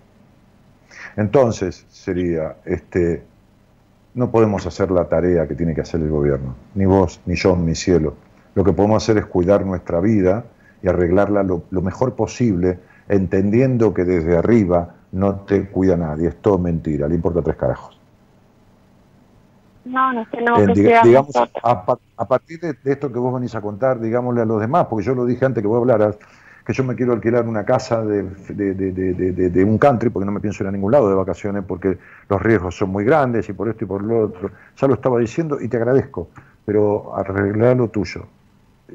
[1.16, 3.24] Entonces sería, este,
[4.14, 7.56] no podemos hacer la tarea que tiene que hacer el gobierno, ni vos, ni yo,
[7.56, 8.16] ni cielo.
[8.56, 10.44] Lo que podemos hacer es cuidar nuestra vida
[10.84, 16.58] y arreglarla lo mejor posible, entendiendo que desde arriba no te cuida nadie, es todo
[16.58, 17.98] mentira, le importa tres carajos.
[19.86, 23.20] No, nos tenemos Eh, que diga- digamos, a, pa- a partir de, de esto que
[23.20, 25.80] vos venís a contar, digámosle a los demás, porque yo lo dije antes que vos
[25.80, 26.18] hablaras,
[26.66, 30.64] que yo me quiero alquilar una casa de- de un country, porque no me pienso
[30.64, 31.98] ir a ningún lado de vacaciones, porque
[32.30, 34.52] los riesgos son muy grandes y por esto y por lo otro.
[34.78, 36.30] Ya lo estaba diciendo y te agradezco,
[36.66, 38.26] pero arreglar lo tuyo.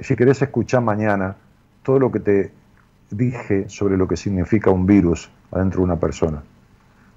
[0.01, 1.35] Si querés escuchar mañana
[1.83, 2.53] todo lo que te
[3.11, 6.43] dije sobre lo que significa un virus adentro de una persona,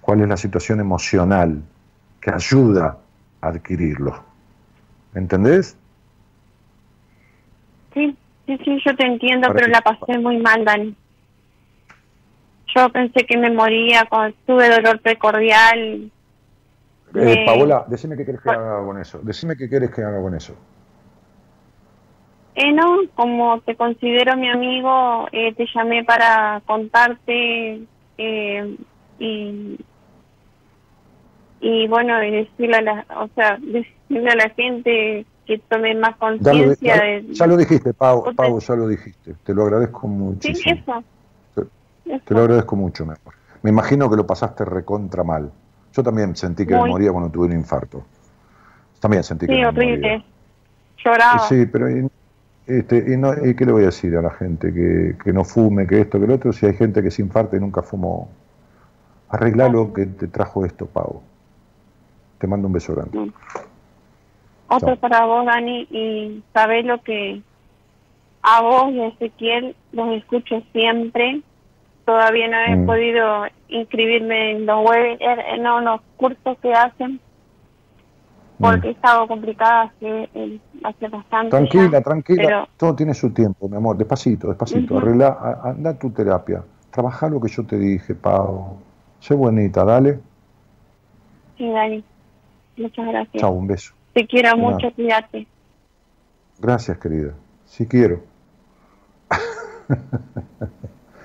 [0.01, 1.61] cuál es la situación emocional
[2.21, 2.97] que ayuda
[3.41, 4.23] a adquirirlo.
[5.15, 5.77] ¿Entendés?
[7.93, 8.15] Sí,
[8.45, 10.95] sí, sí, yo te entiendo, Para pero que- la pasé muy mal, Dani.
[12.75, 16.11] Yo pensé que me moría cuando tuve dolor precordial.
[17.15, 19.19] Eh, Paola, decime qué querés que haga con eso.
[19.23, 20.55] Decime qué querés que haga con eso.
[22.53, 27.81] Eh, no, como te considero mi amigo, eh, te llamé para contarte
[28.19, 28.77] eh,
[29.19, 29.77] y
[31.61, 36.15] y bueno, y decirle a la, o sea, decirle a la gente que tome más
[36.17, 37.25] conciencia ya- de...
[37.33, 39.35] ya lo dijiste, Pau, Pau, ya lo dijiste.
[39.43, 40.75] Te lo agradezco Sí, muchísimo.
[40.75, 41.03] eso.
[41.55, 41.61] Te,
[42.13, 42.23] eso.
[42.25, 43.33] te lo agradezco mucho, mi amor.
[43.61, 45.51] Me imagino que lo pasaste recontra mal.
[45.91, 48.05] Yo también sentí que me moría cuando tuve un infarto.
[49.01, 49.97] También sentí que Sí, me horrible.
[49.97, 50.23] moría.
[51.03, 51.39] Lloraba.
[51.49, 51.87] Sí, pero
[52.69, 54.71] Este, y, no, ¿Y qué le voy a decir a la gente?
[54.73, 57.57] Que, que no fume, que esto, que lo otro, si hay gente que se infarte
[57.57, 58.29] y nunca fumó.
[59.29, 61.21] Arregla lo que te trajo esto, Pau.
[62.39, 63.17] Te mando un beso grande.
[63.17, 63.33] Mm.
[64.69, 67.41] Otro para vos, Dani, y sabés lo que
[68.43, 71.41] a vos y a Ezequiel los escucho siempre.
[72.05, 72.85] Todavía no he Mm.
[72.85, 77.19] podido inscribirme en los web, en en los cursos que hacen,
[78.59, 80.29] porque he estado complicada hace,
[80.83, 81.49] hace bastante.
[81.51, 82.43] Tranquila, ya, tranquila.
[82.45, 83.97] pero- Todo tiene su tiempo, mi amor.
[83.97, 84.95] Despacito, despacito.
[84.95, 85.05] Ujú.
[85.05, 86.63] Arregla, a- anda tu terapia.
[86.91, 88.77] Trabaja lo que yo te dije, Pau.
[89.19, 90.19] Sé bonita, dale.
[91.57, 92.03] Sí, Dani.
[92.77, 93.41] Muchas gracias.
[93.41, 93.93] Chao, un beso.
[94.13, 94.71] Te quiero nada.
[94.71, 95.47] mucho, cuídate.
[96.59, 97.33] Gracias, querida.
[97.65, 98.21] Sí quiero.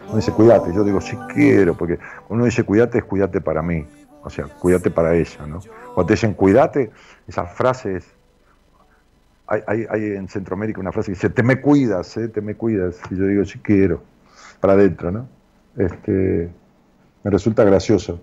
[0.07, 3.63] Uno dice cuídate, yo digo sí quiero, porque cuando uno dice cuídate es cuídate para
[3.63, 3.85] mí,
[4.25, 5.61] o sea, cuídate para ella, ¿no?
[5.95, 6.91] Cuando te dicen cuídate,
[7.29, 8.07] esa frase es,
[9.47, 12.29] hay, hay, hay en Centroamérica una frase que dice, te me cuidas, ¿eh?
[12.29, 14.03] te me cuidas, y yo digo sí quiero,
[14.61, 15.29] para adentro, ¿no?
[15.77, 16.51] Este,
[17.23, 18.21] me resulta gracioso.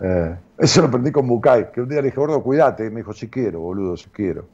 [0.00, 2.96] Eh, eso lo aprendí con Bucay, que un día le dije, gordo, cuídate, y me
[2.96, 4.46] dijo, sí quiero, boludo, sí quiero.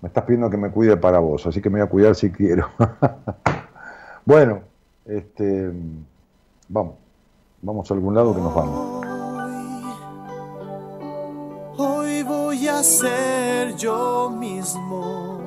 [0.00, 2.30] Me estás pidiendo que me cuide para vos, así que me voy a cuidar si
[2.30, 2.68] quiero.
[4.24, 4.60] bueno,
[5.06, 5.72] este,
[6.68, 6.94] vamos,
[7.62, 9.03] vamos a algún lado que nos vamos.
[12.84, 15.40] Ser yo mismo.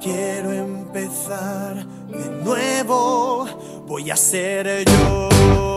[0.00, 3.46] Quiero empezar de nuevo.
[3.86, 5.71] Voy a ser yo.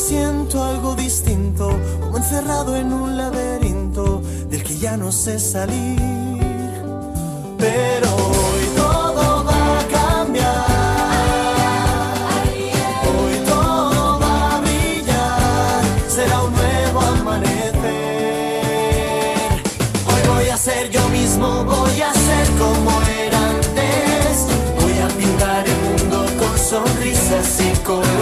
[0.00, 5.98] Siento algo distinto, como encerrado en un laberinto del que ya no sé salir.
[7.58, 10.66] Pero hoy todo va a cambiar.
[13.12, 15.82] Hoy todo va a brillar.
[16.08, 17.82] Será un nuevo amanecer.
[20.08, 22.90] Hoy voy a ser yo mismo, voy a ser como
[23.22, 24.46] era antes.
[24.80, 28.19] Voy a pintar el mundo con sonrisas y color.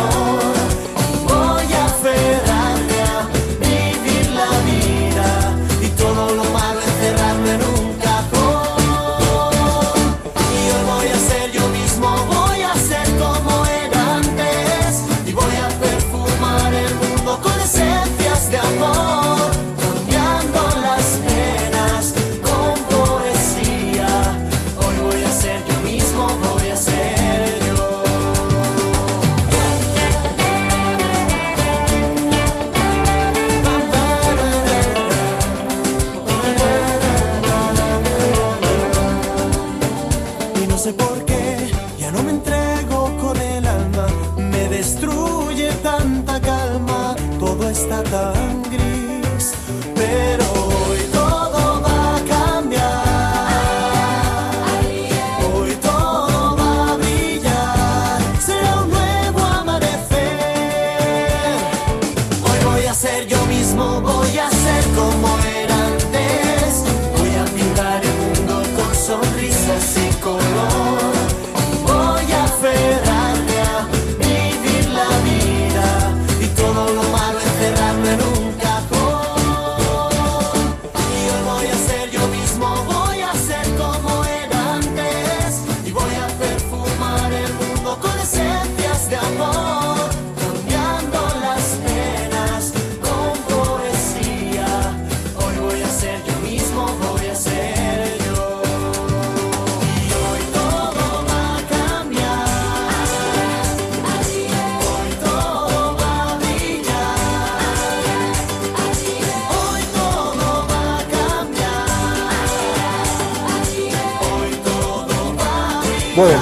[116.19, 116.41] Bueno,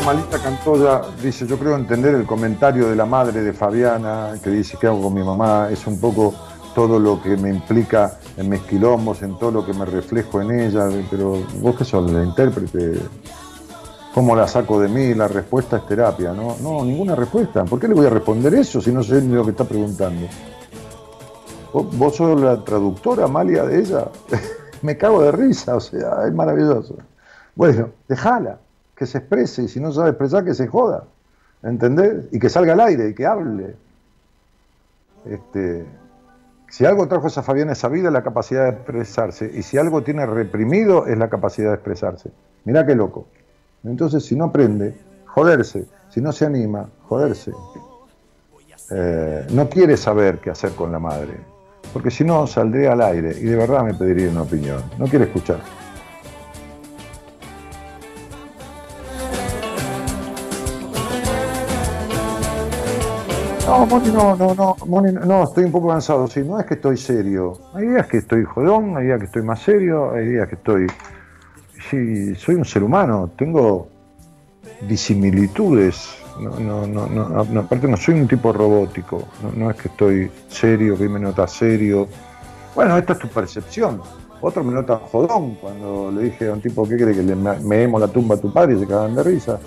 [0.00, 4.76] Amalita Cantoya dice, yo creo entender el comentario de la madre de Fabiana, que dice,
[4.80, 5.68] ¿qué hago con mi mamá?
[5.70, 6.34] Es un poco
[6.74, 10.58] todo lo que me implica en mis quilombos, en todo lo que me reflejo en
[10.60, 12.98] ella, pero vos que sos la intérprete,
[14.12, 15.14] ¿cómo la saco de mí?
[15.14, 16.56] La respuesta es terapia, ¿no?
[16.60, 17.64] No, ninguna respuesta.
[17.64, 20.26] ¿Por qué le voy a responder eso si no sé ni lo que está preguntando?
[21.72, 24.08] ¿Vos, vos sos la traductora, Amalia, de ella?
[24.82, 26.96] me cago de risa, o sea, es maravilloso.
[27.54, 28.58] Bueno, déjala,
[28.96, 31.04] que se exprese, y si no sabe expresar, que se joda,
[31.62, 32.26] ¿entendés?
[32.32, 33.74] Y que salga al aire, y que hable.
[35.24, 35.86] Este,
[36.68, 39.50] Si algo trajo a esa vida es la capacidad de expresarse.
[39.54, 42.30] Y si algo tiene reprimido es la capacidad de expresarse.
[42.64, 43.28] Mirá qué loco.
[43.84, 44.94] Entonces, si no aprende,
[45.26, 45.86] joderse.
[46.10, 47.52] Si no se anima, joderse.
[48.90, 51.38] Eh, no quiere saber qué hacer con la madre.
[51.92, 54.82] Porque si no, saldría al aire y de verdad me pediría una opinión.
[54.98, 55.60] No quiere escuchar.
[63.66, 66.74] No, Moni, no, no, no, Moni, no, estoy un poco cansado, sí, no es que
[66.74, 67.54] estoy serio.
[67.72, 70.86] Hay días que estoy jodón, hay días que estoy más serio, hay días que estoy...
[71.90, 73.88] Sí, soy un ser humano, tengo
[74.86, 79.22] disimilitudes, no, no, no, no, aparte no soy un tipo robótico,
[79.56, 82.06] no, es que estoy serio, que me nota serio.
[82.74, 84.00] Bueno, esta es tu percepción.
[84.40, 87.58] Otro me nota jodón cuando le dije a un tipo, ¿qué cree que le me-
[87.60, 89.58] meemos la tumba a tu padre y se cagan de risa?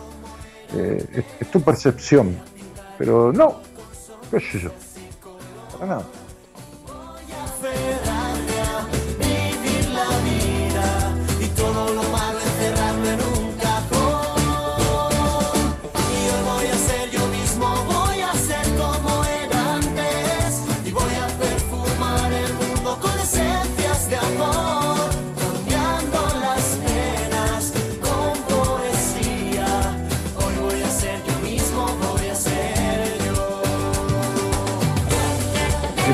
[0.75, 2.35] Eh, es tu percepción,
[2.97, 3.55] pero no,
[4.31, 4.69] qué sé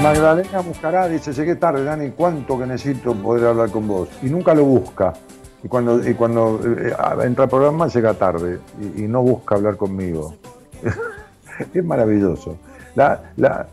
[0.03, 4.09] Magdalena Buscará dice, llegué tarde, Dani, ¿cuánto que necesito poder hablar con vos?
[4.21, 5.13] Y nunca lo busca.
[5.63, 6.93] Y cuando, y cuando eh,
[7.23, 8.59] entra al programa llega tarde
[8.97, 10.35] y, no busca hablar conmigo.
[11.73, 12.57] es maravilloso.
[12.95, 13.65] La- la-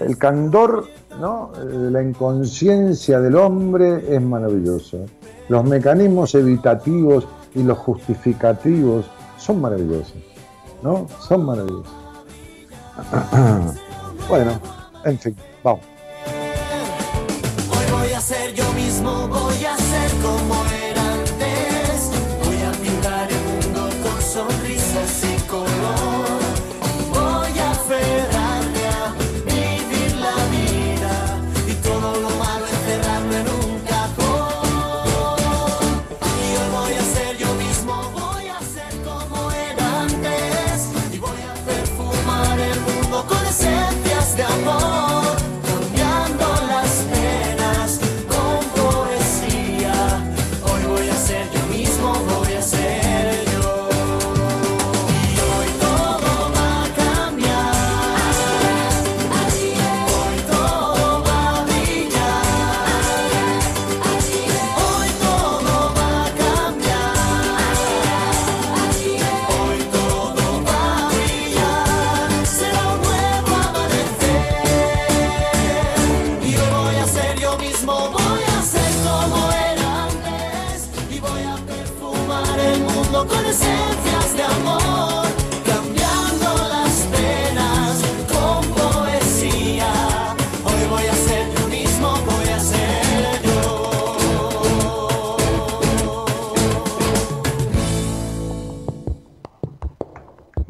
[0.00, 0.86] el candor,
[1.20, 1.52] ¿no?
[1.54, 5.04] Eh, la inconsciencia del hombre es maravilloso.
[5.50, 9.04] Los mecanismos evitativos y los justificativos
[9.36, 10.16] son maravillosos.
[10.82, 11.06] ¿No?
[11.20, 11.92] Son maravillosos.
[14.30, 14.52] bueno,
[15.04, 15.84] en fin, vamos.
[17.70, 19.28] Hoy voy a ser yo mismo,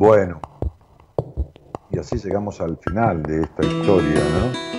[0.05, 0.39] Bueno,
[1.91, 4.74] y así llegamos al final de esta historia, ¿no?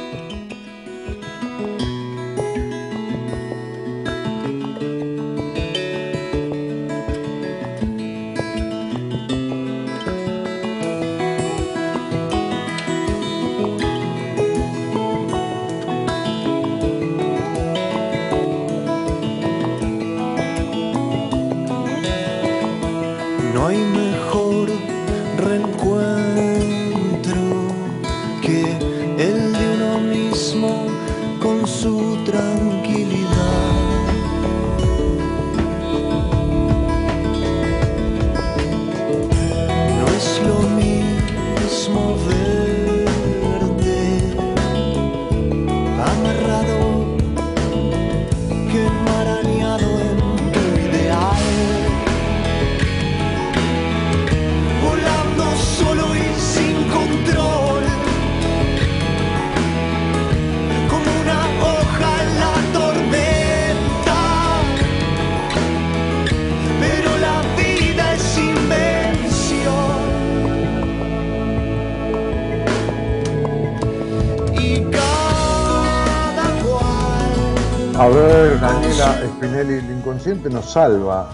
[80.25, 81.29] Inconsciente nos salva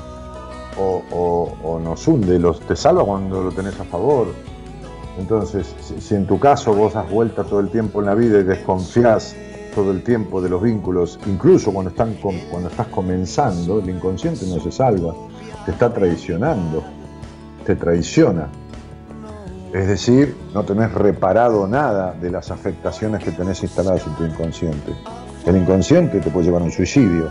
[0.78, 4.28] o, nos hunde, los, te salva cuando lo tenés a favor.
[5.18, 8.44] Entonces, si, en tu caso vos das vuelta todo el tiempo en la vida y
[8.44, 9.34] desconfías
[9.74, 14.60] todo el tiempo de los vínculos, incluso cuando, están cuando estás comenzando, el inconsciente no
[14.60, 15.14] se salva,
[15.64, 16.84] te está traicionando,
[17.66, 18.50] te traiciona.
[19.74, 24.92] Es decir, no tenés reparado nada de las afectaciones que tenés instaladas en tu inconsciente.
[25.46, 27.30] El inconsciente te puede llevar a un suicidio.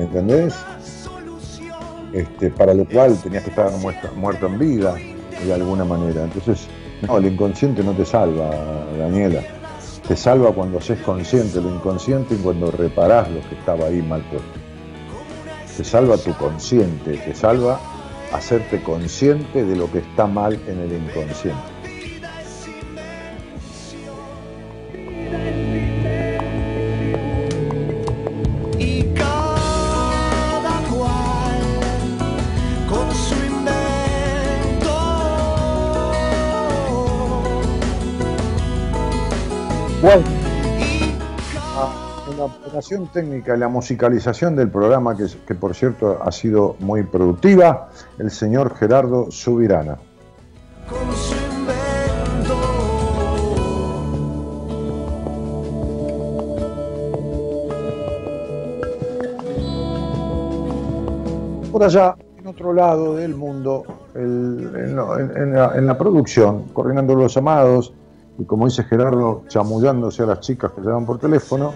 [0.00, 0.54] ¿Entendés?
[2.12, 4.94] Este, para lo cual tenías que estar muerto, muerto en vida,
[5.44, 6.24] de alguna manera.
[6.24, 6.66] Entonces,
[7.02, 8.50] no, el inconsciente no te salva,
[8.98, 9.42] Daniela.
[10.08, 14.22] Te salva cuando haces consciente lo inconsciente y cuando reparás lo que estaba ahí mal
[14.22, 14.48] puesto.
[15.76, 17.78] Te salva tu consciente, te salva
[18.32, 21.69] hacerte consciente de lo que está mal en el inconsciente.
[43.12, 48.74] Técnica y la musicalización del programa, que, por cierto ha sido muy productiva, el señor
[48.76, 49.98] Gerardo Subirana.
[61.70, 63.84] Por allá, en otro lado del mundo,
[64.14, 67.94] en la producción, coordinando los llamados,
[68.38, 71.72] y como dice Gerardo, chamullándose a las chicas que llaman por teléfono,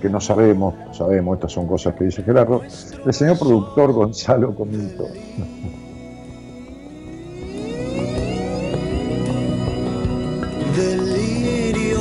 [0.00, 2.62] que no sabemos, no sabemos, estas son cosas que dice Gerardo,
[3.04, 5.04] el señor productor Gonzalo Comito.
[10.76, 11.98] Delirio.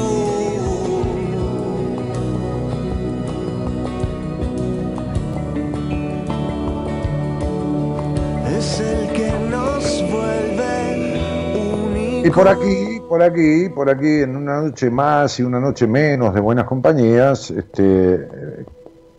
[8.58, 10.40] Es el que nos vuelve
[12.26, 16.32] Y por aquí, por aquí, por aquí, en una noche más y una noche menos
[16.32, 18.28] de Buenas Compañías, este,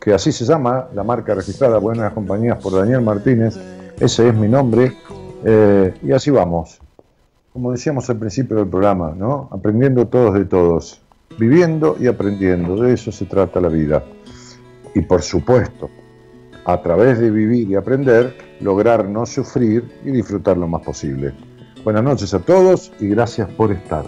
[0.01, 3.59] que así se llama, la marca registrada Buenas Compañías por Daniel Martínez,
[3.99, 4.97] ese es mi nombre,
[5.45, 6.79] eh, y así vamos.
[7.53, 9.49] Como decíamos al principio del programa, ¿no?
[9.51, 11.03] Aprendiendo todos de todos,
[11.37, 14.05] viviendo y aprendiendo, de eso se trata la vida.
[14.95, 15.91] Y por supuesto,
[16.65, 21.33] a través de vivir y aprender, lograr no sufrir y disfrutar lo más posible.
[21.85, 24.05] Buenas noches a todos y gracias por estar.